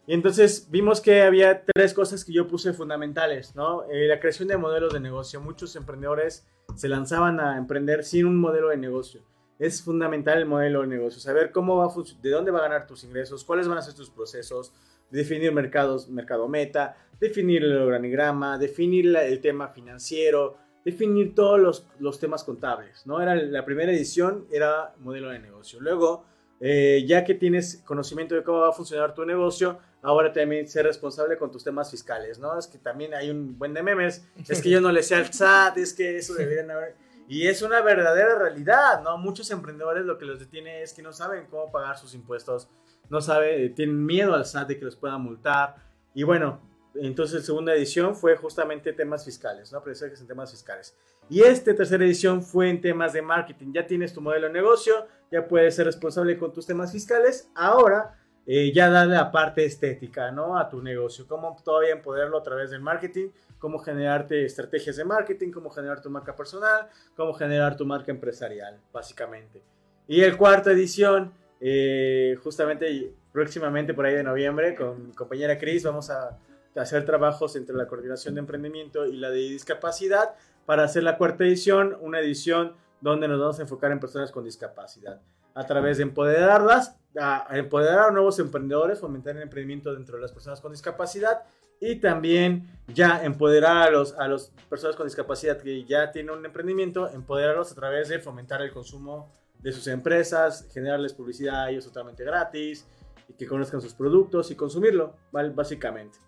Y 0.06 0.14
entonces 0.14 0.68
vimos 0.70 1.00
que 1.00 1.22
había 1.22 1.64
tres 1.64 1.94
cosas 1.94 2.24
que 2.24 2.32
yo 2.32 2.46
puse 2.46 2.72
fundamentales, 2.72 3.56
¿no? 3.56 3.84
Eh, 3.90 4.06
la 4.06 4.20
creación 4.20 4.48
de 4.48 4.56
modelos 4.56 4.92
de 4.92 5.00
negocio. 5.00 5.40
Muchos 5.40 5.74
emprendedores 5.76 6.46
se 6.76 6.88
lanzaban 6.88 7.40
a 7.40 7.56
emprender 7.56 8.04
sin 8.04 8.26
un 8.26 8.36
modelo 8.36 8.68
de 8.68 8.76
negocio. 8.76 9.22
Es 9.58 9.82
fundamental 9.82 10.38
el 10.38 10.46
modelo 10.46 10.82
de 10.82 10.88
negocio, 10.88 11.20
saber 11.20 11.52
cómo 11.52 11.76
va 11.76 11.86
a 11.86 12.20
de 12.20 12.30
dónde 12.30 12.50
va 12.50 12.58
a 12.58 12.62
ganar 12.62 12.86
tus 12.86 13.04
ingresos, 13.04 13.44
cuáles 13.44 13.68
van 13.68 13.78
a 13.78 13.82
ser 13.82 13.94
tus 13.94 14.10
procesos, 14.10 14.72
definir 15.10 15.52
mercados, 15.52 16.08
mercado 16.08 16.48
meta, 16.48 16.96
definir 17.20 17.62
el 17.64 17.76
organigrama, 17.76 18.58
definir 18.58 19.16
el 19.16 19.40
tema 19.40 19.68
financiero, 19.68 20.56
definir 20.84 21.34
todos 21.34 21.58
los, 21.58 21.86
los 21.98 22.18
temas 22.18 22.44
contables, 22.44 23.06
¿no? 23.06 23.20
Era 23.20 23.34
la 23.34 23.64
primera 23.64 23.92
edición, 23.92 24.46
era 24.50 24.94
modelo 24.98 25.30
de 25.30 25.38
negocio. 25.38 25.80
Luego, 25.80 26.26
eh, 26.60 27.04
ya 27.06 27.24
que 27.24 27.34
tienes 27.34 27.82
conocimiento 27.84 28.34
de 28.34 28.42
cómo 28.42 28.60
va 28.60 28.68
a 28.68 28.72
funcionar 28.72 29.14
tu 29.14 29.24
negocio, 29.24 29.78
ahora 30.02 30.32
también 30.32 30.68
ser 30.68 30.84
responsable 30.86 31.38
con 31.38 31.50
tus 31.50 31.64
temas 31.64 31.90
fiscales, 31.90 32.38
¿no? 32.38 32.58
Es 32.58 32.66
que 32.66 32.78
también 32.78 33.14
hay 33.14 33.30
un 33.30 33.58
buen 33.58 33.72
de 33.72 33.82
memes, 33.82 34.26
es 34.48 34.60
que 34.60 34.70
yo 34.70 34.80
no 34.80 34.92
le 34.92 35.02
sé 35.02 35.14
al 35.14 35.32
SAT, 35.32 35.78
es 35.78 35.94
que 35.94 36.18
eso 36.18 36.34
deberían 36.34 36.70
haber... 36.70 36.96
Y 37.26 37.46
es 37.46 37.62
una 37.62 37.80
verdadera 37.80 38.38
realidad, 38.38 39.02
¿no? 39.02 39.16
Muchos 39.16 39.50
emprendedores 39.50 40.04
lo 40.04 40.18
que 40.18 40.26
los 40.26 40.38
detiene 40.38 40.82
es 40.82 40.92
que 40.92 41.00
no 41.00 41.14
saben 41.14 41.46
cómo 41.50 41.72
pagar 41.72 41.96
sus 41.96 42.14
impuestos, 42.14 42.68
no 43.10 43.20
saben, 43.20 43.74
tienen 43.74 44.04
miedo 44.04 44.34
al 44.34 44.46
SAT 44.46 44.68
de 44.68 44.78
que 44.78 44.84
los 44.84 44.96
pueda 44.96 45.18
multar. 45.18 45.76
Y 46.14 46.22
bueno, 46.22 46.60
entonces 46.94 47.44
segunda 47.44 47.74
edición 47.74 48.14
fue 48.14 48.36
justamente 48.36 48.92
temas 48.92 49.24
fiscales, 49.24 49.72
¿no? 49.72 49.78
Aprendizajes 49.78 50.20
en 50.20 50.26
temas 50.26 50.50
fiscales. 50.50 50.96
Y 51.28 51.42
esta 51.42 51.74
tercera 51.74 52.04
edición 52.04 52.42
fue 52.42 52.68
en 52.68 52.80
temas 52.80 53.12
de 53.12 53.22
marketing. 53.22 53.72
Ya 53.72 53.86
tienes 53.86 54.12
tu 54.12 54.20
modelo 54.20 54.46
de 54.46 54.52
negocio, 54.52 55.06
ya 55.30 55.46
puedes 55.46 55.74
ser 55.74 55.86
responsable 55.86 56.38
con 56.38 56.52
tus 56.52 56.66
temas 56.66 56.92
fiscales. 56.92 57.50
Ahora 57.54 58.18
eh, 58.46 58.72
ya 58.74 58.90
dale 58.90 59.14
la 59.14 59.32
parte 59.32 59.64
estética, 59.64 60.30
¿no? 60.30 60.58
A 60.58 60.68
tu 60.68 60.82
negocio. 60.82 61.26
Cómo 61.26 61.56
todavía 61.64 61.92
empoderarlo 61.92 62.38
a 62.38 62.42
través 62.42 62.70
del 62.70 62.82
marketing, 62.82 63.30
cómo 63.58 63.78
generarte 63.78 64.44
estrategias 64.44 64.96
de 64.96 65.04
marketing, 65.04 65.50
cómo 65.50 65.70
generar 65.70 66.02
tu 66.02 66.10
marca 66.10 66.36
personal, 66.36 66.88
cómo 67.16 67.32
generar 67.32 67.76
tu 67.76 67.86
marca 67.86 68.12
empresarial, 68.12 68.78
básicamente. 68.92 69.62
Y 70.06 70.20
el 70.20 70.36
cuarta 70.36 70.72
edición, 70.72 71.32
eh, 71.60 72.36
justamente 72.42 73.14
próximamente 73.32 73.94
por 73.94 74.06
ahí 74.06 74.14
de 74.14 74.22
noviembre, 74.22 74.74
con 74.74 75.08
mi 75.08 75.12
compañera 75.12 75.58
Cris, 75.58 75.84
vamos 75.84 76.10
a 76.10 76.38
hacer 76.76 77.04
trabajos 77.04 77.56
entre 77.56 77.74
la 77.74 77.86
coordinación 77.86 78.34
de 78.34 78.40
emprendimiento 78.40 79.06
y 79.06 79.16
la 79.16 79.30
de 79.30 79.38
discapacidad 79.38 80.34
para 80.66 80.84
hacer 80.84 81.02
la 81.02 81.18
cuarta 81.18 81.44
edición, 81.44 81.96
una 82.00 82.20
edición 82.20 82.74
donde 83.00 83.28
nos 83.28 83.38
vamos 83.38 83.58
a 83.58 83.62
enfocar 83.62 83.92
en 83.92 84.00
personas 84.00 84.32
con 84.32 84.44
discapacidad. 84.44 85.20
A 85.54 85.66
través 85.66 85.98
de 85.98 86.04
empoderarlas, 86.04 86.96
a 87.20 87.46
empoderar 87.52 88.08
a 88.08 88.10
nuevos 88.10 88.38
emprendedores, 88.38 88.98
fomentar 88.98 89.36
el 89.36 89.42
emprendimiento 89.42 89.94
dentro 89.94 90.16
de 90.16 90.22
las 90.22 90.32
personas 90.32 90.60
con 90.60 90.72
discapacidad 90.72 91.42
y 91.80 91.96
también 91.96 92.68
ya 92.88 93.24
empoderar 93.24 93.88
a 93.88 93.90
los 93.90 94.14
a 94.18 94.26
las 94.26 94.52
personas 94.68 94.96
con 94.96 95.06
discapacidad 95.06 95.58
que 95.58 95.84
ya 95.84 96.10
tienen 96.10 96.34
un 96.34 96.46
emprendimiento, 96.46 97.08
empoderarlos 97.10 97.72
a 97.72 97.74
través 97.74 98.08
de 98.08 98.18
fomentar 98.18 98.62
el 98.62 98.72
consumo 98.72 99.30
de 99.64 99.72
sus 99.72 99.86
empresas, 99.86 100.68
generarles 100.72 101.14
publicidad 101.14 101.64
a 101.64 101.70
ellos 101.70 101.86
totalmente 101.86 102.22
gratis 102.22 102.86
y 103.26 103.32
que 103.32 103.46
conozcan 103.46 103.80
sus 103.80 103.94
productos 103.94 104.50
y 104.50 104.54
consumirlo, 104.54 105.16
¿vale? 105.32 105.48
básicamente. 105.48 106.18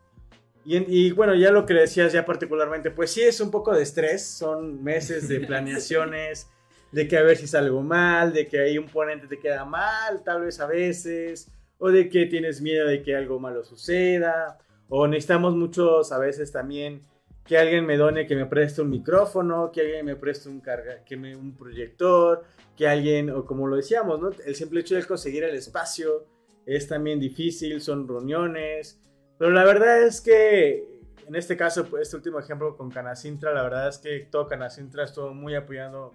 Y, 0.64 0.78
y 1.08 1.10
bueno, 1.12 1.34
ya 1.34 1.50
lo 1.50 1.66
que 1.66 1.74
decías 1.74 2.14
ya 2.14 2.24
particularmente, 2.24 2.90
pues 2.90 3.12
sí 3.12 3.20
es 3.20 3.38
un 3.42 3.50
poco 3.50 3.74
de 3.74 3.82
estrés, 3.82 4.26
son 4.26 4.82
meses 4.82 5.28
de 5.28 5.40
planeaciones, 5.46 6.48
de 6.92 7.06
que 7.06 7.18
a 7.18 7.22
ver 7.22 7.36
si 7.36 7.46
salgo 7.46 7.82
mal, 7.82 8.32
de 8.32 8.48
que 8.48 8.58
ahí 8.58 8.78
un 8.78 8.86
ponente 8.86 9.26
te 9.26 9.38
queda 9.38 9.66
mal, 9.66 10.24
tal 10.24 10.40
vez 10.40 10.58
a 10.58 10.66
veces, 10.66 11.52
o 11.76 11.90
de 11.90 12.08
que 12.08 12.24
tienes 12.24 12.62
miedo 12.62 12.88
de 12.88 13.02
que 13.02 13.14
algo 13.14 13.38
malo 13.38 13.64
suceda, 13.64 14.56
o 14.88 15.06
necesitamos 15.06 15.54
muchos 15.54 16.10
a 16.10 16.18
veces 16.18 16.52
también 16.52 17.02
que 17.46 17.56
alguien 17.56 17.86
me 17.86 17.96
done, 17.96 18.26
que 18.26 18.34
me 18.34 18.46
preste 18.46 18.82
un 18.82 18.90
micrófono, 18.90 19.70
que 19.72 19.82
alguien 19.82 20.04
me 20.04 20.16
preste 20.16 20.48
un 20.48 20.60
carga, 20.60 21.04
que 21.04 21.16
me 21.16 21.36
un 21.36 21.56
proyector, 21.56 22.44
que 22.76 22.88
alguien, 22.88 23.30
o 23.30 23.44
como 23.44 23.66
lo 23.68 23.76
decíamos, 23.76 24.20
¿no? 24.20 24.30
El 24.44 24.54
simple 24.54 24.80
hecho 24.80 24.96
de 24.96 25.04
conseguir 25.04 25.44
el 25.44 25.54
espacio 25.54 26.26
es 26.66 26.88
también 26.88 27.20
difícil, 27.20 27.80
son 27.80 28.08
reuniones, 28.08 29.00
pero 29.38 29.52
la 29.52 29.64
verdad 29.64 30.02
es 30.02 30.20
que 30.20 30.96
en 31.26 31.34
este 31.34 31.56
caso, 31.56 31.86
pues, 31.86 32.02
este 32.02 32.16
último 32.16 32.38
ejemplo 32.38 32.76
con 32.76 32.90
Canacintra, 32.90 33.52
la 33.52 33.62
verdad 33.62 33.88
es 33.88 33.98
que 33.98 34.28
todo 34.30 34.46
Canacintra 34.46 35.04
estuvo 35.04 35.34
muy 35.34 35.54
apoyando, 35.56 36.12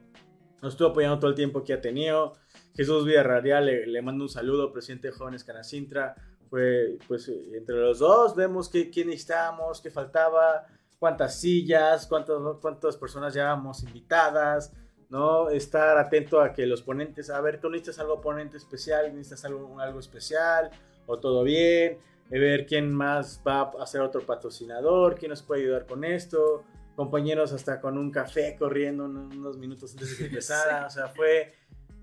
nos 0.61 0.73
estuvo 0.73 0.89
apoyando 0.89 1.19
todo 1.19 1.29
el 1.29 1.36
tiempo 1.36 1.63
que 1.63 1.73
ha 1.73 1.82
tenido. 1.82 2.34
Jesús 2.75 3.05
Villarreal 3.05 3.65
le, 3.65 3.88
le 3.88 4.01
mando 4.01 4.23
un 4.23 4.29
saludo, 4.29 4.71
presidente 4.71 5.09
de 5.09 5.13
Jóvenes 5.13 5.43
Canacintra. 5.43 6.15
Fue, 6.49 6.97
pues, 7.07 7.29
entre 7.53 7.75
los 7.75 7.99
dos 7.99 8.36
vemos 8.36 8.69
que, 8.69 8.89
quién 8.89 9.07
necesitábamos, 9.07 9.82
qué 9.82 9.91
faltaba, 9.91 10.65
cuántas 11.02 11.39
sillas, 11.39 12.06
cuántas, 12.06 12.38
cuántas 12.62 12.95
personas 12.95 13.34
llevábamos 13.34 13.82
invitadas, 13.82 14.72
¿no? 15.10 15.49
Estar 15.49 15.97
atento 15.97 16.39
a 16.39 16.54
que 16.54 16.68
los 16.68 16.84
ponentes, 16.84 17.32
a 17.32 17.41
ver, 17.41 17.60
tú 17.60 17.72
necesitas 17.72 17.97
algo 17.97 18.22
ponente 18.22 18.58
especial, 18.58 19.08
necesitas 19.16 19.43
algo, 19.45 19.80
algo 19.80 19.99
especial, 19.99 20.70
o 21.08 21.18
todo 21.18 21.41
bien, 21.41 21.97
eh, 22.30 22.39
ver 22.39 22.68
quién 22.68 22.93
más 22.93 23.41
va 23.45 23.72
a 23.80 23.86
ser 23.88 24.02
otro 24.02 24.22
patrocinador, 24.22 25.16
quién 25.16 25.32
nos 25.32 25.41
puede 25.41 25.64
ayudar 25.64 25.88
con 25.88 26.04
esto, 26.04 26.64
compañeros 26.95 27.52
hasta 27.52 27.82
con 27.82 27.97
un 27.97 28.12
café 28.12 28.56
corriendo 28.56 29.06
unos, 29.06 29.58
minutos 29.58 29.93
antes 29.93 30.12
de 30.12 30.18
que 30.18 30.26
empezara, 30.30 30.86
o 30.86 30.89
sea, 30.91 31.08
fue, 31.08 31.52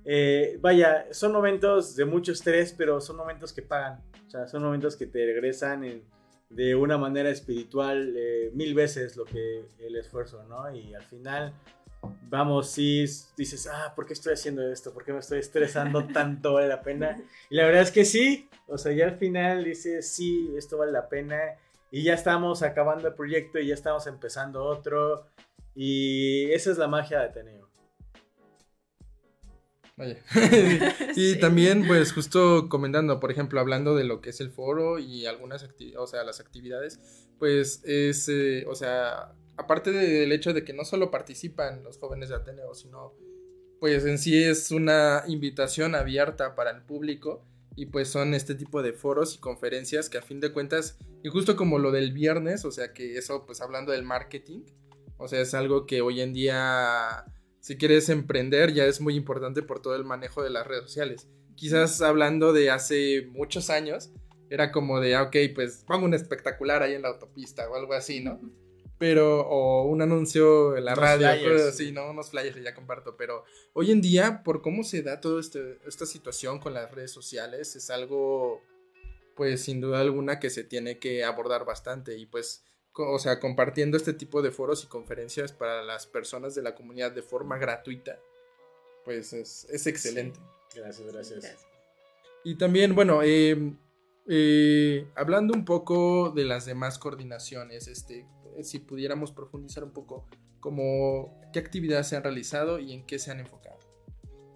eh, 0.05 0.59
vaya, 0.61 1.07
son 1.13 1.31
momentos 1.31 1.95
de 1.95 2.05
mucho 2.05 2.33
estrés, 2.33 2.75
pero 2.77 3.01
son 3.01 3.15
momentos 3.15 3.53
que 3.53 3.63
pagan, 3.63 4.03
o 4.27 4.29
sea, 4.29 4.49
son 4.49 4.65
momentos 4.65 4.97
que 4.97 5.07
te 5.07 5.25
regresan 5.25 5.85
en- 5.85 6.18
de 6.51 6.75
una 6.75 6.97
manera 6.97 7.29
espiritual 7.29 8.15
eh, 8.17 8.51
mil 8.55 8.75
veces 8.75 9.17
lo 9.17 9.25
que 9.25 9.65
el 9.79 9.97
esfuerzo, 9.97 10.45
¿no? 10.45 10.75
Y 10.75 10.95
al 10.95 11.05
final, 11.05 11.53
vamos, 12.29 12.71
si 12.71 13.05
dices, 13.37 13.69
ah, 13.71 13.93
¿por 13.95 14.07
qué 14.07 14.15
estoy 14.15 14.33
haciendo 14.33 14.63
esto? 14.71 14.93
¿Por 14.93 15.05
qué 15.05 15.13
me 15.13 15.19
estoy 15.19 15.41
estresando 15.41 16.07
tanto? 16.13 16.55
¿Vale 16.55 16.69
la 16.69 16.83
pena? 16.83 17.23
Y 17.51 17.57
la 17.57 17.67
verdad 17.67 17.83
es 17.83 17.93
que 17.93 18.05
sí, 18.05 18.49
o 18.67 18.79
sea, 18.79 18.93
ya 18.93 19.07
al 19.07 19.17
final 19.17 19.65
dices, 19.65 20.09
sí, 20.09 20.53
esto 20.57 20.79
vale 20.79 20.93
la 20.93 21.09
pena. 21.09 21.39
Y 21.91 22.03
ya 22.03 22.15
estamos 22.15 22.63
acabando 22.63 23.09
el 23.09 23.15
proyecto 23.15 23.59
y 23.59 23.69
ya 23.69 23.75
estamos 23.75 24.07
empezando 24.07 24.65
otro. 24.65 25.27
Y 25.75 26.51
esa 26.53 26.71
es 26.71 26.79
la 26.79 26.89
magia 26.89 27.21
de 27.21 27.27
Ateneo. 27.27 27.68
Vaya. 29.99 30.17
y 31.17 31.33
Sí. 31.35 31.41
también, 31.41 31.87
pues, 31.87 32.13
justo 32.13 32.69
comentando, 32.69 33.21
por 33.21 33.31
ejemplo, 33.31 33.61
hablando 33.61 33.95
de 33.97 34.05
lo 34.05 34.21
que 34.21 34.31
es 34.31 34.41
el 34.41 34.51
foro 34.51 34.99
y 34.99 35.27
algunas 35.27 35.63
actividades, 35.65 36.01
o 36.03 36.07
sea, 36.07 36.25
las 36.25 36.41
actividades, 36.41 37.01
pues 37.39 37.83
es, 37.85 38.29
eh, 38.29 38.65
o 38.69 38.75
sea, 38.75 39.35
aparte 39.57 39.91
del 39.91 40.33
hecho 40.33 40.53
de 40.55 40.65
que 40.65 40.73
no 40.73 40.85
solo 40.85 41.11
participan 41.11 41.83
los 41.85 41.99
jóvenes 41.99 42.29
de 42.29 42.37
Ateneo, 42.37 42.75
sino, 42.75 43.13
pues 43.81 44.05
en 44.07 44.19
sí 44.19 44.43
es 44.43 44.71
una 44.71 45.25
invitación 45.27 45.95
abierta 45.95 46.55
para 46.55 46.71
el 46.71 46.83
público 46.83 47.45
y 47.77 47.87
pues 47.87 48.09
son 48.09 48.35
este 48.35 48.55
tipo 48.57 48.83
de 48.83 48.93
foros 48.93 49.35
y 49.35 49.39
conferencias 49.39 50.09
que 50.09 50.19
a 50.19 50.23
fin 50.23 50.41
de 50.41 50.53
cuentas, 50.53 50.97
y 51.23 51.29
justo 51.29 51.55
como 51.57 51.79
lo 51.79 51.93
del 51.93 52.13
viernes, 52.13 52.65
o 52.65 52.73
sea, 52.73 52.93
que 52.93 53.19
eso, 53.19 53.45
pues 53.47 53.61
hablando 53.61 53.93
del 53.93 54.03
marketing, 54.05 54.63
o 55.17 55.29
sea, 55.29 55.41
es 55.41 55.55
algo 55.55 55.87
que 55.87 56.01
hoy 56.01 56.21
en 56.21 56.33
día 56.33 57.25
si 57.69 57.77
quieres 57.77 58.09
emprender 58.09 58.73
ya 58.73 58.87
es 58.87 58.99
muy 58.99 59.15
importante 59.15 59.63
por 59.63 59.83
todo 59.83 59.95
el 59.95 60.03
manejo 60.03 60.43
de 60.43 60.49
las 60.49 60.67
redes 60.67 60.85
sociales. 60.85 61.29
Quizás 61.55 62.01
hablando 62.01 62.55
de 62.55 62.71
hace 62.71 63.29
muchos 63.33 63.69
años, 63.69 64.11
era 64.49 64.73
como 64.73 65.01
de, 65.01 65.15
ah, 65.15 65.25
ok, 65.25 65.37
pues 65.55 65.85
pongo 65.87 66.07
un 66.07 66.15
espectacular 66.15 66.83
ahí 66.83 66.95
en 66.95 67.03
la 67.03 67.09
autopista 67.09 67.69
o 67.69 67.75
algo 67.75 67.93
así, 67.93 68.25
¿no? 68.25 68.41
Pero, 68.97 69.47
o 69.47 69.83
un 69.83 70.01
anuncio 70.01 70.79
en 70.79 70.87
la 70.87 70.95
Unos 70.95 71.05
radio, 71.05 71.29
flyers, 71.29 71.53
cosas 71.53 71.77
sí. 71.77 71.83
así, 71.85 71.93
¿no? 71.93 72.11
Unos 72.11 72.31
flyers 72.31 72.57
que 72.57 72.63
ya 72.63 72.75
comparto. 72.75 73.19
Pero 73.19 73.45
hoy 73.75 73.91
en 73.91 74.01
día, 74.01 74.43
por 74.43 74.63
cómo 74.63 74.83
se 74.83 75.03
da 75.03 75.21
toda 75.21 75.39
este, 75.39 75.79
esta 75.87 76.07
situación 76.07 76.61
con 76.61 76.73
las 76.73 76.91
redes 76.91 77.11
sociales, 77.11 77.77
es 77.77 77.91
algo, 77.91 78.63
pues 79.37 79.61
sin 79.61 79.83
duda 79.83 80.01
alguna, 80.01 80.41
que 80.41 80.49
se 80.49 80.65
tiene 80.65 80.99
que 80.99 81.23
abordar 81.23 81.67
bastante. 81.67 82.17
Y 82.17 82.25
pues, 82.25 82.65
o 82.99 83.19
sea, 83.19 83.41
compartiendo 83.41 83.97
este 83.97 84.13
tipo 84.13 84.43
de 84.43 84.51
foros 84.51 84.85
y 84.85 84.87
conferencias 84.87 85.53
para 85.53 85.83
las 85.83 86.07
personas 86.07 86.55
de 86.55 86.63
la 86.63 86.75
comunidad 86.75 87.13
de 87.13 87.23
forma 87.23 87.59
gratuita, 87.59 88.19
pues 89.05 89.33
es, 89.33 89.67
es 89.71 89.87
excelente. 89.87 90.39
Gracias, 90.75 91.13
gracias. 91.13 91.41
Gracias. 91.41 91.67
Y 92.45 92.55
también, 92.57 92.95
bueno, 92.95 93.23
eh, 93.23 93.75
eh, 94.29 95.07
hablando 95.15 95.55
un 95.55 95.65
poco 95.65 96.31
de 96.31 96.45
las 96.45 96.67
demás 96.67 96.99
coordinaciones, 96.99 97.89
este, 97.89 98.27
si 98.63 98.79
pudiéramos 98.79 99.33
profundizar 99.33 99.85
un 99.85 99.93
poco 99.93 100.27
como 100.61 101.41
qué 101.53 101.59
actividades 101.59 102.09
se 102.09 102.17
han 102.17 102.23
realizado 102.23 102.79
y 102.79 102.93
en 102.93 103.05
qué 103.07 103.19
se 103.19 103.31
han 103.31 103.41
enfocado. 103.41 103.79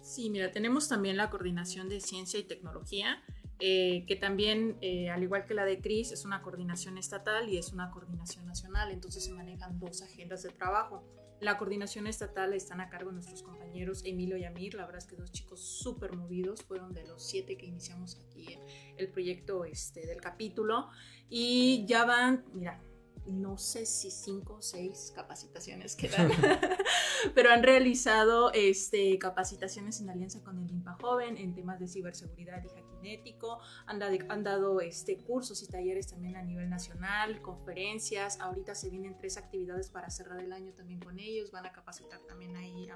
Sí, 0.01 0.29
mira, 0.29 0.51
tenemos 0.51 0.89
también 0.89 1.17
la 1.17 1.29
coordinación 1.29 1.89
de 1.89 2.01
ciencia 2.01 2.39
y 2.39 2.43
tecnología, 2.43 3.23
eh, 3.65 4.03
que 4.07 4.17
también, 4.17 4.77
eh, 4.81 5.09
al 5.09 5.23
igual 5.23 5.45
que 5.45 5.53
la 5.53 5.63
de 5.63 5.79
CRIS, 5.79 6.11
es 6.11 6.25
una 6.25 6.41
coordinación 6.41 6.97
estatal 6.97 7.47
y 7.47 7.57
es 7.57 7.71
una 7.71 7.91
coordinación 7.91 8.45
nacional, 8.45 8.91
entonces 8.91 9.23
se 9.23 9.31
manejan 9.31 9.79
dos 9.79 10.01
agendas 10.01 10.43
de 10.43 10.49
trabajo. 10.49 11.01
La 11.39 11.57
coordinación 11.57 12.05
estatal 12.05 12.53
están 12.53 12.81
a 12.81 12.89
cargo 12.89 13.11
de 13.11 13.13
nuestros 13.13 13.41
compañeros 13.41 14.01
Emilio 14.03 14.35
y 14.35 14.43
Amir, 14.43 14.73
la 14.73 14.85
verdad 14.85 14.97
es 14.97 15.07
que 15.07 15.15
dos 15.15 15.31
chicos 15.31 15.61
súper 15.61 16.11
movidos, 16.11 16.61
fueron 16.61 16.93
de 16.93 17.07
los 17.07 17.23
siete 17.25 17.55
que 17.55 17.65
iniciamos 17.65 18.17
aquí 18.17 18.59
el 18.97 19.07
proyecto 19.07 19.63
este, 19.63 20.05
del 20.07 20.19
capítulo 20.19 20.89
y 21.29 21.85
ya 21.87 22.03
van, 22.03 22.43
mira, 22.51 22.83
no 23.25 23.57
sé 23.57 23.85
si 23.85 24.11
cinco 24.11 24.55
o 24.55 24.61
seis 24.61 25.11
capacitaciones 25.15 25.95
quedan, 25.95 26.29
pero 27.35 27.51
han 27.51 27.63
realizado 27.63 28.51
este, 28.53 29.17
capacitaciones 29.17 29.99
en 30.01 30.09
alianza 30.09 30.43
con 30.43 30.57
el 30.57 30.69
INPA 30.69 30.97
Joven 31.01 31.37
en 31.37 31.53
temas 31.53 31.79
de 31.79 31.87
ciberseguridad 31.87 32.61
y 32.63 32.67
hackinético, 32.67 33.59
han, 33.85 33.99
dado- 33.99 34.17
han 34.29 34.43
dado 34.43 34.81
este, 34.81 35.17
cursos 35.17 35.61
y 35.63 35.67
talleres 35.67 36.07
también 36.07 36.35
a 36.35 36.43
nivel 36.43 36.69
nacional, 36.69 37.41
conferencias, 37.41 38.39
ahorita 38.39 38.75
se 38.75 38.89
vienen 38.89 39.17
tres 39.17 39.37
actividades 39.37 39.89
para 39.89 40.09
cerrar 40.09 40.39
el 40.41 40.51
año 40.51 40.73
también 40.73 40.99
con 40.99 41.19
ellos, 41.19 41.51
van 41.51 41.65
a 41.65 41.71
capacitar 41.71 42.19
también 42.27 42.55
ahí 42.57 42.87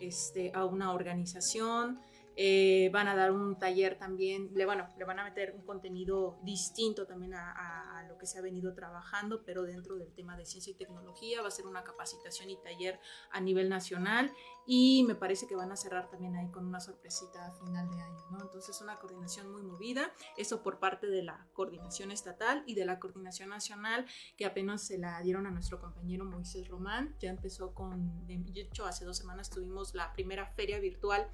este, 0.00 0.52
a 0.54 0.64
una 0.64 0.92
organización. 0.92 2.00
Eh, 2.38 2.90
van 2.92 3.08
a 3.08 3.16
dar 3.16 3.32
un 3.32 3.58
taller 3.58 3.96
también, 3.98 4.50
le, 4.54 4.66
bueno, 4.66 4.86
le 4.98 5.04
van 5.06 5.18
a 5.18 5.24
meter 5.24 5.54
un 5.56 5.64
contenido 5.64 6.38
distinto 6.42 7.06
también 7.06 7.32
a, 7.32 7.50
a- 7.50 7.98
a 8.00 8.02
lo 8.08 8.18
que 8.18 8.26
se 8.26 8.38
ha 8.38 8.42
venido 8.42 8.74
trabajando, 8.74 9.42
pero 9.44 9.62
dentro 9.62 9.96
del 9.96 10.12
tema 10.12 10.36
de 10.36 10.44
ciencia 10.44 10.70
y 10.70 10.74
tecnología 10.74 11.40
va 11.40 11.48
a 11.48 11.50
ser 11.50 11.66
una 11.66 11.82
capacitación 11.82 12.50
y 12.50 12.56
taller 12.58 13.00
a 13.30 13.40
nivel 13.40 13.70
nacional 13.70 14.30
y 14.66 15.04
me 15.04 15.14
parece 15.14 15.46
que 15.46 15.56
van 15.56 15.72
a 15.72 15.76
cerrar 15.76 16.10
también 16.10 16.36
ahí 16.36 16.50
con 16.50 16.66
una 16.66 16.80
sorpresita 16.80 17.46
a 17.46 17.52
final 17.52 17.88
de 17.88 18.00
año, 18.02 18.26
¿no? 18.30 18.42
Entonces 18.42 18.80
una 18.82 18.96
coordinación 18.96 19.50
muy 19.50 19.62
movida, 19.62 20.12
eso 20.36 20.62
por 20.62 20.78
parte 20.78 21.06
de 21.06 21.22
la 21.22 21.46
coordinación 21.54 22.10
estatal 22.10 22.64
y 22.66 22.74
de 22.74 22.84
la 22.84 22.98
coordinación 22.98 23.48
nacional 23.48 24.04
que 24.36 24.44
apenas 24.44 24.82
se 24.82 24.98
la 24.98 25.22
dieron 25.22 25.46
a 25.46 25.50
nuestro 25.50 25.80
compañero 25.80 26.24
Moisés 26.26 26.68
Román, 26.68 27.14
ya 27.18 27.30
empezó 27.30 27.72
con, 27.72 28.26
de 28.26 28.42
hecho 28.60 28.84
hace 28.84 29.06
dos 29.06 29.16
semanas 29.16 29.48
tuvimos 29.48 29.94
la 29.94 30.12
primera 30.12 30.46
feria 30.48 30.78
virtual 30.80 31.30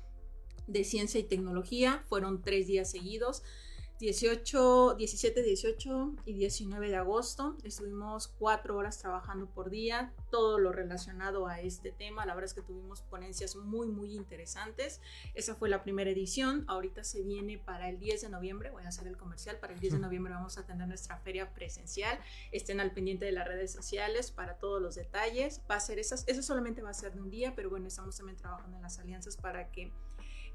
de 0.72 0.84
ciencia 0.84 1.20
y 1.20 1.24
tecnología. 1.24 2.02
Fueron 2.08 2.42
tres 2.42 2.66
días 2.66 2.90
seguidos. 2.90 3.42
18, 4.02 4.96
17, 4.98 5.42
18 5.44 6.12
y 6.26 6.32
19 6.32 6.88
de 6.88 6.96
agosto. 6.96 7.56
Estuvimos 7.62 8.26
cuatro 8.26 8.76
horas 8.76 8.98
trabajando 8.98 9.46
por 9.46 9.70
día, 9.70 10.12
todo 10.28 10.58
lo 10.58 10.72
relacionado 10.72 11.46
a 11.46 11.60
este 11.60 11.92
tema. 11.92 12.26
La 12.26 12.34
verdad 12.34 12.50
es 12.50 12.54
que 12.54 12.62
tuvimos 12.62 13.02
ponencias 13.02 13.54
muy, 13.54 13.86
muy 13.86 14.16
interesantes. 14.16 15.00
Esa 15.34 15.54
fue 15.54 15.68
la 15.68 15.84
primera 15.84 16.10
edición. 16.10 16.64
Ahorita 16.66 17.04
se 17.04 17.22
viene 17.22 17.58
para 17.58 17.88
el 17.88 18.00
10 18.00 18.22
de 18.22 18.28
noviembre. 18.28 18.70
Voy 18.72 18.82
a 18.82 18.88
hacer 18.88 19.06
el 19.06 19.16
comercial. 19.16 19.58
Para 19.60 19.72
el 19.72 19.78
10 19.78 19.92
de 19.92 20.00
noviembre 20.00 20.34
vamos 20.34 20.58
a 20.58 20.66
tener 20.66 20.88
nuestra 20.88 21.18
feria 21.18 21.54
presencial. 21.54 22.18
Estén 22.50 22.80
al 22.80 22.90
pendiente 22.90 23.24
de 23.24 23.30
las 23.30 23.46
redes 23.46 23.70
sociales 23.70 24.32
para 24.32 24.58
todos 24.58 24.82
los 24.82 24.96
detalles. 24.96 25.60
Va 25.70 25.76
a 25.76 25.80
ser 25.80 26.00
esas, 26.00 26.24
eso 26.26 26.42
solamente 26.42 26.82
va 26.82 26.90
a 26.90 26.94
ser 26.94 27.14
de 27.14 27.20
un 27.20 27.30
día, 27.30 27.54
pero 27.54 27.70
bueno, 27.70 27.86
estamos 27.86 28.16
también 28.16 28.36
trabajando 28.36 28.78
en 28.78 28.82
las 28.82 28.98
alianzas 28.98 29.36
para 29.36 29.70
que 29.70 29.92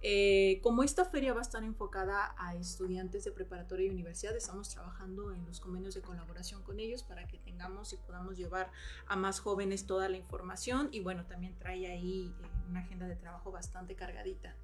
eh, 0.02 0.60
como 0.62 0.84
esta 0.84 1.06
feria 1.06 1.34
va 1.34 1.40
a 1.40 1.42
estar 1.42 1.64
enfocada 1.64 2.36
a 2.38 2.56
estudiantes 2.56 3.24
de 3.24 3.32
preparatoria 3.32 3.88
y 3.88 3.90
universidad, 3.90 4.36
estamos 4.36 4.70
trabajando 4.70 5.34
en 5.34 5.46
los 5.46 5.60
convenios 5.60 5.96
de 5.96 6.02
colaboración 6.02 6.62
con 6.64 6.80
ellos 6.80 7.04
para 7.04 7.28
que 7.28 7.40
tengamos 7.40 7.94
y 7.94 7.98
podamos 7.98 8.38
llevar 8.38 8.72
a 9.08 9.16
más 9.16 9.40
jóvenes 9.40 9.86
toda 9.86 10.08
la 10.10 10.18
información 10.18 10.90
y 10.92 11.00
bueno, 11.00 11.26
también 11.26 11.58
trae 11.58 11.88
ahí 11.88 12.34
eh, 12.40 12.48
una 12.70 12.82
agenda 12.82 13.08
de 13.08 13.16
trabajo 13.16 13.52
bastante 13.52 13.96
cargadita. 13.96 14.56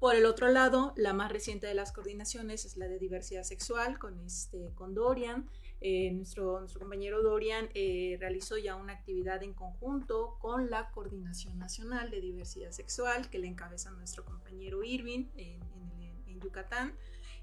Por 0.00 0.16
el 0.16 0.26
otro 0.26 0.48
lado, 0.48 0.92
la 0.96 1.14
más 1.14 1.32
reciente 1.32 1.66
de 1.66 1.74
las 1.74 1.92
coordinaciones 1.92 2.64
es 2.64 2.76
la 2.76 2.88
de 2.88 2.98
diversidad 2.98 3.44
sexual 3.44 3.98
con, 3.98 4.18
este, 4.20 4.72
con 4.74 4.94
Dorian. 4.94 5.48
Eh, 5.86 6.10
nuestro, 6.12 6.58
nuestro 6.60 6.80
compañero 6.80 7.22
Dorian 7.22 7.68
eh, 7.74 8.16
realizó 8.18 8.56
ya 8.56 8.74
una 8.74 8.94
actividad 8.94 9.42
en 9.42 9.52
conjunto 9.52 10.38
con 10.40 10.70
la 10.70 10.90
Coordinación 10.92 11.58
Nacional 11.58 12.10
de 12.10 12.22
Diversidad 12.22 12.70
Sexual 12.70 13.28
que 13.28 13.38
le 13.38 13.48
encabeza 13.48 13.90
nuestro 13.90 14.24
compañero 14.24 14.82
Irving 14.82 15.26
en, 15.36 15.60
en- 16.00 16.22
en 16.26 16.40
Yucatán. 16.40 16.94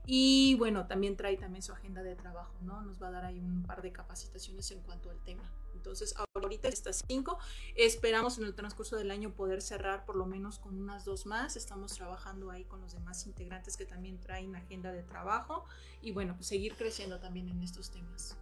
Y 0.07 0.55
bueno, 0.57 0.87
también 0.87 1.15
trae 1.15 1.37
también 1.37 1.61
su 1.61 1.71
agenda 1.71 2.01
de 2.01 2.15
trabajo, 2.15 2.55
¿no? 2.61 2.81
Nos 2.81 2.99
va 2.99 3.09
a 3.09 3.11
dar 3.11 3.25
ahí 3.25 3.39
un 3.39 3.61
par 3.61 3.83
de 3.83 3.91
capacitaciones 3.91 4.71
en 4.71 4.81
cuanto 4.81 5.11
al 5.11 5.19
tema. 5.23 5.43
Entonces, 5.81 6.13
ahorita 6.35 6.67
estas 6.67 7.03
cinco. 7.07 7.39
Esperamos 7.75 8.37
en 8.37 8.45
el 8.45 8.53
transcurso 8.53 8.95
del 8.95 9.09
año 9.09 9.33
poder 9.33 9.63
cerrar 9.63 10.05
por 10.05 10.15
lo 10.15 10.27
menos 10.27 10.59
con 10.59 10.79
unas 10.79 11.05
dos 11.05 11.25
más. 11.25 11.57
Estamos 11.57 11.95
trabajando 11.95 12.51
ahí 12.51 12.65
con 12.65 12.81
los 12.81 12.93
demás 12.93 13.25
integrantes 13.25 13.77
que 13.77 13.85
también 13.85 14.19
traen 14.19 14.55
agenda 14.55 14.91
de 14.91 15.01
trabajo. 15.01 15.65
Y 16.01 16.11
bueno, 16.11 16.35
pues 16.35 16.47
seguir 16.47 16.75
creciendo 16.75 17.19
también 17.19 17.49
en 17.49 17.63
estos 17.63 17.89
temas. 17.91 18.37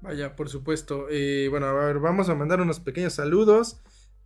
Vaya, 0.00 0.34
por 0.34 0.48
supuesto. 0.48 1.08
Eh, 1.10 1.48
bueno, 1.50 1.66
a 1.66 1.72
ver, 1.72 1.98
vamos 1.98 2.30
a 2.30 2.34
mandar 2.34 2.62
unos 2.62 2.80
pequeños 2.80 3.12
saludos 3.12 3.80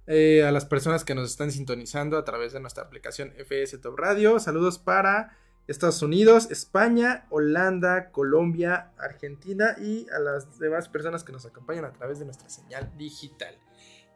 eh, 0.06 0.44
a 0.44 0.52
las 0.52 0.66
personas 0.66 1.04
que 1.04 1.16
nos 1.16 1.30
están 1.30 1.50
sintonizando 1.50 2.16
a 2.16 2.24
través 2.24 2.52
de 2.52 2.60
nuestra 2.60 2.84
aplicación 2.84 3.32
FS 3.36 3.78
Top 3.78 3.98
Radio. 3.98 4.38
Saludos 4.38 4.78
para 4.78 5.36
Estados 5.70 6.02
Unidos, 6.02 6.50
España, 6.50 7.26
Holanda, 7.30 8.10
Colombia, 8.10 8.90
Argentina 8.98 9.76
y 9.80 10.06
a 10.10 10.18
las 10.18 10.58
demás 10.58 10.88
personas 10.88 11.22
que 11.22 11.30
nos 11.30 11.46
acompañan 11.46 11.84
a 11.84 11.92
través 11.92 12.18
de 12.18 12.24
nuestra 12.24 12.48
señal 12.48 12.90
digital. 12.98 13.56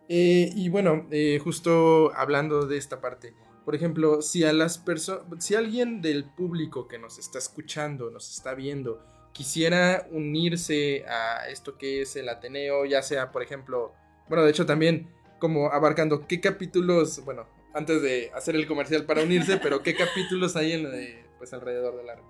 Eh, 0.09 0.51
y 0.55 0.69
bueno, 0.69 1.07
eh, 1.13 1.41
justo 1.43 2.13
hablando 2.15 2.67
de 2.67 2.77
esta 2.77 3.01
parte, 3.01 3.35
por 3.65 3.77
ejemplo, 3.77 4.21
si 4.21 4.43
a 4.43 4.53
las 4.53 4.79
personas, 4.79 5.23
si 5.39 5.55
alguien 5.55 6.03
del 6.03 6.25
público 6.25 6.89
que 6.89 6.99
nos 6.99 7.19
está 7.19 7.39
escuchando, 7.39 8.11
nos 8.11 8.31
está 8.31 8.55
viendo, 8.55 9.01
quisiera 9.33 10.09
unirse 10.11 11.05
a 11.07 11.49
esto 11.49 11.79
que 11.79 12.03
es 12.03 12.17
el 12.17 12.29
Ateneo, 12.29 12.85
ya 12.85 13.01
sea, 13.03 13.31
por 13.31 13.45
ejemplo, 13.45 13.93
bueno, 14.29 14.45
de 14.45 14.51
hecho 14.51 14.67
también 14.67 15.09
como 15.39 15.71
abarcando 15.71 16.27
qué 16.27 16.41
capítulos, 16.41 17.25
bueno, 17.25 17.47
antes 17.75 18.03
de 18.03 18.31
hacer 18.35 18.57
el 18.57 18.67
comercial 18.67 19.05
para 19.07 19.23
unirse, 19.23 19.59
pero 19.59 19.83
qué 19.83 19.95
capítulos 19.95 20.57
hay 20.57 20.73
en, 20.73 20.87
eh, 20.87 21.24
pues 21.45 21.53
alrededor 21.53 21.95
del 21.97 22.09
área. 22.09 22.25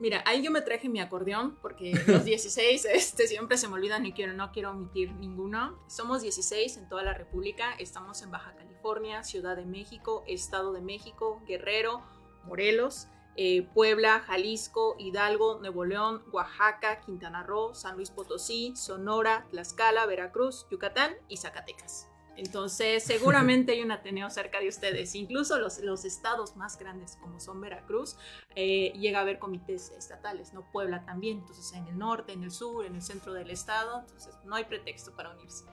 Mira, 0.00 0.24
ahí 0.26 0.42
yo 0.42 0.50
me 0.50 0.62
traje 0.62 0.88
mi 0.88 0.98
acordeón 0.98 1.56
porque 1.62 1.92
los 2.06 2.24
16 2.24 2.84
este, 2.92 3.28
siempre 3.28 3.56
se 3.58 3.68
me 3.68 3.74
olvidan 3.74 4.04
y 4.06 4.12
quiero, 4.12 4.32
no 4.32 4.50
quiero 4.50 4.70
omitir 4.72 5.12
ninguno. 5.12 5.78
Somos 5.86 6.22
16 6.22 6.78
en 6.78 6.88
toda 6.88 7.04
la 7.04 7.14
República, 7.14 7.74
estamos 7.78 8.22
en 8.22 8.30
Baja 8.32 8.54
California, 8.56 9.22
Ciudad 9.22 9.56
de 9.56 9.66
México, 9.66 10.24
Estado 10.26 10.72
de 10.72 10.80
México, 10.80 11.40
Guerrero, 11.46 12.02
Morelos, 12.44 13.06
eh, 13.36 13.68
Puebla, 13.72 14.20
Jalisco, 14.20 14.96
Hidalgo, 14.98 15.60
Nuevo 15.60 15.84
León, 15.84 16.24
Oaxaca, 16.32 17.00
Quintana 17.02 17.44
Roo, 17.44 17.74
San 17.74 17.94
Luis 17.94 18.10
Potosí, 18.10 18.74
Sonora, 18.74 19.46
Tlaxcala, 19.50 20.06
Veracruz, 20.06 20.66
Yucatán 20.70 21.14
y 21.28 21.36
Zacatecas. 21.36 22.09
Entonces, 22.40 23.02
seguramente 23.02 23.72
hay 23.72 23.82
un 23.82 23.92
Ateneo 23.92 24.30
cerca 24.30 24.60
de 24.60 24.68
ustedes. 24.68 25.14
Incluso 25.14 25.58
los, 25.58 25.80
los 25.80 26.06
estados 26.06 26.56
más 26.56 26.78
grandes, 26.78 27.18
como 27.20 27.38
son 27.38 27.60
Veracruz, 27.60 28.16
eh, 28.56 28.94
llega 28.98 29.18
a 29.18 29.22
haber 29.22 29.38
comités 29.38 29.90
estatales, 29.90 30.54
¿no? 30.54 30.64
Puebla 30.72 31.04
también. 31.04 31.40
Entonces, 31.40 31.70
en 31.74 31.86
el 31.86 31.98
norte, 31.98 32.32
en 32.32 32.42
el 32.42 32.50
sur, 32.50 32.86
en 32.86 32.94
el 32.94 33.02
centro 33.02 33.34
del 33.34 33.50
estado. 33.50 34.00
Entonces, 34.00 34.34
no 34.46 34.54
hay 34.54 34.64
pretexto 34.64 35.14
para 35.14 35.34
unirse. 35.34 35.66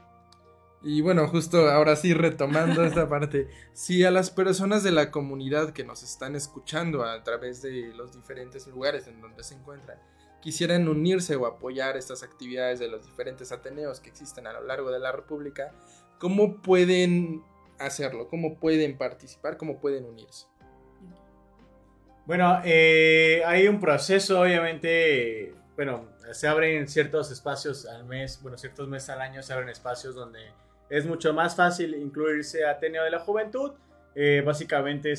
Y 0.82 1.00
bueno, 1.00 1.26
justo 1.26 1.70
ahora 1.70 1.96
sí 1.96 2.12
retomando 2.12 2.84
esta 2.84 3.08
parte, 3.08 3.48
si 3.72 4.04
a 4.04 4.10
las 4.10 4.30
personas 4.30 4.82
de 4.82 4.90
la 4.90 5.10
comunidad 5.10 5.72
que 5.72 5.84
nos 5.84 6.02
están 6.02 6.36
escuchando 6.36 7.02
a 7.02 7.24
través 7.24 7.62
de 7.62 7.94
los 7.94 8.12
diferentes 8.12 8.66
lugares 8.66 9.06
en 9.06 9.22
donde 9.22 9.42
se 9.42 9.54
encuentran, 9.54 9.98
quisieran 10.42 10.86
unirse 10.86 11.34
o 11.34 11.46
apoyar 11.46 11.96
estas 11.96 12.22
actividades 12.22 12.78
de 12.78 12.88
los 12.88 13.06
diferentes 13.06 13.52
ateneos 13.52 14.00
que 14.00 14.10
existen 14.10 14.46
a 14.46 14.52
lo 14.52 14.64
largo 14.64 14.90
de 14.90 14.98
la 14.98 15.12
República, 15.12 15.72
¿cómo 16.18 16.60
pueden 16.62 17.42
hacerlo? 17.78 18.28
¿Cómo 18.28 18.58
pueden 18.58 18.98
participar? 18.98 19.56
¿Cómo 19.56 19.80
pueden 19.80 20.04
unirse? 20.04 20.46
Bueno, 22.26 22.60
eh, 22.64 23.42
hay 23.46 23.68
un 23.68 23.80
proceso, 23.80 24.40
obviamente, 24.42 25.54
bueno, 25.76 26.08
se 26.32 26.46
abren 26.46 26.86
ciertos 26.86 27.30
espacios 27.30 27.86
al 27.86 28.04
mes, 28.04 28.40
bueno, 28.42 28.58
ciertos 28.58 28.86
meses 28.88 29.08
al 29.10 29.22
año 29.22 29.42
se 29.42 29.52
abren 29.52 29.70
espacios 29.70 30.14
donde 30.14 30.40
es 30.90 31.06
mucho 31.06 31.32
más 31.32 31.56
fácil 31.56 31.94
incluirse 31.94 32.64
a 32.64 32.72
Ateneo 32.72 33.04
de 33.04 33.10
la 33.10 33.20
Juventud. 33.20 33.72
Eh, 34.14 34.42
básicamente 34.44 35.14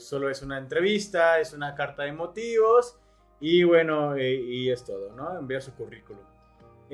solo 0.00 0.30
es 0.30 0.42
una 0.42 0.58
entrevista, 0.58 1.40
es 1.40 1.52
una 1.52 1.74
carta 1.74 2.04
de 2.04 2.12
motivos 2.12 2.96
y 3.40 3.64
bueno, 3.64 4.14
eh, 4.14 4.34
y 4.34 4.70
es 4.70 4.84
todo, 4.84 5.12
¿no? 5.14 5.38
Enviar 5.38 5.60
su 5.60 5.74
currículum. 5.74 6.33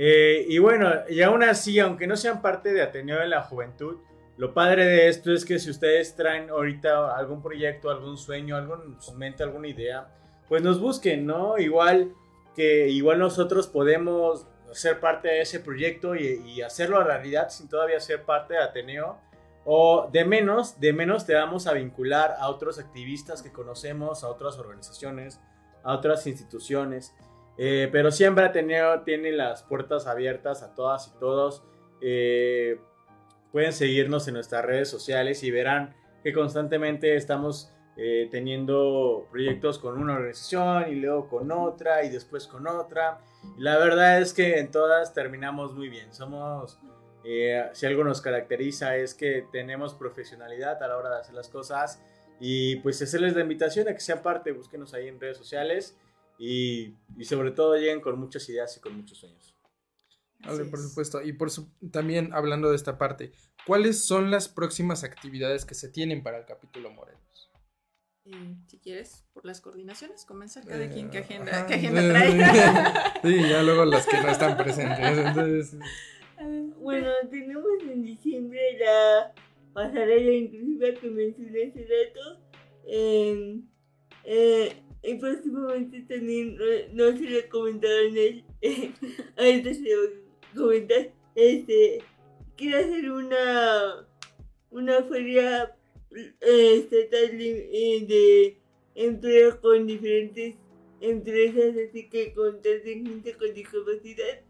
Eh, 0.02 0.46
y 0.48 0.58
bueno, 0.58 0.90
y 1.10 1.20
aún 1.20 1.42
así, 1.42 1.78
aunque 1.78 2.06
no 2.06 2.16
sean 2.16 2.40
parte 2.40 2.72
de 2.72 2.80
Ateneo 2.80 3.18
de 3.18 3.28
la 3.28 3.42
Juventud, 3.42 3.98
lo 4.38 4.54
padre 4.54 4.86
de 4.86 5.08
esto 5.10 5.30
es 5.30 5.44
que 5.44 5.58
si 5.58 5.68
ustedes 5.68 6.16
traen 6.16 6.48
ahorita 6.48 7.14
algún 7.14 7.42
proyecto, 7.42 7.90
algún 7.90 8.16
sueño, 8.16 8.56
algo 8.56 8.82
en 8.82 8.98
su 8.98 9.12
mente, 9.12 9.42
alguna 9.42 9.68
idea, 9.68 10.08
pues 10.48 10.62
nos 10.62 10.80
busquen, 10.80 11.26
¿no? 11.26 11.58
Igual 11.58 12.14
que 12.56 12.88
igual 12.88 13.18
nosotros 13.18 13.66
podemos 13.66 14.46
ser 14.72 15.00
parte 15.00 15.28
de 15.28 15.42
ese 15.42 15.60
proyecto 15.60 16.16
y, 16.16 16.28
y 16.46 16.62
hacerlo 16.62 16.98
a 16.98 17.04
realidad 17.04 17.50
sin 17.50 17.68
todavía 17.68 18.00
ser 18.00 18.22
parte 18.22 18.54
de 18.54 18.60
Ateneo. 18.60 19.18
O 19.66 20.08
de 20.10 20.24
menos, 20.24 20.80
de 20.80 20.94
menos 20.94 21.26
te 21.26 21.34
vamos 21.34 21.66
a 21.66 21.74
vincular 21.74 22.36
a 22.38 22.48
otros 22.48 22.78
activistas 22.78 23.42
que 23.42 23.52
conocemos, 23.52 24.24
a 24.24 24.30
otras 24.30 24.58
organizaciones, 24.58 25.42
a 25.82 25.92
otras 25.92 26.26
instituciones. 26.26 27.14
Eh, 27.58 27.88
pero 27.92 28.10
siempre 28.10 28.44
Ateneo 28.44 29.02
tiene 29.02 29.32
las 29.32 29.62
puertas 29.62 30.06
abiertas 30.06 30.62
a 30.62 30.74
todas 30.74 31.12
y 31.14 31.18
todos. 31.18 31.62
Eh, 32.00 32.80
pueden 33.52 33.72
seguirnos 33.72 34.26
en 34.28 34.34
nuestras 34.34 34.64
redes 34.64 34.88
sociales 34.88 35.42
y 35.42 35.50
verán 35.50 35.94
que 36.22 36.32
constantemente 36.32 37.16
estamos 37.16 37.72
eh, 37.96 38.28
teniendo 38.30 39.26
proyectos 39.30 39.78
con 39.78 39.98
una 39.98 40.14
organización 40.14 40.90
y 40.90 40.94
luego 40.94 41.28
con 41.28 41.50
otra 41.50 42.04
y 42.04 42.08
después 42.08 42.46
con 42.46 42.66
otra. 42.66 43.20
La 43.58 43.78
verdad 43.78 44.20
es 44.20 44.32
que 44.32 44.58
en 44.58 44.70
todas 44.70 45.12
terminamos 45.12 45.74
muy 45.74 45.88
bien. 45.88 46.12
Somos, 46.14 46.78
eh, 47.24 47.68
si 47.72 47.86
algo 47.86 48.04
nos 48.04 48.20
caracteriza 48.20 48.96
es 48.96 49.14
que 49.14 49.46
tenemos 49.52 49.94
profesionalidad 49.94 50.82
a 50.82 50.88
la 50.88 50.96
hora 50.96 51.10
de 51.10 51.20
hacer 51.20 51.34
las 51.34 51.48
cosas 51.48 52.02
y 52.38 52.76
pues 52.76 53.02
hacerles 53.02 53.34
la 53.34 53.42
invitación 53.42 53.88
a 53.88 53.92
que 53.92 54.00
sean 54.00 54.22
parte, 54.22 54.52
búsquenos 54.52 54.94
ahí 54.94 55.08
en 55.08 55.20
redes 55.20 55.36
sociales 55.36 55.98
y, 56.40 56.96
y 57.18 57.24
sobre 57.26 57.50
todo 57.52 57.76
lleguen 57.76 58.00
con 58.00 58.18
muchas 58.18 58.48
ideas 58.48 58.76
y 58.76 58.80
con 58.80 58.96
muchos 58.96 59.18
sueños. 59.18 59.54
Vale, 60.40 60.64
por 60.64 60.78
es. 60.80 60.88
supuesto. 60.88 61.20
Y 61.22 61.34
por 61.34 61.50
su- 61.50 61.68
también 61.92 62.32
hablando 62.32 62.70
de 62.70 62.76
esta 62.76 62.96
parte, 62.96 63.30
¿cuáles 63.66 64.02
son 64.02 64.30
las 64.30 64.48
próximas 64.48 65.04
actividades 65.04 65.66
que 65.66 65.74
se 65.74 65.88
tienen 65.90 66.22
para 66.22 66.38
el 66.38 66.46
capítulo 66.46 66.90
Morelos? 66.90 67.20
Eh, 68.24 68.54
si 68.66 68.78
quieres, 68.78 69.24
por 69.34 69.44
las 69.44 69.60
coordinaciones, 69.60 70.24
comenzar 70.24 70.64
cada 70.66 70.84
Eh, 70.84 70.90
quien 70.90 71.10
qué 71.10 71.18
agenda, 71.18 71.52
ajá. 71.52 71.66
qué 71.66 71.74
agenda 71.74 72.00
trae. 72.08 72.32
sí, 73.22 73.48
ya 73.48 73.62
luego 73.62 73.84
las 73.84 74.06
que 74.06 74.16
no 74.20 74.28
están 74.28 74.56
presentes. 74.56 75.18
Entonces, 75.18 75.76
Bueno, 76.80 77.10
tenemos 77.30 77.64
en 77.82 78.02
diciembre 78.02 78.78
la 78.78 79.34
pasarela 79.74 80.30
inclusiva 80.32 80.86
que 80.98 81.10
mencioné 81.10 81.66
hace 81.68 81.80
rato. 81.86 82.40
Eh, 82.86 83.60
eh, 84.24 84.82
y 85.02 85.14
próximamente 85.14 86.02
también, 86.02 86.58
eh, 86.60 86.90
no 86.92 87.16
se 87.16 87.22
le 87.22 87.48
comentaron 87.48 88.16
él, 88.16 88.44
ahorita 89.36 89.74
se 89.74 89.90
lo 90.54 90.62
comentar, 90.62 91.12
este, 91.34 92.02
quiero 92.56 92.78
hacer 92.78 93.10
una, 93.10 94.06
una 94.70 95.02
feria 95.04 95.74
eh, 96.10 96.74
estatal 96.76 97.30
eh, 97.40 98.04
de 98.06 98.58
empleo 98.94 99.60
con 99.60 99.86
diferentes 99.86 100.56
empresas, 101.00 101.76
así 101.88 102.08
que 102.08 102.34
contraten 102.34 103.06
gente 103.06 103.34
con 103.34 103.54
discapacidad 103.54 104.40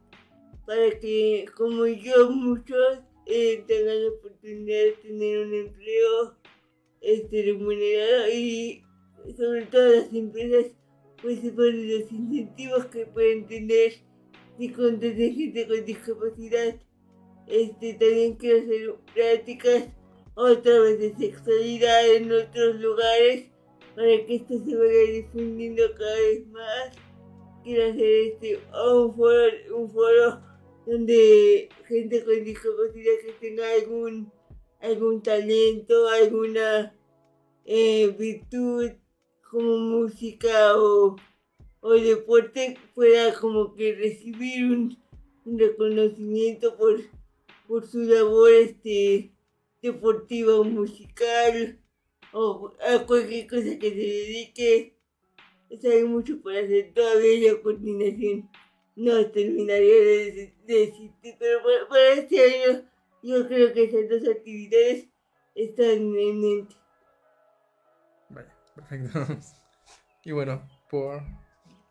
para 0.66 0.98
que, 0.98 1.46
como 1.56 1.86
yo, 1.86 2.30
muchos 2.30 3.00
eh, 3.26 3.64
tengan 3.66 4.02
la 4.04 4.10
oportunidad 4.10 4.84
de 4.84 4.92
tener 5.02 5.46
un 5.46 5.54
empleo 5.54 6.36
este, 7.00 7.42
remunerado 7.42 8.28
y 8.32 8.82
sobre 9.36 9.66
todo 9.66 9.88
las 9.88 10.12
empresas 10.12 10.66
sepan 11.22 11.88
los 11.88 12.12
incentivos 12.12 12.86
que 12.86 13.06
pueden 13.06 13.46
tener 13.46 13.92
si 14.58 14.68
contratan 14.70 15.34
gente 15.34 15.68
con 15.68 15.84
discapacidad. 15.84 16.80
Este, 17.46 17.94
también 17.94 18.36
quiero 18.36 18.58
hacer 18.58 18.94
prácticas 19.14 19.88
otra 20.34 20.80
vez 20.80 20.98
de 21.00 21.14
sexualidad 21.16 22.14
en 22.14 22.32
otros 22.32 22.76
lugares 22.76 23.46
para 23.94 24.24
que 24.24 24.36
esto 24.36 24.54
se 24.64 24.76
vaya 24.76 25.12
difundiendo 25.12 25.82
cada 25.96 26.16
vez 26.16 26.46
más. 26.48 26.96
Quiero 27.64 27.90
hacer 27.90 28.02
este, 28.02 28.56
un 28.56 29.14
foro, 29.14 29.76
un 29.76 29.90
foro 29.90 30.40
donde 30.86 31.68
gente 31.86 32.24
con 32.24 32.44
discapacidad 32.44 33.12
que 33.24 33.32
tenga 33.40 33.64
algún, 33.80 34.32
algún 34.80 35.22
talento, 35.22 36.08
alguna 36.08 36.96
eh, 37.64 38.08
virtud 38.18 38.90
como 39.50 39.78
música 39.78 40.76
o, 40.78 41.16
o 41.80 41.90
deporte 41.90 42.78
pueda 42.94 43.34
como 43.34 43.74
que 43.74 43.94
recibir 43.94 44.64
un, 44.64 45.00
reconocimiento 45.44 46.76
por, 46.76 47.00
por 47.66 47.84
su 47.84 48.00
labor 48.00 48.52
este, 48.52 49.32
deportiva 49.82 50.60
o 50.60 50.64
musical 50.64 51.80
o 52.32 52.72
a 52.80 53.04
cualquier 53.04 53.48
cosa 53.48 53.78
que 53.78 53.90
se 53.90 53.96
dedique. 53.96 54.96
Hay 55.82 56.04
mucho 56.04 56.40
por 56.40 56.56
hacer 56.56 56.92
todavía 56.94 57.52
la 57.52 57.62
coordinación 57.62 58.48
no 58.94 59.26
terminaría 59.30 59.94
de, 59.94 60.54
de 60.66 60.82
existir, 60.82 61.34
pero 61.38 61.62
para, 61.62 61.88
para 61.88 62.12
este 62.12 62.40
año 62.40 62.84
yo 63.22 63.48
creo 63.48 63.72
que 63.72 63.84
esas 63.84 64.08
dos 64.08 64.28
actividades 64.28 65.08
están 65.54 66.16
en 66.16 66.40
mente. 66.40 66.79
Perfecto. 68.88 69.26
Y 70.22 70.32
bueno, 70.32 70.68
por 70.90 71.22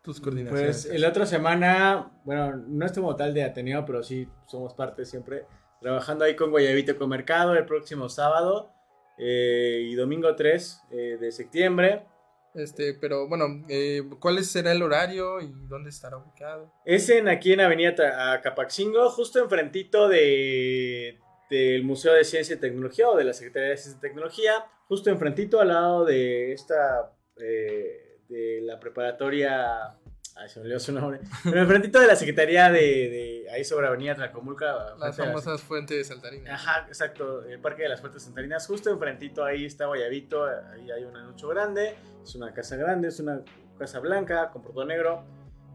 tus 0.02 0.20
coordinaciones. 0.20 0.86
Pues 0.86 1.00
la 1.00 1.08
otra 1.08 1.26
semana, 1.26 2.12
bueno, 2.24 2.56
no 2.56 2.86
es 2.86 2.92
como 2.92 3.16
tal 3.16 3.34
de 3.34 3.42
Ateneo, 3.42 3.84
pero 3.84 4.04
sí 4.04 4.28
somos 4.46 4.72
parte 4.74 5.04
siempre. 5.04 5.46
Trabajando 5.80 6.24
ahí 6.24 6.36
con 6.36 6.50
Guayabito 6.50 6.96
con 6.96 7.08
Mercado 7.08 7.54
el 7.54 7.66
próximo 7.66 8.08
sábado 8.08 8.72
eh, 9.18 9.86
y 9.90 9.94
domingo 9.94 10.36
3 10.36 10.82
eh, 10.92 10.96
de 11.20 11.32
septiembre. 11.32 12.06
Este, 12.54 12.94
pero 12.94 13.28
bueno, 13.28 13.64
eh, 13.68 14.02
¿cuál 14.18 14.42
será 14.44 14.72
el 14.72 14.82
horario 14.82 15.40
y 15.40 15.52
dónde 15.68 15.90
estará 15.90 16.16
ubicado? 16.16 16.72
Es 16.84 17.08
en, 17.08 17.28
aquí 17.28 17.52
en 17.52 17.60
Avenida 17.60 18.32
Acapaxingo, 18.32 19.08
justo 19.10 19.38
enfrentito 19.38 20.08
de, 20.08 21.18
del 21.50 21.82
Museo 21.84 22.12
de 22.14 22.24
Ciencia 22.24 22.54
y 22.54 22.58
Tecnología 22.58 23.08
o 23.08 23.16
de 23.16 23.24
la 23.24 23.32
Secretaría 23.32 23.70
de 23.70 23.76
Ciencia 23.76 23.98
y 23.98 24.00
Tecnología, 24.00 24.52
justo 24.88 25.10
enfrentito 25.10 25.60
al 25.60 25.68
lado 25.68 26.04
de 26.04 26.52
esta, 26.52 27.12
eh, 27.36 28.18
de 28.28 28.60
la 28.62 28.78
preparatoria, 28.78 29.88
ay, 30.36 30.48
se 30.48 30.60
me 30.60 30.64
olvidó 30.66 30.78
su 30.80 30.92
nombre, 30.92 31.20
pero 31.44 31.60
enfrentito 31.60 31.98
de 32.00 32.06
la 32.06 32.14
Secretaría 32.16 32.70
de, 32.70 32.80
de 32.80 33.46
ahí 33.50 33.64
sobre 33.64 33.88
Avenida 33.88 34.14
Tlacomulca. 34.14 34.94
Las 34.98 35.18
a 35.18 35.24
la- 35.24 35.28
famosas 35.28 35.60
fuentes 35.60 35.96
de 35.96 36.04
Saltarina. 36.04 36.54
Ajá, 36.54 36.84
exacto, 36.86 37.44
el 37.44 37.60
Parque 37.60 37.82
de 37.82 37.88
las 37.88 38.00
Fuertes 38.00 38.22
Santarinas, 38.22 38.66
justo 38.66 38.90
enfrentito 38.90 39.44
ahí 39.44 39.64
está 39.66 39.86
Guayabito, 39.86 40.44
ahí 40.44 40.90
hay 40.90 41.02
un 41.04 41.16
anuncio 41.16 41.48
grande, 41.48 41.96
es 42.22 42.34
una 42.36 42.54
casa 42.54 42.76
grande, 42.76 43.08
es 43.08 43.18
una 43.18 43.42
casa 43.78 43.98
blanca 43.98 44.50
con 44.50 44.62
portón 44.62 44.88
negro. 44.88 45.24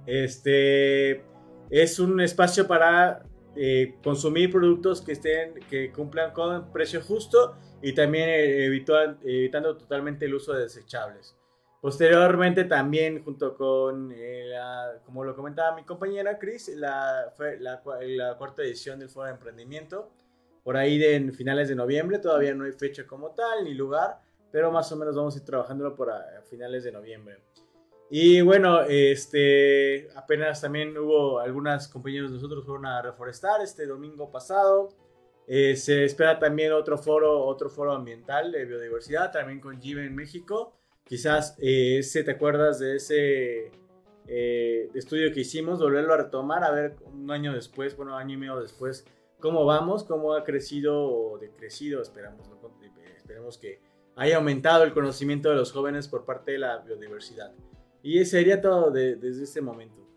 Este 0.05 1.23
es 1.69 1.99
un 1.99 2.21
espacio 2.21 2.67
para 2.67 3.23
eh, 3.55 3.95
consumir 4.03 4.51
productos 4.51 5.01
que 5.01 5.13
estén, 5.13 5.53
que 5.69 5.91
cumplan 5.91 6.31
con 6.33 6.71
precio 6.71 7.01
justo 7.01 7.55
y 7.81 7.93
también 7.93 8.29
eh, 8.29 8.65
evitan- 8.67 9.17
evitando 9.23 9.77
totalmente 9.77 10.25
el 10.25 10.33
uso 10.35 10.53
de 10.53 10.63
desechables. 10.63 11.35
Posteriormente 11.81 12.63
también 12.63 13.23
junto 13.23 13.55
con, 13.55 14.11
eh, 14.15 14.53
como 15.05 15.23
lo 15.23 15.35
comentaba 15.35 15.75
mi 15.75 15.83
compañera 15.83 16.39
Chris, 16.39 16.69
la, 16.75 17.31
la, 17.59 17.83
cua- 17.83 18.01
la 18.01 18.35
cuarta 18.37 18.63
edición 18.63 18.97
del 18.99 19.09
Foro 19.09 19.27
de 19.27 19.33
Emprendimiento 19.33 20.11
por 20.63 20.77
ahí 20.77 20.97
de 20.97 21.31
finales 21.31 21.69
de 21.69 21.75
noviembre. 21.75 22.17
Todavía 22.17 22.55
no 22.55 22.63
hay 22.65 22.71
fecha 22.71 23.05
como 23.05 23.35
tal 23.35 23.63
ni 23.65 23.75
lugar, 23.75 24.19
pero 24.51 24.71
más 24.71 24.91
o 24.91 24.95
menos 24.95 25.15
vamos 25.15 25.35
a 25.35 25.37
ir 25.37 25.45
trabajándolo 25.45 25.95
por 25.95 26.11
finales 26.49 26.83
de 26.85 26.91
noviembre. 26.91 27.37
Y 28.09 28.41
bueno, 28.41 28.81
este 28.81 30.07
apenas 30.15 30.61
también 30.61 30.95
hubo 30.97 31.39
algunas 31.39 31.87
compañeros 31.87 32.29
de 32.29 32.35
nosotros 32.35 32.65
fueron 32.65 32.85
a 32.85 33.01
reforestar 33.01 33.61
este 33.61 33.87
domingo 33.87 34.31
pasado. 34.31 34.89
Eh, 35.47 35.75
se 35.75 36.05
espera 36.05 36.39
también 36.39 36.71
otro 36.73 36.97
foro, 36.97 37.45
otro 37.45 37.69
foro 37.69 37.93
ambiental 37.93 38.51
de 38.51 38.65
biodiversidad, 38.65 39.31
también 39.31 39.59
con 39.59 39.81
Jive 39.81 40.05
en 40.05 40.15
México. 40.15 40.73
Quizás 41.03 41.55
eh, 41.59 42.01
¿te 42.13 42.31
acuerdas 42.31 42.79
de 42.79 42.95
ese 42.95 43.71
eh, 44.27 44.89
estudio 44.93 45.31
que 45.33 45.41
hicimos? 45.41 45.79
Volverlo 45.79 46.13
a 46.13 46.17
retomar, 46.17 46.63
a 46.63 46.71
ver 46.71 46.95
un 47.05 47.29
año 47.29 47.53
después, 47.53 47.95
bueno, 47.95 48.17
año 48.17 48.35
y 48.35 48.37
medio 48.37 48.59
después, 48.59 49.05
cómo 49.39 49.65
vamos, 49.65 50.03
cómo 50.03 50.33
ha 50.33 50.43
crecido 50.43 51.07
o 51.07 51.37
decrecido, 51.37 52.01
esperamos, 52.01 52.49
esperemos 53.15 53.57
que 53.59 53.81
haya 54.15 54.37
aumentado 54.37 54.83
el 54.83 54.93
conocimiento 54.93 55.49
de 55.49 55.55
los 55.55 55.71
jóvenes 55.71 56.07
por 56.07 56.25
parte 56.25 56.53
de 56.53 56.59
la 56.59 56.79
biodiversidad. 56.79 57.53
Y 58.05 58.19
ese 58.19 58.31
sería 58.37 58.61
todo 58.61 58.91
de- 58.91 59.15
desde 59.15 59.43
este 59.45 59.61
momento. 59.61 60.07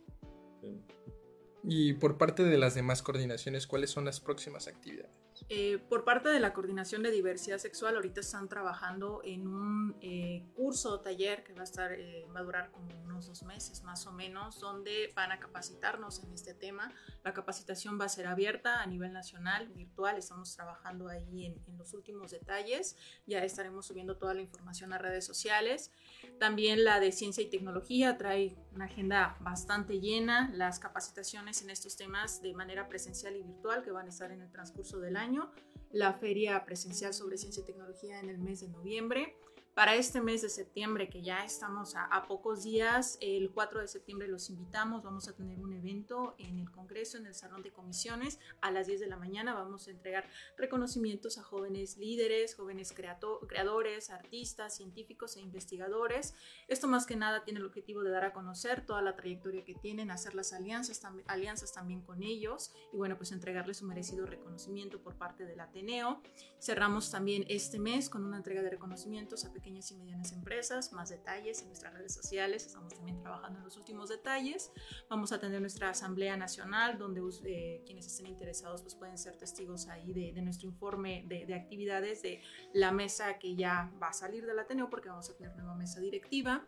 Y 1.65 1.95
por 1.95 2.19
parte 2.19 2.45
de 2.45 2.59
las 2.59 2.75
demás 2.75 3.03
coordinaciones, 3.03 3.67
¿cuáles 3.67 3.89
son 3.91 4.05
las 4.05 4.21
próximas 4.21 4.69
actividades? 4.69 5.11
Eh, 5.51 5.79
por 5.89 6.05
parte 6.05 6.29
de 6.29 6.41
la 6.41 6.53
Coordinación 6.53 7.03
de 7.03 7.11
Diversidad 7.11 7.57
Sexual, 7.57 7.97
ahorita 7.97 8.21
están 8.21 8.51
trabajando 8.51 9.23
en 9.25 9.47
un 9.47 9.97
eh, 10.03 10.45
curso 10.55 10.93
o 10.93 11.01
taller 11.01 11.43
que 11.43 11.55
va 11.55 11.63
a, 11.63 11.65
estar, 11.65 11.91
eh, 11.93 12.27
durar 12.43 12.71
como 12.71 12.89
unos 13.03 13.27
dos 13.29 13.43
meses 13.45 13.83
más 13.83 14.07
o 14.07 14.13
menos, 14.13 14.61
donde 14.61 15.11
van 15.17 15.33
a 15.33 15.41
capacitarnos 15.41 16.23
en 16.23 16.35
este 16.35 16.53
tema. 16.53 16.93
La 17.25 17.33
capacitación 17.33 17.99
va 17.99 18.05
a 18.05 18.09
ser 18.11 18.27
abierta 18.27 18.83
a 18.83 18.87
nivel 18.87 19.15
nacional, 19.15 19.69
virtual, 19.69 20.19
estamos 20.19 20.55
trabajando 20.55 21.09
ahí 21.09 21.47
en, 21.47 21.63
en 21.67 21.79
los 21.79 21.95
últimos 21.95 22.31
detalles, 22.31 22.97
ya 23.27 23.43
estaremos 23.43 23.87
subiendo 23.87 24.19
toda 24.19 24.35
la 24.35 24.43
información 24.43 24.93
a 24.93 24.99
redes 24.99 25.25
sociales. 25.25 25.91
También 26.39 26.85
la 26.85 27.01
de 27.01 27.11
Ciencia 27.11 27.43
y 27.43 27.49
Tecnología 27.49 28.19
trae 28.19 28.55
una 28.79 28.85
agenda 28.85 29.37
bastante 29.41 29.99
llena, 29.99 30.53
las 30.55 30.79
capacitaciones 30.79 31.63
en 31.63 31.71
estos 31.71 31.97
temas 31.97 32.41
de 32.43 32.55
manera 32.55 32.87
presencial 32.87 33.35
y 33.35 33.43
virtual 33.43 33.83
que 33.83 33.91
van 33.91 34.07
a 34.07 34.11
estar 34.11 34.31
en 34.31 34.41
el 34.41 34.53
transcurso 34.53 35.01
del 35.01 35.17
año, 35.17 35.51
la 35.91 36.13
feria 36.13 36.65
presencial 36.65 37.13
sobre 37.13 37.39
ciencia 37.39 37.65
y 37.65 37.67
tecnología 37.67 38.21
en 38.21 38.29
el 38.29 38.39
mes 38.39 38.61
de 38.61 38.69
noviembre. 38.69 39.37
Para 39.79 39.95
este 39.95 40.21
mes 40.21 40.43
de 40.43 40.49
septiembre, 40.49 41.09
que 41.09 41.23
ya 41.23 41.45
estamos 41.45 41.95
a, 41.95 42.07
a 42.07 42.27
pocos 42.27 42.65
días, 42.65 43.17
el 43.21 43.53
4 43.53 43.81
de 43.81 43.87
septiembre 43.87 44.27
los 44.27 44.51
invitamos, 44.51 45.05
vamos 45.05 45.29
a 45.29 45.37
tener 45.37 45.61
un 45.61 45.73
evento 45.73 46.35
en 46.39 46.59
el 46.59 46.69
Congreso, 46.73 47.17
en 47.17 47.27
el 47.27 47.35
Salón 47.37 47.63
de 47.63 47.71
Comisiones, 47.71 48.41
a 48.61 48.73
las 48.73 48.89
10 48.89 48.99
de 48.99 49.07
la 49.07 49.17
mañana 49.17 49.55
vamos 49.55 49.87
a 49.87 49.93
entregar 49.93 50.29
reconocimientos 50.57 51.39
a 51.39 51.45
jóvenes 51.45 51.97
líderes, 51.97 52.57
jóvenes 52.57 52.93
creato- 52.93 53.39
creadores, 53.47 54.11
artistas, 54.11 54.75
científicos 54.75 55.37
e 55.37 55.43
investigadores. 55.43 56.35
Esto 56.67 56.89
más 56.89 57.07
que 57.07 57.15
nada 57.15 57.45
tiene 57.45 57.61
el 57.61 57.67
objetivo 57.67 58.03
de 58.03 58.11
dar 58.11 58.25
a 58.25 58.33
conocer 58.33 58.85
toda 58.85 59.01
la 59.01 59.15
trayectoria 59.15 59.65
que 59.65 59.77
tienen, 59.77 60.11
hacer 60.11 60.35
las 60.35 60.53
alianzas, 60.53 61.01
tam- 61.01 61.23
alianzas 61.29 61.73
también 61.73 62.01
con 62.03 62.25
ellos 62.25 62.73
y 62.93 62.97
bueno, 62.97 63.17
pues 63.17 63.31
entregarles 63.31 63.77
su 63.77 63.85
merecido 63.87 64.27
reconocimiento 64.27 65.01
por 65.01 65.15
parte 65.15 65.45
del 65.47 65.61
Ateneo. 65.61 66.21
Cerramos 66.61 67.13
también 67.13 67.45
este 67.49 67.79
mes 67.79 68.11
con 68.11 68.25
una 68.25 68.39
entrega 68.39 68.61
de 68.63 68.71
reconocimientos 68.71 69.45
a 69.45 69.53
pequeñas 69.69 69.91
y 69.91 69.97
medianas 69.97 70.33
empresas, 70.33 70.95
más 70.95 71.11
detalles 71.11 71.61
en 71.61 71.67
nuestras 71.67 71.93
redes 71.93 72.15
sociales, 72.15 72.65
estamos 72.65 72.95
también 72.95 73.21
trabajando 73.21 73.59
en 73.59 73.65
los 73.67 73.77
últimos 73.77 74.09
detalles. 74.09 74.73
Vamos 75.11 75.31
a 75.31 75.39
tener 75.39 75.61
nuestra 75.61 75.91
Asamblea 75.91 76.39
Nacional, 76.39 76.97
donde 76.97 77.21
eh, 77.45 77.83
quienes 77.85 78.07
estén 78.07 78.29
interesados 78.29 78.81
pues 78.81 78.95
pueden 78.95 79.19
ser 79.19 79.37
testigos 79.37 79.89
ahí 79.89 80.15
de, 80.15 80.33
de 80.33 80.41
nuestro 80.41 80.69
informe 80.69 81.27
de, 81.29 81.45
de 81.45 81.55
actividades 81.55 82.23
de 82.23 82.41
la 82.73 82.93
mesa 82.93 83.39
que 83.39 83.57
ya 83.57 83.93
va 84.03 84.09
a 84.09 84.13
salir 84.15 84.47
del 84.47 84.59
Ateneo 84.59 84.89
porque 84.89 85.11
vamos 85.11 85.29
a 85.29 85.37
tener 85.37 85.55
nueva 85.55 85.75
mesa 85.75 86.01
directiva. 86.01 86.67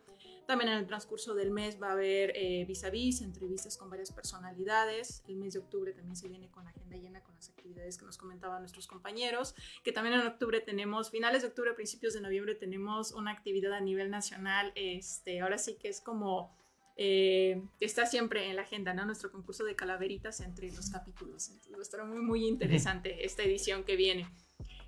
También 0.51 0.73
en 0.73 0.79
el 0.79 0.85
transcurso 0.85 1.33
del 1.33 1.49
mes 1.49 1.81
va 1.81 1.87
a 1.87 1.91
haber 1.93 2.33
eh, 2.35 2.65
vis 2.67 2.83
a 2.83 2.89
vis, 2.89 3.21
entrevistas 3.21 3.77
con 3.77 3.89
varias 3.89 4.11
personalidades. 4.11 5.23
El 5.29 5.37
mes 5.37 5.53
de 5.53 5.59
octubre 5.59 5.93
también 5.93 6.17
se 6.17 6.27
viene 6.27 6.51
con 6.51 6.67
agenda 6.67 6.97
llena 6.97 7.23
con 7.23 7.33
las 7.35 7.47
actividades 7.47 7.97
que 7.97 8.03
nos 8.03 8.17
comentaban 8.17 8.59
nuestros 8.59 8.85
compañeros. 8.85 9.55
Que 9.81 9.93
también 9.93 10.19
en 10.19 10.27
octubre 10.27 10.59
tenemos, 10.59 11.09
finales 11.09 11.43
de 11.43 11.47
octubre, 11.47 11.73
principios 11.73 12.13
de 12.15 12.19
noviembre, 12.19 12.53
tenemos 12.55 13.13
una 13.13 13.31
actividad 13.31 13.71
a 13.71 13.79
nivel 13.79 14.09
nacional. 14.09 14.73
Este, 14.75 15.39
ahora 15.39 15.57
sí 15.57 15.77
que 15.77 15.87
es 15.87 16.01
como 16.01 16.53
eh, 16.97 17.63
está 17.79 18.05
siempre 18.05 18.49
en 18.49 18.57
la 18.57 18.63
agenda, 18.63 18.93
¿no? 18.93 19.05
Nuestro 19.05 19.31
concurso 19.31 19.63
de 19.63 19.77
calaveritas 19.77 20.41
entre 20.41 20.69
los 20.73 20.89
capítulos. 20.89 21.47
Entonces 21.47 21.73
va 21.73 21.79
a 21.79 21.81
estar 21.81 22.05
muy, 22.05 22.21
muy 22.21 22.45
interesante 22.45 23.25
esta 23.25 23.43
edición 23.43 23.85
que 23.85 23.95
viene. 23.95 24.27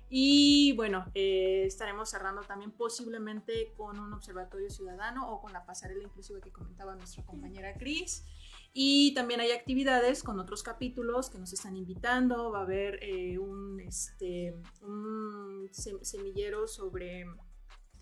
Y 0.08 0.72
bueno, 0.76 1.06
eh, 1.14 1.64
estaremos 1.66 2.10
cerrando 2.10 2.42
también 2.42 2.70
posiblemente 2.70 3.72
con 3.76 3.98
un 3.98 4.12
observatorio 4.12 4.70
ciudadano 4.70 5.28
o 5.30 5.40
con 5.40 5.52
la 5.52 5.64
pasarela 5.64 6.04
inclusive 6.04 6.40
que 6.40 6.52
comentaba 6.52 6.94
nuestra 6.94 7.24
compañera 7.24 7.74
Cris. 7.74 8.24
Y 8.72 9.14
también 9.14 9.40
hay 9.40 9.52
actividades 9.52 10.22
con 10.22 10.38
otros 10.40 10.62
capítulos 10.62 11.30
que 11.30 11.38
nos 11.38 11.52
están 11.52 11.76
invitando. 11.76 12.50
Va 12.50 12.60
a 12.60 12.62
haber 12.62 13.02
eh, 13.02 13.38
un, 13.38 13.80
este, 13.80 14.54
un 14.82 15.68
sem- 15.72 16.02
semillero 16.02 16.66
sobre 16.66 17.24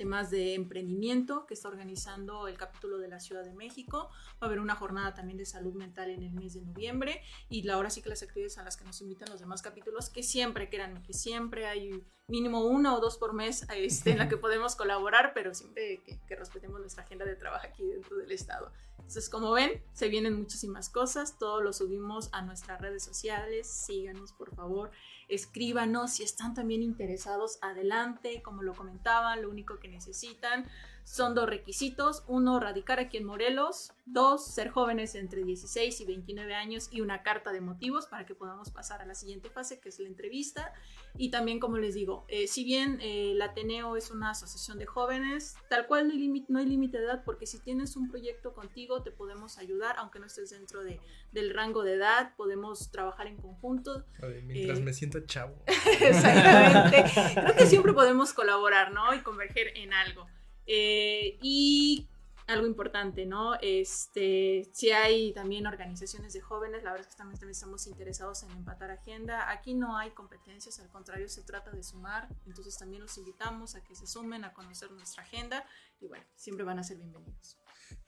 temas 0.02 0.30
de 0.30 0.54
emprendimiento 0.54 1.46
que 1.46 1.54
está 1.54 1.68
organizando 1.68 2.48
el 2.48 2.58
capítulo 2.58 2.98
de 2.98 3.06
la 3.06 3.20
Ciudad 3.20 3.44
de 3.44 3.54
México. 3.54 4.08
Va 4.32 4.38
a 4.40 4.44
haber 4.46 4.58
una 4.58 4.74
jornada 4.74 5.14
también 5.14 5.38
de 5.38 5.46
salud 5.46 5.74
mental 5.74 6.10
en 6.10 6.24
el 6.24 6.32
mes 6.32 6.54
de 6.54 6.62
noviembre 6.62 7.20
y 7.48 7.68
ahora 7.68 7.88
sí 7.88 8.02
que 8.02 8.08
las 8.08 8.20
actividades 8.20 8.58
a 8.58 8.64
las 8.64 8.76
que 8.76 8.84
nos 8.84 9.00
invitan 9.00 9.30
los 9.30 9.38
demás 9.38 9.62
capítulos, 9.62 10.10
que 10.10 10.24
siempre, 10.24 10.68
créanme, 10.68 11.04
que 11.04 11.12
siempre 11.12 11.66
hay 11.66 12.04
mínimo 12.32 12.64
una 12.64 12.96
o 12.96 13.00
dos 13.00 13.18
por 13.18 13.34
mes 13.34 13.66
este, 13.76 14.12
en 14.12 14.18
la 14.18 14.26
que 14.26 14.38
podemos 14.38 14.74
colaborar, 14.74 15.32
pero 15.34 15.52
siempre 15.54 16.02
que, 16.02 16.18
que 16.26 16.34
respetemos 16.34 16.80
nuestra 16.80 17.04
agenda 17.04 17.26
de 17.26 17.36
trabajo 17.36 17.66
aquí 17.66 17.84
dentro 17.84 18.16
del 18.16 18.32
Estado. 18.32 18.72
Entonces, 18.96 19.28
como 19.28 19.52
ven, 19.52 19.82
se 19.92 20.08
vienen 20.08 20.38
muchísimas 20.38 20.88
cosas, 20.88 21.38
todo 21.38 21.60
lo 21.60 21.74
subimos 21.74 22.30
a 22.32 22.40
nuestras 22.40 22.80
redes 22.80 23.04
sociales, 23.04 23.66
síganos 23.66 24.32
por 24.32 24.54
favor, 24.54 24.90
escríbanos 25.28 26.14
si 26.14 26.22
están 26.22 26.54
también 26.54 26.82
interesados, 26.82 27.58
adelante, 27.60 28.40
como 28.42 28.62
lo 28.62 28.72
comentaban, 28.72 29.42
lo 29.42 29.50
único 29.50 29.78
que 29.78 29.88
necesitan 29.88 30.66
son 31.04 31.34
dos 31.34 31.48
requisitos, 31.48 32.24
uno, 32.26 32.60
radicar 32.60 33.00
aquí 33.00 33.16
en 33.16 33.24
Morelos, 33.24 33.92
dos, 34.06 34.46
ser 34.46 34.70
jóvenes 34.70 35.14
entre 35.14 35.44
16 35.44 36.00
y 36.00 36.04
29 36.04 36.54
años 36.54 36.88
y 36.90 37.00
una 37.00 37.22
carta 37.22 37.52
de 37.52 37.60
motivos 37.60 38.06
para 38.06 38.26
que 38.26 38.34
podamos 38.34 38.70
pasar 38.70 39.02
a 39.02 39.06
la 39.06 39.14
siguiente 39.14 39.50
fase, 39.50 39.80
que 39.80 39.88
es 39.88 39.98
la 39.98 40.08
entrevista. 40.08 40.72
Y 41.16 41.30
también, 41.30 41.60
como 41.60 41.78
les 41.78 41.94
digo, 41.94 42.24
eh, 42.28 42.46
si 42.46 42.64
bien 42.64 42.98
eh, 43.00 43.32
el 43.32 43.42
Ateneo 43.42 43.96
es 43.96 44.10
una 44.10 44.30
asociación 44.30 44.78
de 44.78 44.86
jóvenes, 44.86 45.56
tal 45.68 45.86
cual 45.86 46.06
no 46.06 46.12
hay 46.12 46.18
límite 46.18 46.46
no 46.48 46.58
hay 46.58 46.66
límite 46.66 46.98
de 46.98 47.04
edad, 47.04 47.22
porque 47.24 47.46
si 47.46 47.58
tienes 47.58 47.96
un 47.96 48.08
proyecto 48.08 48.54
contigo, 48.54 49.02
te 49.02 49.10
podemos 49.10 49.58
ayudar, 49.58 49.96
aunque 49.98 50.18
no 50.18 50.26
estés 50.26 50.50
dentro 50.50 50.82
de, 50.82 51.00
del 51.32 51.52
rango 51.52 51.82
de 51.82 51.94
edad, 51.94 52.34
podemos 52.36 52.90
trabajar 52.90 53.26
en 53.26 53.36
conjunto. 53.36 54.04
Mientras 54.44 54.78
Eh, 54.78 54.82
me 54.82 54.92
siento 54.92 55.20
chavo. 55.20 55.54
Exactamente. 56.00 57.04
Creo 57.34 57.56
que 57.56 57.66
siempre 57.66 57.92
podemos 57.92 58.32
colaborar, 58.32 58.92
¿no? 58.92 59.14
Y 59.14 59.20
converger 59.20 59.76
en 59.76 59.92
algo. 59.92 60.26
Eh, 60.66 61.38
y 61.42 62.08
algo 62.46 62.66
importante, 62.66 63.26
¿no? 63.26 63.54
Este, 63.60 64.68
si 64.72 64.90
hay 64.90 65.32
también 65.32 65.66
organizaciones 65.66 66.32
de 66.32 66.40
jóvenes, 66.40 66.82
la 66.82 66.92
verdad 66.92 67.08
es 67.08 67.14
que 67.14 67.18
también, 67.18 67.50
estamos 67.50 67.86
interesados 67.86 68.42
en 68.42 68.50
empatar 68.50 68.90
agenda. 68.90 69.50
Aquí 69.50 69.74
no 69.74 69.96
hay 69.96 70.10
competencias, 70.10 70.78
al 70.80 70.88
contrario, 70.88 71.28
se 71.28 71.42
trata 71.42 71.70
de 71.70 71.82
sumar. 71.82 72.28
Entonces 72.46 72.76
también 72.78 73.02
los 73.02 73.16
invitamos 73.18 73.74
a 73.74 73.82
que 73.84 73.94
se 73.94 74.06
sumen, 74.06 74.44
a 74.44 74.52
conocer 74.52 74.90
nuestra 74.92 75.22
agenda 75.22 75.64
y 76.00 76.08
bueno, 76.08 76.24
siempre 76.34 76.64
van 76.64 76.78
a 76.78 76.82
ser 76.82 76.98
bienvenidos. 76.98 77.58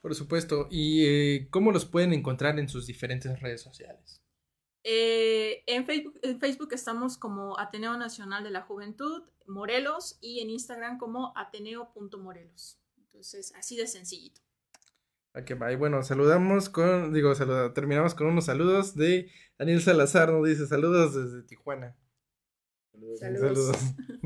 Por 0.00 0.14
supuesto. 0.14 0.68
¿Y 0.70 1.06
eh, 1.06 1.48
cómo 1.50 1.72
los 1.72 1.84
pueden 1.84 2.12
encontrar 2.12 2.58
en 2.58 2.68
sus 2.68 2.86
diferentes 2.86 3.40
redes 3.40 3.62
sociales? 3.62 4.23
Eh, 4.84 5.62
en, 5.66 5.86
Facebook, 5.86 6.18
en 6.22 6.38
Facebook 6.38 6.68
estamos 6.72 7.16
como 7.16 7.58
Ateneo 7.58 7.96
Nacional 7.96 8.44
de 8.44 8.50
la 8.50 8.62
Juventud, 8.62 9.22
Morelos, 9.46 10.18
y 10.20 10.40
en 10.40 10.50
Instagram 10.50 10.98
como 10.98 11.32
ateneo.morelos. 11.36 12.78
Entonces, 12.98 13.52
así 13.56 13.76
de 13.76 13.86
sencillito. 13.86 14.40
Ok, 15.34 15.52
va. 15.60 15.72
Y 15.72 15.76
bueno, 15.76 16.02
saludamos 16.02 16.68
con, 16.68 17.12
digo, 17.12 17.34
saluda- 17.34 17.72
terminamos 17.74 18.14
con 18.14 18.26
unos 18.28 18.44
saludos 18.44 18.94
de 18.94 19.30
Daniel 19.58 19.80
Salazar, 19.82 20.30
nos 20.32 20.46
dice 20.46 20.66
saludos 20.66 21.14
desde 21.14 21.42
Tijuana. 21.46 21.96
Saludos. 23.18 23.76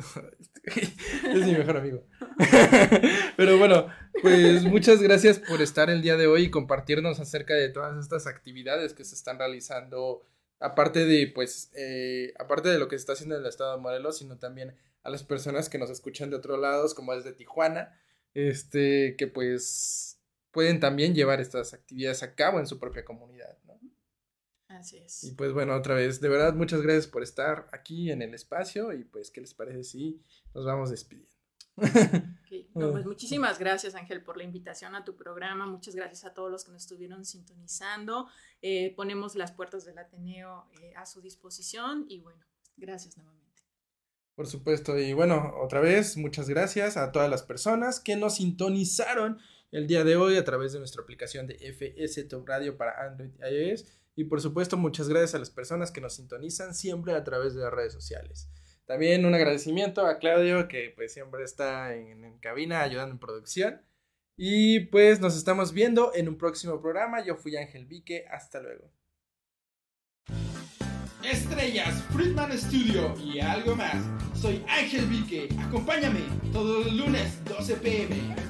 es 0.64 1.46
mi 1.46 1.52
mejor 1.52 1.76
amigo. 1.76 2.04
Pero 3.36 3.58
bueno, 3.58 3.88
pues 4.22 4.64
muchas 4.64 5.02
gracias 5.02 5.38
por 5.38 5.62
estar 5.62 5.90
el 5.90 6.02
día 6.02 6.16
de 6.16 6.26
hoy 6.26 6.44
y 6.44 6.50
compartirnos 6.50 7.20
acerca 7.20 7.54
de 7.54 7.68
todas 7.68 7.98
estas 7.98 8.26
actividades 8.26 8.94
que 8.94 9.04
se 9.04 9.14
están 9.14 9.38
realizando, 9.38 10.22
aparte 10.58 11.04
de, 11.04 11.30
pues, 11.34 11.70
eh, 11.74 12.32
aparte 12.38 12.68
de 12.68 12.78
lo 12.78 12.88
que 12.88 12.96
se 12.96 13.02
está 13.02 13.12
haciendo 13.14 13.36
en 13.36 13.42
el 13.42 13.48
estado 13.48 13.76
de 13.76 13.82
Morelos, 13.82 14.18
sino 14.18 14.38
también 14.38 14.74
a 15.02 15.10
las 15.10 15.22
personas 15.22 15.68
que 15.68 15.78
nos 15.78 15.90
escuchan 15.90 16.30
de 16.30 16.36
otros 16.36 16.58
lados, 16.58 16.94
como 16.94 17.14
desde 17.14 17.32
Tijuana, 17.32 17.98
este, 18.34 19.16
que 19.16 19.26
pues 19.26 20.18
pueden 20.50 20.80
también 20.80 21.14
llevar 21.14 21.40
estas 21.40 21.74
actividades 21.74 22.22
a 22.22 22.34
cabo 22.34 22.58
en 22.58 22.66
su 22.66 22.78
propia 22.78 23.04
comunidad. 23.04 23.56
Así 24.70 24.98
es. 24.98 25.24
Y 25.24 25.32
pues 25.32 25.52
bueno, 25.52 25.74
otra 25.74 25.96
vez, 25.96 26.20
de 26.20 26.28
verdad, 26.28 26.54
muchas 26.54 26.80
gracias 26.80 27.08
por 27.08 27.24
estar 27.24 27.66
aquí 27.72 28.12
en 28.12 28.22
el 28.22 28.34
espacio 28.34 28.92
y 28.92 29.02
pues, 29.02 29.32
¿qué 29.32 29.40
les 29.40 29.52
parece 29.52 29.82
si 29.82 30.22
nos 30.54 30.64
vamos 30.64 30.90
despidiendo? 30.90 31.34
Ok, 31.76 31.86
no, 32.74 32.92
pues 32.92 33.04
muchísimas 33.04 33.58
gracias 33.58 33.96
Ángel 33.96 34.22
por 34.22 34.36
la 34.36 34.44
invitación 34.44 34.94
a 34.94 35.04
tu 35.04 35.16
programa, 35.16 35.66
muchas 35.66 35.96
gracias 35.96 36.24
a 36.24 36.34
todos 36.34 36.52
los 36.52 36.64
que 36.64 36.70
nos 36.70 36.82
estuvieron 36.82 37.24
sintonizando, 37.24 38.28
Eh, 38.62 38.94
ponemos 38.94 39.34
las 39.34 39.52
puertas 39.52 39.84
del 39.86 39.98
Ateneo 39.98 40.68
eh, 40.80 40.92
a 40.94 41.06
su 41.06 41.20
disposición 41.20 42.04
y 42.08 42.20
bueno, 42.20 42.44
gracias 42.76 43.16
nuevamente. 43.16 43.62
Por 44.36 44.46
supuesto, 44.46 44.98
y 44.98 45.12
bueno, 45.14 45.54
otra 45.60 45.80
vez, 45.80 46.16
muchas 46.16 46.48
gracias 46.48 46.96
a 46.96 47.10
todas 47.10 47.28
las 47.28 47.42
personas 47.42 47.98
que 48.00 48.16
nos 48.16 48.36
sintonizaron 48.36 49.38
el 49.72 49.86
día 49.86 50.04
de 50.04 50.16
hoy 50.16 50.36
a 50.36 50.44
través 50.44 50.72
de 50.72 50.78
nuestra 50.78 51.02
aplicación 51.02 51.46
de 51.46 51.54
FS 51.54 52.24
Top 52.24 52.46
Radio 52.46 52.76
para 52.76 53.06
Android 53.06 53.30
y 53.38 53.70
iOS. 53.70 53.99
Y 54.20 54.24
por 54.24 54.42
supuesto, 54.42 54.76
muchas 54.76 55.08
gracias 55.08 55.34
a 55.34 55.38
las 55.38 55.48
personas 55.48 55.90
que 55.90 56.02
nos 56.02 56.16
sintonizan 56.16 56.74
siempre 56.74 57.14
a 57.14 57.24
través 57.24 57.54
de 57.54 57.62
las 57.62 57.72
redes 57.72 57.94
sociales. 57.94 58.50
También 58.84 59.24
un 59.24 59.32
agradecimiento 59.32 60.06
a 60.06 60.18
Claudio, 60.18 60.68
que 60.68 60.92
pues 60.94 61.14
siempre 61.14 61.42
está 61.42 61.94
en, 61.94 62.22
en 62.22 62.38
cabina 62.38 62.82
ayudando 62.82 63.12
en 63.12 63.18
producción. 63.18 63.80
Y 64.36 64.80
pues 64.80 65.20
nos 65.20 65.38
estamos 65.38 65.72
viendo 65.72 66.12
en 66.14 66.28
un 66.28 66.36
próximo 66.36 66.82
programa. 66.82 67.24
Yo 67.24 67.34
fui 67.34 67.56
Ángel 67.56 67.86
Vique, 67.86 68.26
hasta 68.30 68.60
luego. 68.60 68.92
Estrellas, 71.24 72.04
Friedman 72.12 72.52
Studio 72.58 73.14
y 73.24 73.40
algo 73.40 73.74
más. 73.74 74.04
Soy 74.38 74.62
Ángel 74.68 75.06
Vique. 75.06 75.48
Acompáñame 75.60 76.20
todos 76.52 76.84
los 76.84 76.94
lunes 76.94 77.42
12 77.46 77.74
pm. 77.76 78.49